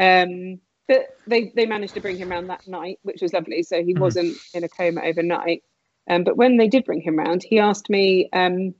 [0.00, 3.64] Um but they they managed to bring him around that night which was lovely.
[3.64, 3.98] So he mm.
[3.98, 5.64] wasn't in a coma overnight.
[6.08, 8.74] Um, but when they did bring him round he asked me um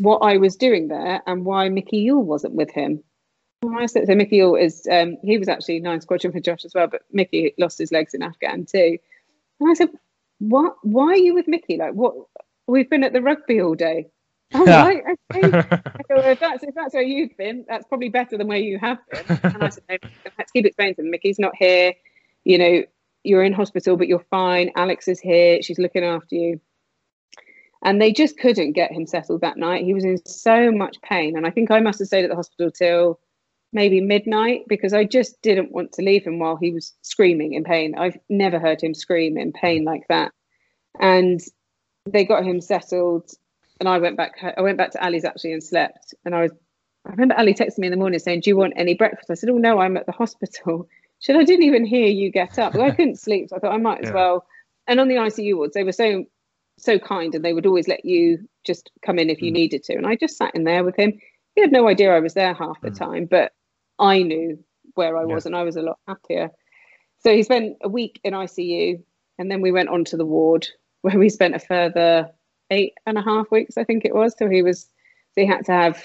[0.00, 3.02] what i was doing there and why mickey yule wasn't with him
[3.66, 6.74] I said, so Mickey Yule is um, he was actually nine squadron for Josh as
[6.74, 8.98] well, but Mickey lost his legs in Afghan too.
[9.60, 9.88] And I said,
[10.38, 10.76] "What?
[10.82, 11.76] Why are you with Mickey?
[11.76, 12.14] Like, what?
[12.66, 14.08] We've been at the rugby all day."
[14.54, 15.42] Oh, right, okay.
[15.42, 15.50] go,
[16.08, 18.96] well, if that's if that's where you've been, that's probably better than where you have
[19.10, 19.38] been.
[19.42, 21.92] And I said, no, to keep explaining to them, Mickey's not here.
[22.44, 22.82] You know,
[23.24, 24.70] you're in hospital, but you're fine.
[24.74, 25.60] Alex is here.
[25.60, 26.62] She's looking after you.
[27.84, 29.84] And they just couldn't get him settled that night.
[29.84, 32.36] He was in so much pain, and I think I must have stayed at the
[32.36, 33.20] hospital till
[33.72, 37.64] maybe midnight because I just didn't want to leave him while he was screaming in
[37.64, 37.94] pain.
[37.96, 40.32] I've never heard him scream in pain like that.
[41.00, 41.40] And
[42.06, 43.30] they got him settled
[43.78, 46.52] and I went back I went back to Ali's actually and slept and I was
[47.06, 49.30] I remember Ali texting me in the morning saying, Do you want any breakfast?
[49.30, 50.88] I said, Oh no, I'm at the hospital.
[51.20, 52.76] She said, I didn't even hear you get up.
[52.76, 54.14] Well, I couldn't sleep, so I thought I might as yeah.
[54.14, 54.46] well.
[54.86, 56.24] And on the ICU wards, they were so
[56.78, 59.54] so kind and they would always let you just come in if you mm.
[59.54, 59.94] needed to.
[59.94, 61.18] And I just sat in there with him.
[61.54, 62.98] He had no idea I was there half the mm.
[62.98, 63.52] time, but
[63.98, 64.62] I knew
[64.94, 65.48] where I was yeah.
[65.48, 66.50] and I was a lot happier.
[67.20, 69.02] So he spent a week in ICU
[69.38, 70.68] and then we went on to the ward
[71.02, 72.30] where we spent a further
[72.70, 75.64] eight and a half weeks, I think it was, So he was, so he had
[75.66, 76.02] to have,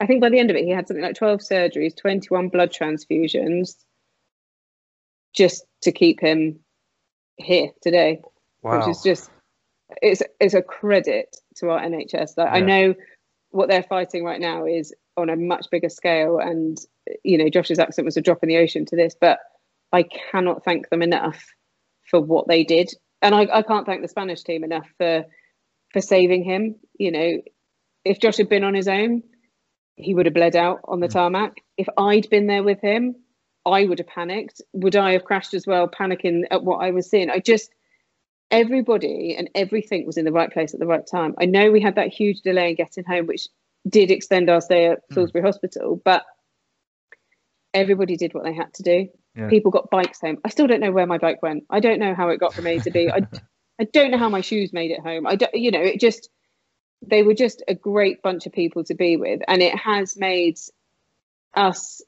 [0.00, 2.72] I think by the end of it, he had something like 12 surgeries, 21 blood
[2.72, 3.76] transfusions
[5.34, 6.60] just to keep him
[7.36, 8.20] here today,
[8.60, 8.78] wow.
[8.78, 9.30] which is just,
[10.00, 12.36] it's, it's a credit to our NHS.
[12.36, 12.52] Like, yeah.
[12.52, 12.94] I know
[13.52, 16.78] what they're fighting right now is on a much bigger scale and
[17.22, 19.38] you know josh's accident was a drop in the ocean to this but
[19.92, 21.44] i cannot thank them enough
[22.10, 22.90] for what they did
[23.20, 25.24] and i, I can't thank the spanish team enough for
[25.92, 27.42] for saving him you know
[28.04, 29.22] if josh had been on his own
[29.96, 31.12] he would have bled out on the mm.
[31.12, 33.14] tarmac if i'd been there with him
[33.66, 37.08] i would have panicked would i have crashed as well panicking at what i was
[37.10, 37.70] seeing i just
[38.50, 41.80] everybody and everything was in the right place at the right time i know we
[41.80, 43.48] had that huge delay in getting home which
[43.88, 45.14] did extend our stay at hmm.
[45.14, 45.46] Salisbury mm.
[45.46, 46.24] Hospital, but
[47.74, 49.08] everybody did what they had to do.
[49.34, 49.48] Yeah.
[49.48, 50.38] People got bikes home.
[50.44, 51.64] I still don't know where my bike went.
[51.70, 53.10] I don't know how it got from A to B.
[53.10, 53.26] I,
[53.80, 55.26] I don't know how my shoes made it home.
[55.26, 56.28] I don't, you know, it just,
[57.00, 59.40] they were just a great bunch of people to be with.
[59.48, 60.58] And it has made
[61.54, 62.02] us,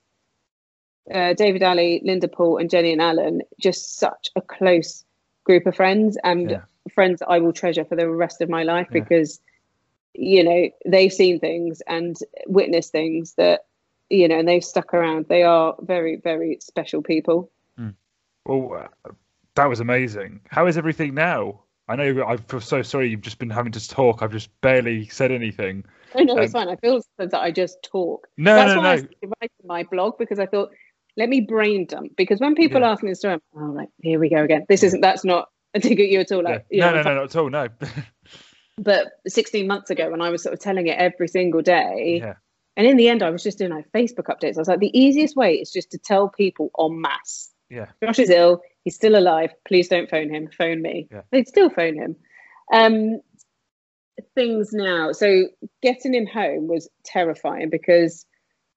[1.12, 5.04] uh, David Ali, Linda Paul, and Jenny and Alan, just such a close
[5.44, 6.62] group of friends and yeah.
[6.92, 9.00] friends that I will treasure for the rest of my life yeah.
[9.00, 9.40] because
[10.14, 12.16] you know they've seen things and
[12.46, 13.66] witnessed things that
[14.10, 17.94] you know and they've stuck around they are very very special people mm.
[18.46, 19.10] well uh,
[19.56, 23.38] that was amazing how is everything now i know i feel so sorry you've just
[23.38, 25.84] been having to talk i've just barely said anything
[26.14, 28.96] oh no it's um, fine i feel that i just talk no that's no, why
[28.96, 29.02] no.
[29.02, 30.70] i writing my blog because i thought
[31.16, 32.90] let me brain dump because when people yeah.
[32.90, 35.80] ask me the story oh like here we go again this isn't that's not a
[35.80, 36.90] dig at you at all like yeah.
[36.90, 37.68] no, no, no, not at all no
[38.76, 42.34] but 16 months ago when I was sort of telling it every single day, yeah.
[42.76, 44.56] and in the end I was just doing like Facebook updates.
[44.56, 47.52] I was like, the easiest way is just to tell people en masse.
[47.70, 47.86] Yeah.
[48.02, 48.60] Josh is ill.
[48.84, 49.50] He's still alive.
[49.66, 50.48] Please don't phone him.
[50.56, 51.08] Phone me.
[51.10, 51.22] Yeah.
[51.30, 52.16] They'd still phone him.
[52.72, 53.20] Um,
[54.34, 55.12] things now.
[55.12, 55.44] So
[55.82, 58.26] getting him home was terrifying because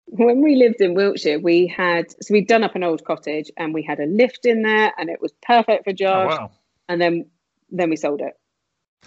[0.07, 3.73] when we lived in Wiltshire, we had so we'd done up an old cottage and
[3.73, 6.33] we had a lift in there and it was perfect for Josh.
[6.33, 6.51] Oh, wow.
[6.87, 7.25] And then
[7.69, 8.33] then we sold it.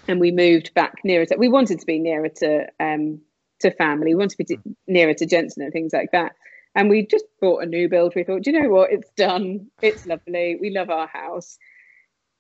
[0.07, 3.21] And we moved back nearer to we wanted to be nearer to um
[3.61, 4.15] to family.
[4.15, 6.33] We wanted to be to, nearer to jensen and things like that.
[6.75, 8.15] And we just bought a new build.
[8.15, 8.93] We thought do you know what?
[8.93, 9.69] It's done.
[9.81, 10.59] It's lovely.
[10.61, 11.59] We love our house.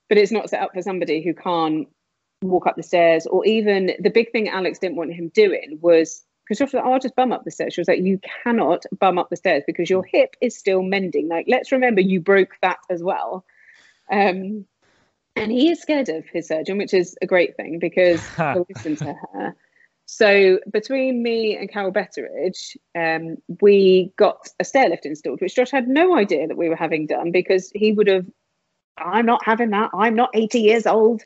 [0.08, 1.88] But it's not set up for somebody who can't
[2.42, 6.24] walk up the stairs or even the big thing alex didn't want him doing was
[6.50, 7.74] because she was like, oh, I'll just bum up the stairs.
[7.74, 11.28] She was like, you cannot bum up the stairs because your hip is still mending.
[11.28, 13.44] Like, let's remember you broke that as well.
[14.10, 14.64] Um,
[15.36, 18.96] and he is scared of his surgeon, which is a great thing because he'll listen
[18.96, 19.54] to her.
[20.06, 25.86] So between me and Carol Betteridge, um, we got a stairlift installed, which Josh had
[25.86, 28.26] no idea that we were having done because he would have.
[28.98, 29.90] I'm not having that.
[29.94, 31.22] I'm not 80 years old.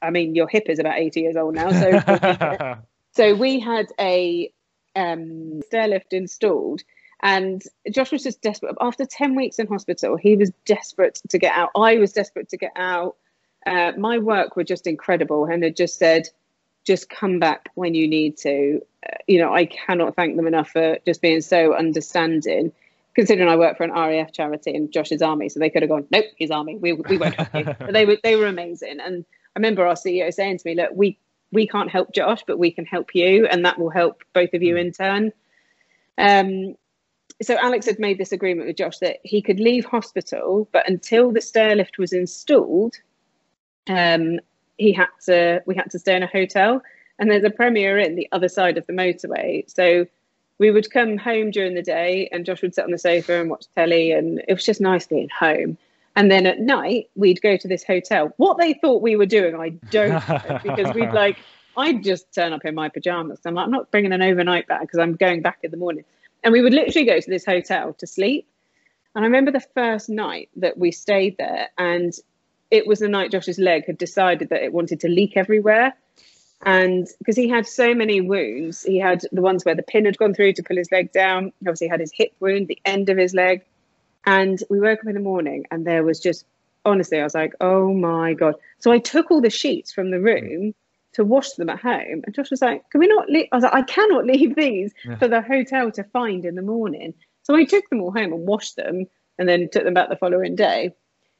[0.00, 2.78] I mean, your hip is about 80 years old now, so
[3.12, 4.52] so we had a
[4.96, 6.82] um, stairlift installed,
[7.22, 8.74] and Josh was just desperate.
[8.80, 11.70] After 10 weeks in hospital, he was desperate to get out.
[11.76, 13.16] I was desperate to get out
[13.66, 16.28] uh, my work were just incredible and had just said,
[16.84, 18.80] just come back when you need to.
[19.08, 22.72] Uh, you know, I cannot thank them enough for just being so understanding.
[23.14, 26.06] considering I work for an RAF charity and Josh's army, so they could have gone,
[26.10, 26.76] nope, he's army.
[26.76, 27.64] We, we won't help you.
[27.78, 28.98] But they were they were amazing.
[29.00, 29.24] And
[29.54, 31.18] I remember our CEO saying to me, look, we
[31.52, 34.62] we can't help Josh, but we can help you, and that will help both of
[34.62, 35.32] you in turn.
[36.18, 36.74] Um,
[37.40, 41.30] so Alex had made this agreement with Josh that he could leave hospital, but until
[41.30, 42.96] the stairlift was installed,
[43.88, 44.40] um,
[44.78, 46.82] he had to we had to stay in a hotel.
[47.18, 50.06] And there's a Premier Inn the other side of the motorway, so
[50.58, 53.50] we would come home during the day, and Josh would sit on the sofa and
[53.50, 55.76] watch telly, and it was just nice being home.
[56.14, 58.32] And then at night, we'd go to this hotel.
[58.36, 61.38] What they thought we were doing, I don't know, because we'd like,
[61.76, 63.40] I'd just turn up in my pajamas.
[63.46, 66.04] I'm like, I'm not bringing an overnight bag because I'm going back in the morning.
[66.42, 68.46] And we would literally go to this hotel to sleep.
[69.14, 72.12] And I remember the first night that we stayed there, and
[72.70, 75.94] it was the night Josh's leg had decided that it wanted to leak everywhere.
[76.64, 80.16] And because he had so many wounds, he had the ones where the pin had
[80.16, 81.52] gone through to pull his leg down.
[81.60, 83.64] He obviously, had his hip wound, the end of his leg.
[84.24, 86.44] And we woke up in the morning, and there was just
[86.84, 88.54] honestly, I was like, oh my God.
[88.78, 90.74] So I took all the sheets from the room
[91.12, 92.22] to wash them at home.
[92.24, 93.48] And Josh was like, can we not leave?
[93.52, 95.16] I was like, I cannot leave these yeah.
[95.16, 97.14] for the hotel to find in the morning.
[97.42, 99.06] So I took them all home and washed them
[99.38, 100.94] and then took them back the following day.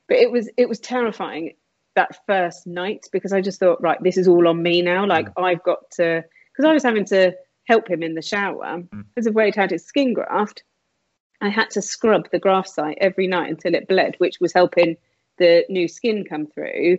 [0.09, 1.55] But it was it was terrifying
[1.95, 5.07] that first night because I just thought, right, this is all on me now.
[5.07, 5.43] Like mm.
[5.43, 7.33] I've got to because I was having to
[7.65, 9.05] help him in the shower mm.
[9.15, 10.65] because of where he'd had his skin graft.
[11.43, 14.97] I had to scrub the graft site every night until it bled, which was helping
[15.39, 16.98] the new skin come through.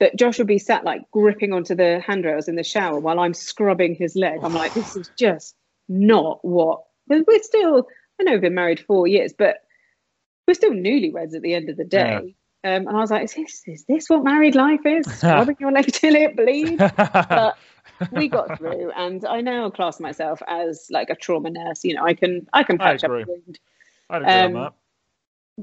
[0.00, 3.34] But Josh would be sat like gripping onto the handrails in the shower while I'm
[3.34, 4.40] scrubbing his leg.
[4.42, 5.54] I'm like, this is just
[5.88, 7.86] not what we're still.
[8.18, 9.58] I know we've been married four years, but
[10.48, 12.20] we're still newlyweds at the end of the day.
[12.24, 12.32] Yeah.
[12.62, 15.06] Um, and I was like, is this, is this what married life is?
[15.16, 16.82] Scrubbing your leg till it bleeds?
[17.02, 17.56] But
[18.12, 21.84] we got through, and I now class myself as like a trauma nurse.
[21.84, 23.58] You know, I can I can patch I up a wound.
[24.08, 24.72] i agree um, on that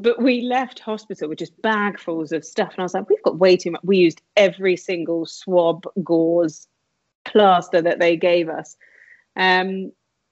[0.02, 2.72] but we left hospital with just bagfuls of stuff.
[2.72, 3.82] And I was like, we've got way too much.
[3.84, 6.68] We used every single swab, gauze,
[7.26, 8.78] plaster that they gave us.
[9.36, 9.91] Um,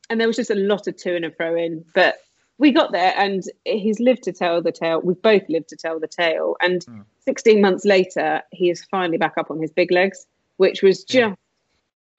[0.10, 1.84] and there was just a lot of to and fro in.
[1.96, 2.18] But
[2.58, 5.02] we got there and he's lived to tell the tale.
[5.02, 6.56] We've both lived to tell the tale.
[6.62, 7.04] And mm.
[7.26, 10.26] 16 months later, he is finally back up on his big legs,
[10.58, 11.38] which was just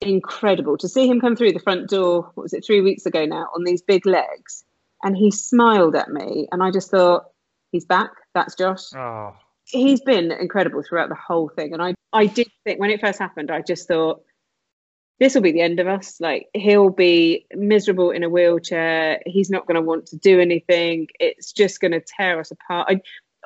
[0.01, 0.07] yeah.
[0.07, 2.31] incredible to see him come through the front door.
[2.35, 4.63] What was it, three weeks ago now, on these big legs?
[5.03, 6.47] And he smiled at me.
[6.51, 7.25] And I just thought,
[7.71, 8.11] he's back.
[8.33, 8.93] That's Josh.
[8.95, 9.35] Oh.
[9.65, 11.73] He's been incredible throughout the whole thing.
[11.73, 14.21] And I, I did think when it first happened, I just thought,
[15.19, 16.19] this will be the end of us.
[16.19, 19.19] Like he'll be miserable in a wheelchair.
[19.25, 21.07] He's not going to want to do anything.
[21.19, 22.87] It's just going to tear us apart.
[22.89, 23.01] I,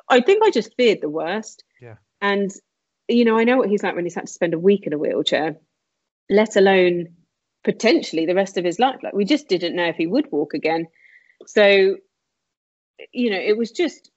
[0.08, 1.64] I think I just feared the worst.
[1.80, 1.96] Yeah.
[2.20, 2.50] And
[3.08, 4.92] you know, I know what he's like when he's had to spend a week in
[4.92, 5.56] a wheelchair,
[6.30, 7.08] let alone
[7.64, 9.00] potentially the rest of his life.
[9.02, 10.86] Like we just didn't know if he would walk again.
[11.46, 11.96] So,
[13.12, 14.10] you know, it was just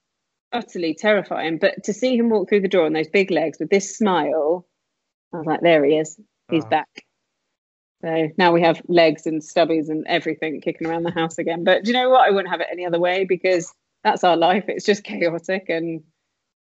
[0.52, 1.58] utterly terrifying.
[1.58, 4.66] But to see him walk through the door on those big legs with this smile,
[5.32, 6.18] I was like, there he is.
[6.50, 6.68] He's oh.
[6.68, 7.05] back.
[8.06, 11.64] So now we have legs and stubbies and everything kicking around the house again.
[11.64, 12.28] But do you know what?
[12.28, 13.74] I wouldn't have it any other way because
[14.04, 14.64] that's our life.
[14.68, 16.04] It's just chaotic and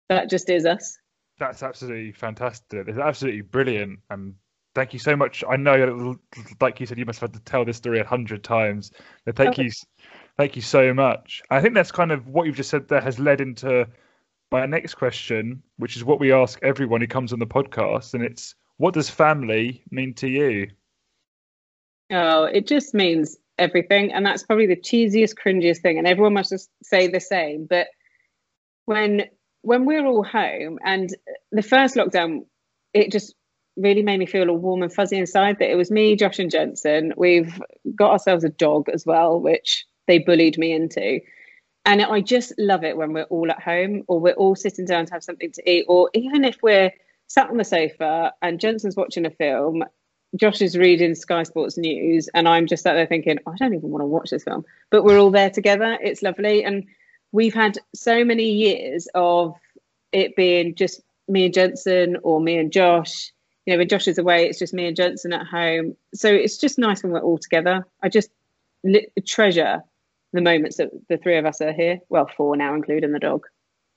[0.08, 0.98] that just is us.
[1.38, 2.88] That's absolutely fantastic.
[2.88, 4.00] It's absolutely brilliant.
[4.10, 4.34] And
[4.74, 5.44] thank you so much.
[5.48, 6.18] I know,
[6.60, 8.90] like you said, you must have had to tell this story a hundred times.
[9.24, 9.64] But thank okay.
[9.64, 9.70] you
[10.36, 11.42] Thank you so much.
[11.50, 13.86] I think that's kind of what you've just said there has led into
[14.50, 18.24] my next question, which is what we ask everyone who comes on the podcast, and
[18.24, 20.70] it's what does family mean to you?
[22.10, 26.50] Oh, it just means everything, and that's probably the cheesiest, cringiest thing, and everyone must
[26.50, 27.66] just say the same.
[27.68, 27.88] But
[28.86, 29.24] when
[29.62, 31.14] when we're all home, and
[31.52, 32.46] the first lockdown,
[32.94, 33.34] it just
[33.76, 35.58] really made me feel all warm and fuzzy inside.
[35.58, 37.12] That it was me, Josh, and Jensen.
[37.16, 37.60] We've
[37.94, 41.20] got ourselves a dog as well, which they bullied me into.
[41.86, 45.06] And I just love it when we're all at home or we're all sitting down
[45.06, 46.90] to have something to eat, or even if we're
[47.26, 49.84] sat on the sofa and Jensen's watching a film,
[50.36, 53.90] Josh is reading Sky Sports News, and I'm just sat there thinking, I don't even
[53.90, 54.64] want to watch this film.
[54.90, 55.98] But we're all there together.
[56.00, 56.64] It's lovely.
[56.64, 56.86] And
[57.32, 59.56] we've had so many years of
[60.12, 63.32] it being just me and Jensen or me and Josh.
[63.66, 65.96] You know, when Josh is away, it's just me and Jensen at home.
[66.14, 67.86] So it's just nice when we're all together.
[68.02, 68.30] I just
[68.84, 69.82] li- treasure
[70.32, 72.00] the moments that the three of us are here.
[72.08, 73.46] Well, four now, including the dog.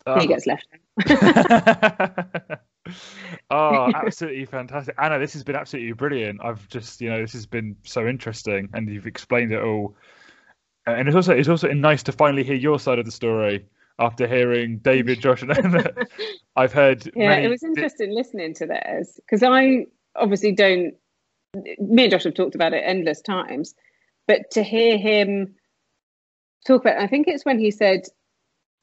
[0.05, 0.15] Oh.
[0.15, 0.67] He um, gets left.
[3.53, 5.19] oh, absolutely fantastic, Anna!
[5.19, 6.41] This has been absolutely brilliant.
[6.43, 9.95] I've just, you know, this has been so interesting, and you've explained it all.
[10.87, 13.65] Uh, and it's also it's also nice to finally hear your side of the story
[13.99, 15.51] after hearing David, Josh, and
[16.55, 17.05] I've heard.
[17.15, 17.45] Yeah, many...
[17.45, 19.85] it was interesting listening to theirs because I
[20.15, 20.93] obviously don't.
[21.79, 23.75] Me and Josh have talked about it endless times,
[24.27, 25.55] but to hear him
[26.65, 26.97] talk about.
[26.97, 28.01] I think it's when he said,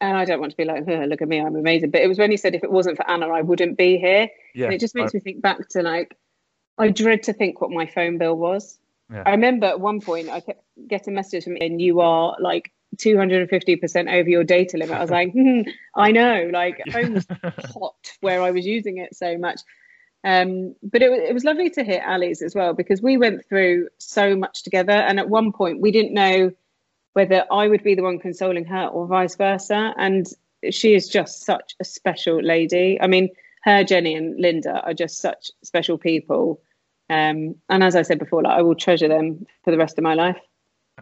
[0.00, 1.90] and I don't want to be like, look at me, I'm amazing.
[1.90, 4.28] But it was when he said, if it wasn't for Anna, I wouldn't be here.
[4.54, 6.16] Yeah, and it just makes I- me think back to like,
[6.78, 8.78] I dread to think what my phone bill was.
[9.12, 9.24] Yeah.
[9.26, 14.12] I remember at one point I kept getting messages from and you are like 250%
[14.12, 14.96] over your data limit.
[14.96, 15.62] I was like, hmm,
[15.94, 17.26] I know, like phone was
[17.72, 19.60] hot where I was using it so much.
[20.22, 23.88] Um, but it, it was lovely to hear Ali's as well because we went through
[23.98, 24.92] so much together.
[24.92, 26.52] And at one point, we didn't know
[27.12, 29.94] whether I would be the one consoling her or vice versa.
[29.96, 30.26] And
[30.70, 32.98] she is just such a special lady.
[33.00, 33.30] I mean,
[33.64, 36.60] her, Jenny, and Linda are just such special people.
[37.08, 40.04] Um, and as I said before, like, I will treasure them for the rest of
[40.04, 40.38] my life.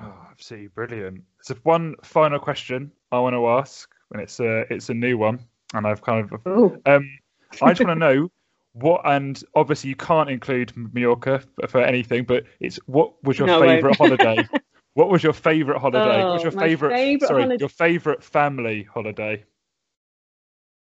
[0.00, 1.22] Oh, absolutely brilliant.
[1.42, 5.40] So one final question I want to ask, and it's a it's a new one,
[5.74, 6.46] and I've kind of
[6.86, 7.18] um,
[7.60, 8.30] I just want to know
[8.72, 13.48] what, and obviously you can't include Mallorca f- for anything, but it's what was your
[13.48, 14.46] No, favourite holiday?
[14.94, 16.24] What was your favourite holiday?
[16.24, 16.94] what was Oh, your favourite?
[16.94, 19.44] favourite sorry, holiday- your favourite family holiday?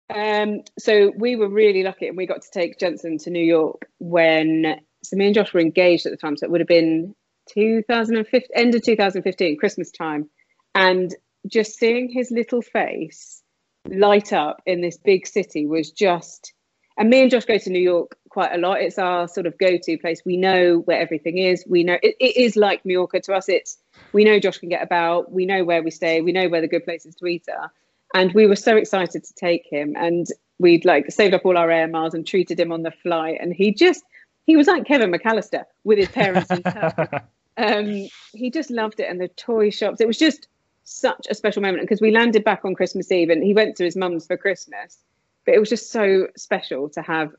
[0.10, 3.88] Um, so we were really lucky and we got to take Jensen to New York
[4.00, 6.36] when so me and Josh were engaged at the time.
[6.38, 7.16] So it would have been
[7.50, 10.30] 2015, end of 2015, Christmas time.
[10.76, 11.16] And
[11.48, 13.42] just seeing his little face
[13.88, 16.54] light up in this big city was just
[16.98, 18.82] and me and Josh go to New York quite a lot.
[18.82, 20.22] It's our sort of go-to place.
[20.26, 21.66] We know where everything is.
[21.68, 23.50] We know it, it is like Mallorca to us.
[23.50, 23.78] It's
[24.14, 25.32] we know Josh can get about.
[25.32, 26.22] We know where we stay.
[26.22, 27.72] We know where the good places to eat are.
[28.14, 30.28] And we were so excited to take him, and
[30.60, 33.38] we'd like saved up all our air miles and treated him on the flight.
[33.40, 34.04] And he just
[34.46, 36.92] he was like Kevin McCallister with his parents in tow
[37.58, 40.02] um, he just loved it and the toy shops.
[40.02, 40.48] It was just
[40.84, 43.84] such a special moment because we landed back on Christmas Eve and he went to
[43.84, 44.98] his mum's for Christmas.
[45.46, 47.32] But it was just so special to have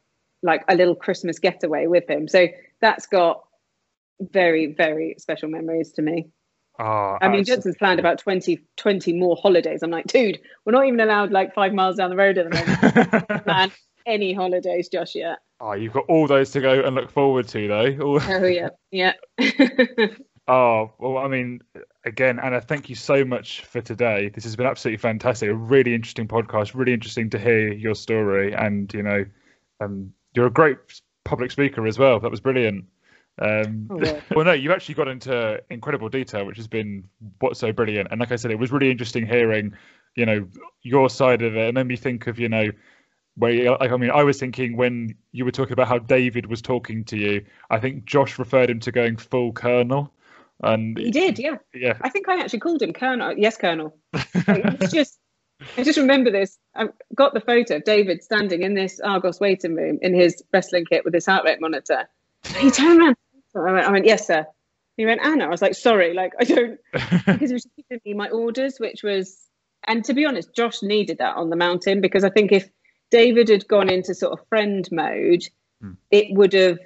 [0.43, 2.29] like a little Christmas getaway with him.
[2.29, 2.49] So
[2.81, 3.45] that's got
[4.21, 6.31] very, very special memories to me.
[6.79, 9.83] Oh, I mean, Jensen's planned about 20, 20 more holidays.
[9.83, 13.23] I'm like, dude, we're not even allowed like five miles down the road at the
[13.29, 13.47] moment.
[13.47, 13.71] Man,
[14.07, 15.39] any holidays, Josh, yet.
[15.61, 18.19] oh, you've got all those to go and look forward to, though.
[18.23, 18.71] Oh, yeah.
[18.91, 19.13] Yeah.
[20.49, 21.61] Oh, well, I mean,
[22.05, 24.31] again, Anna, thank you so much for today.
[24.31, 25.51] This has been absolutely fantastic.
[25.51, 26.75] A really interesting podcast.
[26.75, 28.55] Really interesting to hear your story.
[28.55, 29.25] And, you know,
[29.81, 30.79] um, you're a great
[31.25, 32.21] public speaker as well.
[32.21, 32.87] That was brilliant.
[33.39, 34.21] Um, Oh, well.
[34.35, 37.09] well, no, you've actually got into incredible detail, which has been
[37.41, 38.09] what's so brilliant.
[38.11, 39.75] And like I said, it was really interesting hearing,
[40.15, 40.47] you know,
[40.83, 41.69] your side of it.
[41.69, 42.71] It made me think of, you know,
[43.37, 46.61] where like I mean, I was thinking when you were talking about how David was
[46.61, 50.13] talking to you, I think Josh referred him to going full colonel.
[50.63, 51.57] And he did, yeah.
[51.75, 53.37] yeah, I think I actually called him Colonel.
[53.37, 53.97] Yes, Colonel.
[54.13, 55.19] It's just,
[55.77, 56.59] I just remember this.
[56.75, 60.85] I've got the photo of David standing in this Argos waiting room in his wrestling
[60.85, 62.09] kit with his heart rate monitor.
[62.57, 63.17] He turned around.
[63.55, 64.47] I went, I went, yes, sir.
[64.97, 65.45] He went, Anna.
[65.45, 69.03] I was like, sorry, like I don't, because he was giving me my orders, which
[69.03, 69.39] was,
[69.87, 72.69] and to be honest, Josh needed that on the mountain because I think if
[73.11, 75.45] David had gone into sort of friend mode,
[75.83, 75.93] Hmm.
[76.13, 76.79] it would have.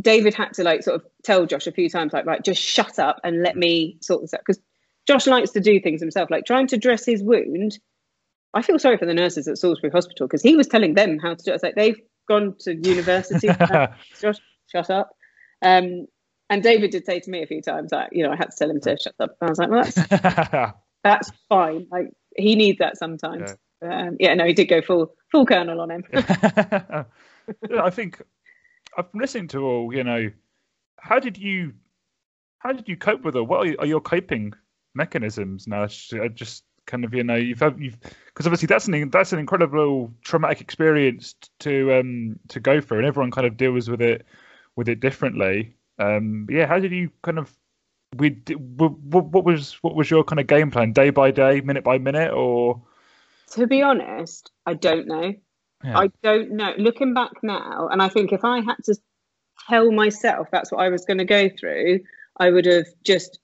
[0.00, 2.98] David had to like sort of tell Josh a few times, like, right, just shut
[2.98, 4.40] up and let me sort this out.
[4.40, 4.58] Because
[5.06, 7.78] Josh likes to do things himself, like trying to dress his wound.
[8.54, 11.34] I feel sorry for the nurses at Salisbury Hospital because he was telling them how
[11.34, 11.54] to do it.
[11.54, 13.48] It's like they've gone to university.
[14.20, 15.10] Josh, shut up.
[15.62, 16.06] Um,
[16.48, 18.56] and David did say to me a few times that you know I had to
[18.56, 19.36] tell him to shut up.
[19.40, 20.72] And I was like, well, that's
[21.04, 21.86] that's fine.
[21.90, 23.52] Like he needs that sometimes.
[23.82, 26.04] Um, yeah, no, he did go full full colonel on him.
[27.68, 28.22] Yeah, I think
[28.96, 29.92] I've been listening to all.
[29.92, 30.30] You know,
[31.00, 31.72] how did you
[32.58, 33.42] how did you cope with it?
[33.42, 34.52] What are, are your coping
[34.94, 35.82] mechanisms now?
[35.82, 39.38] I Just kind of you know you've had you've because obviously that's an that's an
[39.38, 44.26] incredible traumatic experience to um to go through, and everyone kind of deals with it
[44.76, 45.76] with it differently.
[45.98, 47.54] Um, yeah, how did you kind of
[48.16, 51.84] we what, what was what was your kind of game plan day by day, minute
[51.84, 52.82] by minute, or
[53.52, 55.34] to be honest, I don't know.
[55.84, 55.98] Yeah.
[55.98, 56.74] I don't know.
[56.76, 58.96] Looking back now, and I think if I had to
[59.68, 62.00] tell myself that's what I was going to go through,
[62.38, 63.38] I would have just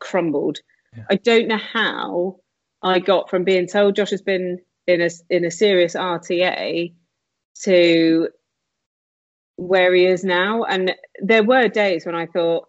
[0.00, 0.58] crumbled.
[0.96, 1.04] Yeah.
[1.10, 2.40] I don't know how
[2.82, 6.94] I got from being told Josh has been in a in a serious RTA
[7.62, 8.28] to
[9.56, 10.64] where he is now.
[10.64, 12.68] And there were days when I thought,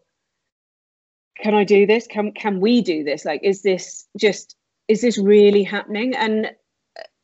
[1.37, 2.07] can I do this?
[2.07, 3.25] Can can we do this?
[3.25, 4.55] Like, is this just
[4.87, 6.15] is this really happening?
[6.15, 6.51] And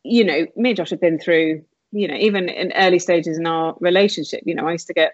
[0.04, 3.48] you know, me and Josh have been through, you know, even in early stages in
[3.48, 5.14] our relationship, you know, I used to get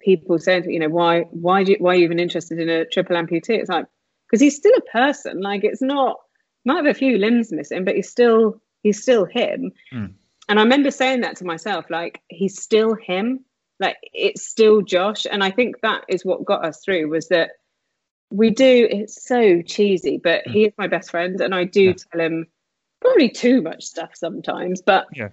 [0.00, 2.84] people saying, you know, why why do you, why are you even interested in a
[2.84, 3.60] triple amputee?
[3.60, 3.86] It's like
[4.26, 5.40] because he's still a person.
[5.40, 6.16] Like it's not
[6.64, 9.72] might have a few limbs missing, but he's still he's still him.
[9.92, 10.12] Mm.
[10.48, 13.44] And I remember saying that to myself, like he's still him.
[13.78, 15.26] Like it's still Josh.
[15.30, 17.52] And I think that is what got us through was that
[18.30, 18.86] we do.
[18.90, 20.52] It's so cheesy, but Mm.
[20.52, 21.92] he is my best friend, and I do Yeah.
[22.12, 22.46] tell him
[23.00, 24.82] probably too much stuff sometimes.
[24.82, 25.30] But Yeah.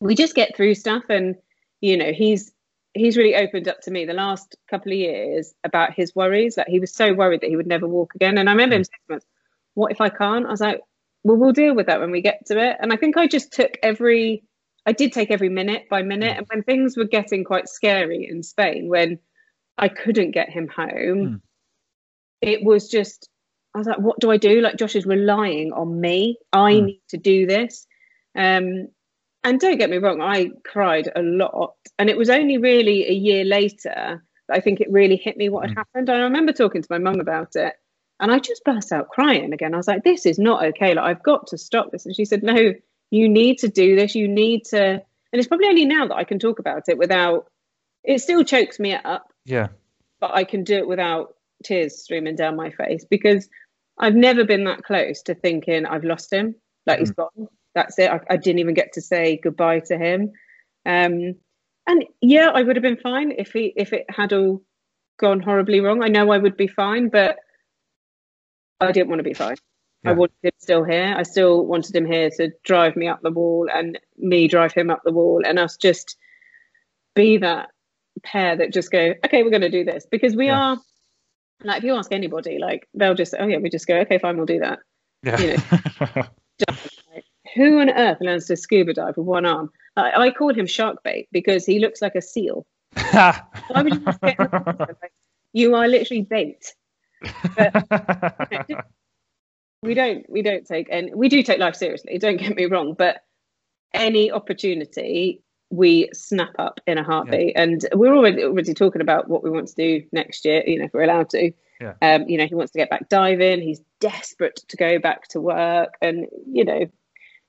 [0.00, 1.36] we just get through stuff, and
[1.80, 2.52] you know, he's
[2.94, 6.56] he's really opened up to me the last couple of years about his worries.
[6.56, 8.84] Like he was so worried that he would never walk again, and I remember him
[8.84, 9.26] saying, to us,
[9.74, 10.80] "What if I can't?" I was like,
[11.24, 13.52] "Well, we'll deal with that when we get to it." And I think I just
[13.52, 14.42] took every.
[14.86, 16.38] I did take every minute by minute, Mm.
[16.38, 19.18] and when things were getting quite scary in Spain, when
[19.78, 21.40] I couldn't get him home, Mm.
[22.40, 23.28] it was just
[23.72, 24.60] I was like, what do I do?
[24.60, 26.38] Like Josh is relying on me.
[26.52, 26.84] I Mm.
[26.86, 27.86] need to do this.
[28.34, 28.88] Um,
[29.44, 33.12] and don't get me wrong, I cried a lot, and it was only really a
[33.12, 35.76] year later that I think it really hit me what had Mm.
[35.76, 36.08] happened.
[36.08, 37.74] And I remember talking to my mum about it,
[38.20, 39.74] and I just burst out crying again.
[39.74, 40.94] I was like, this is not okay.
[40.94, 42.06] Like I've got to stop this.
[42.06, 42.74] And she said, no,
[43.10, 44.14] you need to do this.
[44.14, 44.78] You need to.
[45.32, 47.46] And it's probably only now that I can talk about it without.
[48.04, 49.68] It still chokes me up Yeah.
[50.20, 51.34] but I can do it without
[51.64, 53.48] tears streaming down my face because
[53.98, 56.54] I've never been that close to thinking I've lost him.
[56.86, 57.48] Like he's gone.
[57.74, 58.10] That's it.
[58.10, 60.32] I, I didn't even get to say goodbye to him.
[60.86, 61.34] Um,
[61.86, 64.62] and yeah, I would have been fine if he if it had all
[65.18, 66.02] gone horribly wrong.
[66.02, 67.36] I know I would be fine, but
[68.80, 69.56] I didn't want to be fine.
[70.06, 71.14] I wanted him still here.
[71.16, 74.88] I still wanted him here to drive me up the wall and me drive him
[74.90, 76.16] up the wall and us just
[77.14, 77.68] be that
[78.22, 80.58] pair that just go, okay, we're going to do this because we Yeah.
[80.58, 80.78] are
[81.62, 84.38] like if you ask anybody, like they'll just, oh yeah, we just go, okay, fine,
[84.38, 84.78] we'll do that.
[85.22, 85.38] Yeah.
[85.38, 85.56] You
[87.12, 87.24] Like,
[87.54, 89.70] who on earth learns to scuba dive with one arm?
[89.96, 92.66] I, I call him shark bait because he looks like a seal.
[93.10, 93.42] Why
[93.82, 94.96] would you just get in the water?
[95.02, 95.12] Like,
[95.52, 96.74] you are literally bait.
[99.82, 102.94] we don't we don't take and we do take life seriously don't get me wrong
[102.94, 103.22] but
[103.94, 109.42] any opportunity we snap up in a heartbeat and we're already already talking about what
[109.42, 111.94] we want to do next year you know if we're allowed to Yeah.
[112.02, 115.40] um you know he wants to get back diving he's desperate to go back to
[115.40, 116.86] work and you know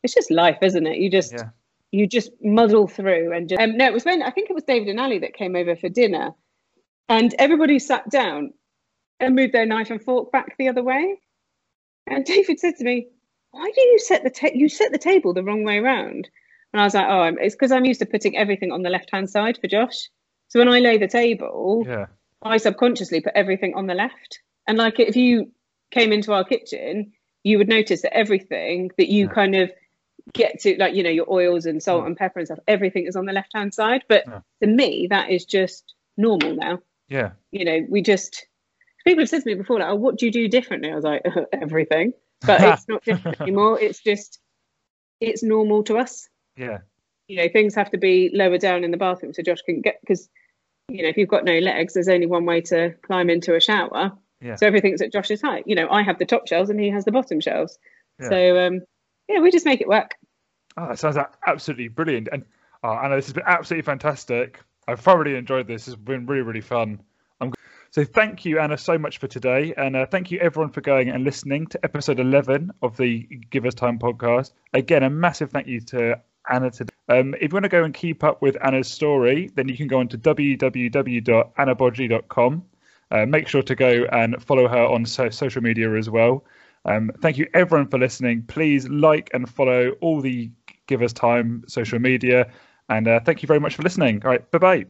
[0.03, 1.49] it's just life isn't it you just Yeah.
[1.91, 4.63] you just muddle through and just um, no it was when i think it was
[4.63, 6.31] david and ali that came over for dinner
[7.09, 8.53] and everybody sat down
[9.21, 11.15] and moved their knife and fork back the other way
[12.07, 13.07] and David said to me,
[13.51, 16.29] "Why do you set the ta- you set the table the wrong way around?"
[16.73, 19.11] And I was like, "Oh, it's because I'm used to putting everything on the left
[19.11, 20.09] hand side for Josh.
[20.47, 22.07] So when I lay the table, yeah.
[22.41, 24.39] I subconsciously put everything on the left.
[24.67, 25.51] And like if you
[25.91, 29.33] came into our kitchen, you would notice that everything that you Yeah.
[29.33, 29.71] kind of
[30.33, 32.07] get to, like you know, your oils and salt Yeah.
[32.07, 34.03] and pepper and stuff, everything is on the left hand side.
[34.07, 34.25] But
[34.61, 36.79] to me, that is just normal now
[37.09, 37.31] Yeah.
[37.51, 38.47] you know, we just
[39.05, 40.91] people have said to me before, like, oh, what do you do differently?
[40.91, 41.23] I was like,
[41.53, 42.13] everything.
[42.45, 43.79] But it's not different anymore.
[43.79, 44.39] It's just
[45.19, 46.27] it's normal to us.
[46.57, 46.79] Yeah.
[47.27, 49.99] You know, things have to be lower down in the bathroom so Josh can get
[50.01, 50.27] because
[50.89, 53.61] you know, if you've got no legs, there's only one way to climb into a
[53.61, 54.11] shower.
[54.41, 54.55] Yeah.
[54.55, 55.63] So everything's at Josh's height.
[55.67, 57.77] You know, I have the top shelves and he has the bottom shelves.
[58.19, 58.29] Yeah.
[58.29, 58.81] So um
[59.29, 60.15] yeah, we just make it work.
[60.77, 62.29] Oh, that sounds absolutely brilliant.
[62.31, 62.45] And
[62.83, 64.59] oh, Anna, this has been absolutely fantastic.
[64.87, 65.87] I've thoroughly enjoyed this.
[65.87, 67.01] It's been really, really fun.
[67.39, 67.53] I'm
[67.91, 71.09] so thank you, Anna, so much for today, and uh, thank you everyone for going
[71.09, 74.51] and listening to episode 11 of the Give Us Time podcast.
[74.73, 76.19] Again, a massive thank you to
[76.49, 76.93] Anna today.
[77.09, 79.87] Um, if you want to go and keep up with Anna's story, then you can
[79.87, 82.63] go on to www.annabodgley.com.
[83.11, 86.45] Uh, make sure to go and follow her on so- social media as well.
[86.85, 88.43] Um, thank you everyone for listening.
[88.43, 90.49] Please like and follow all the
[90.87, 92.49] Give Us Time social media.
[92.89, 94.21] And uh, thank you very much for listening.
[94.23, 94.85] All right, bye bye.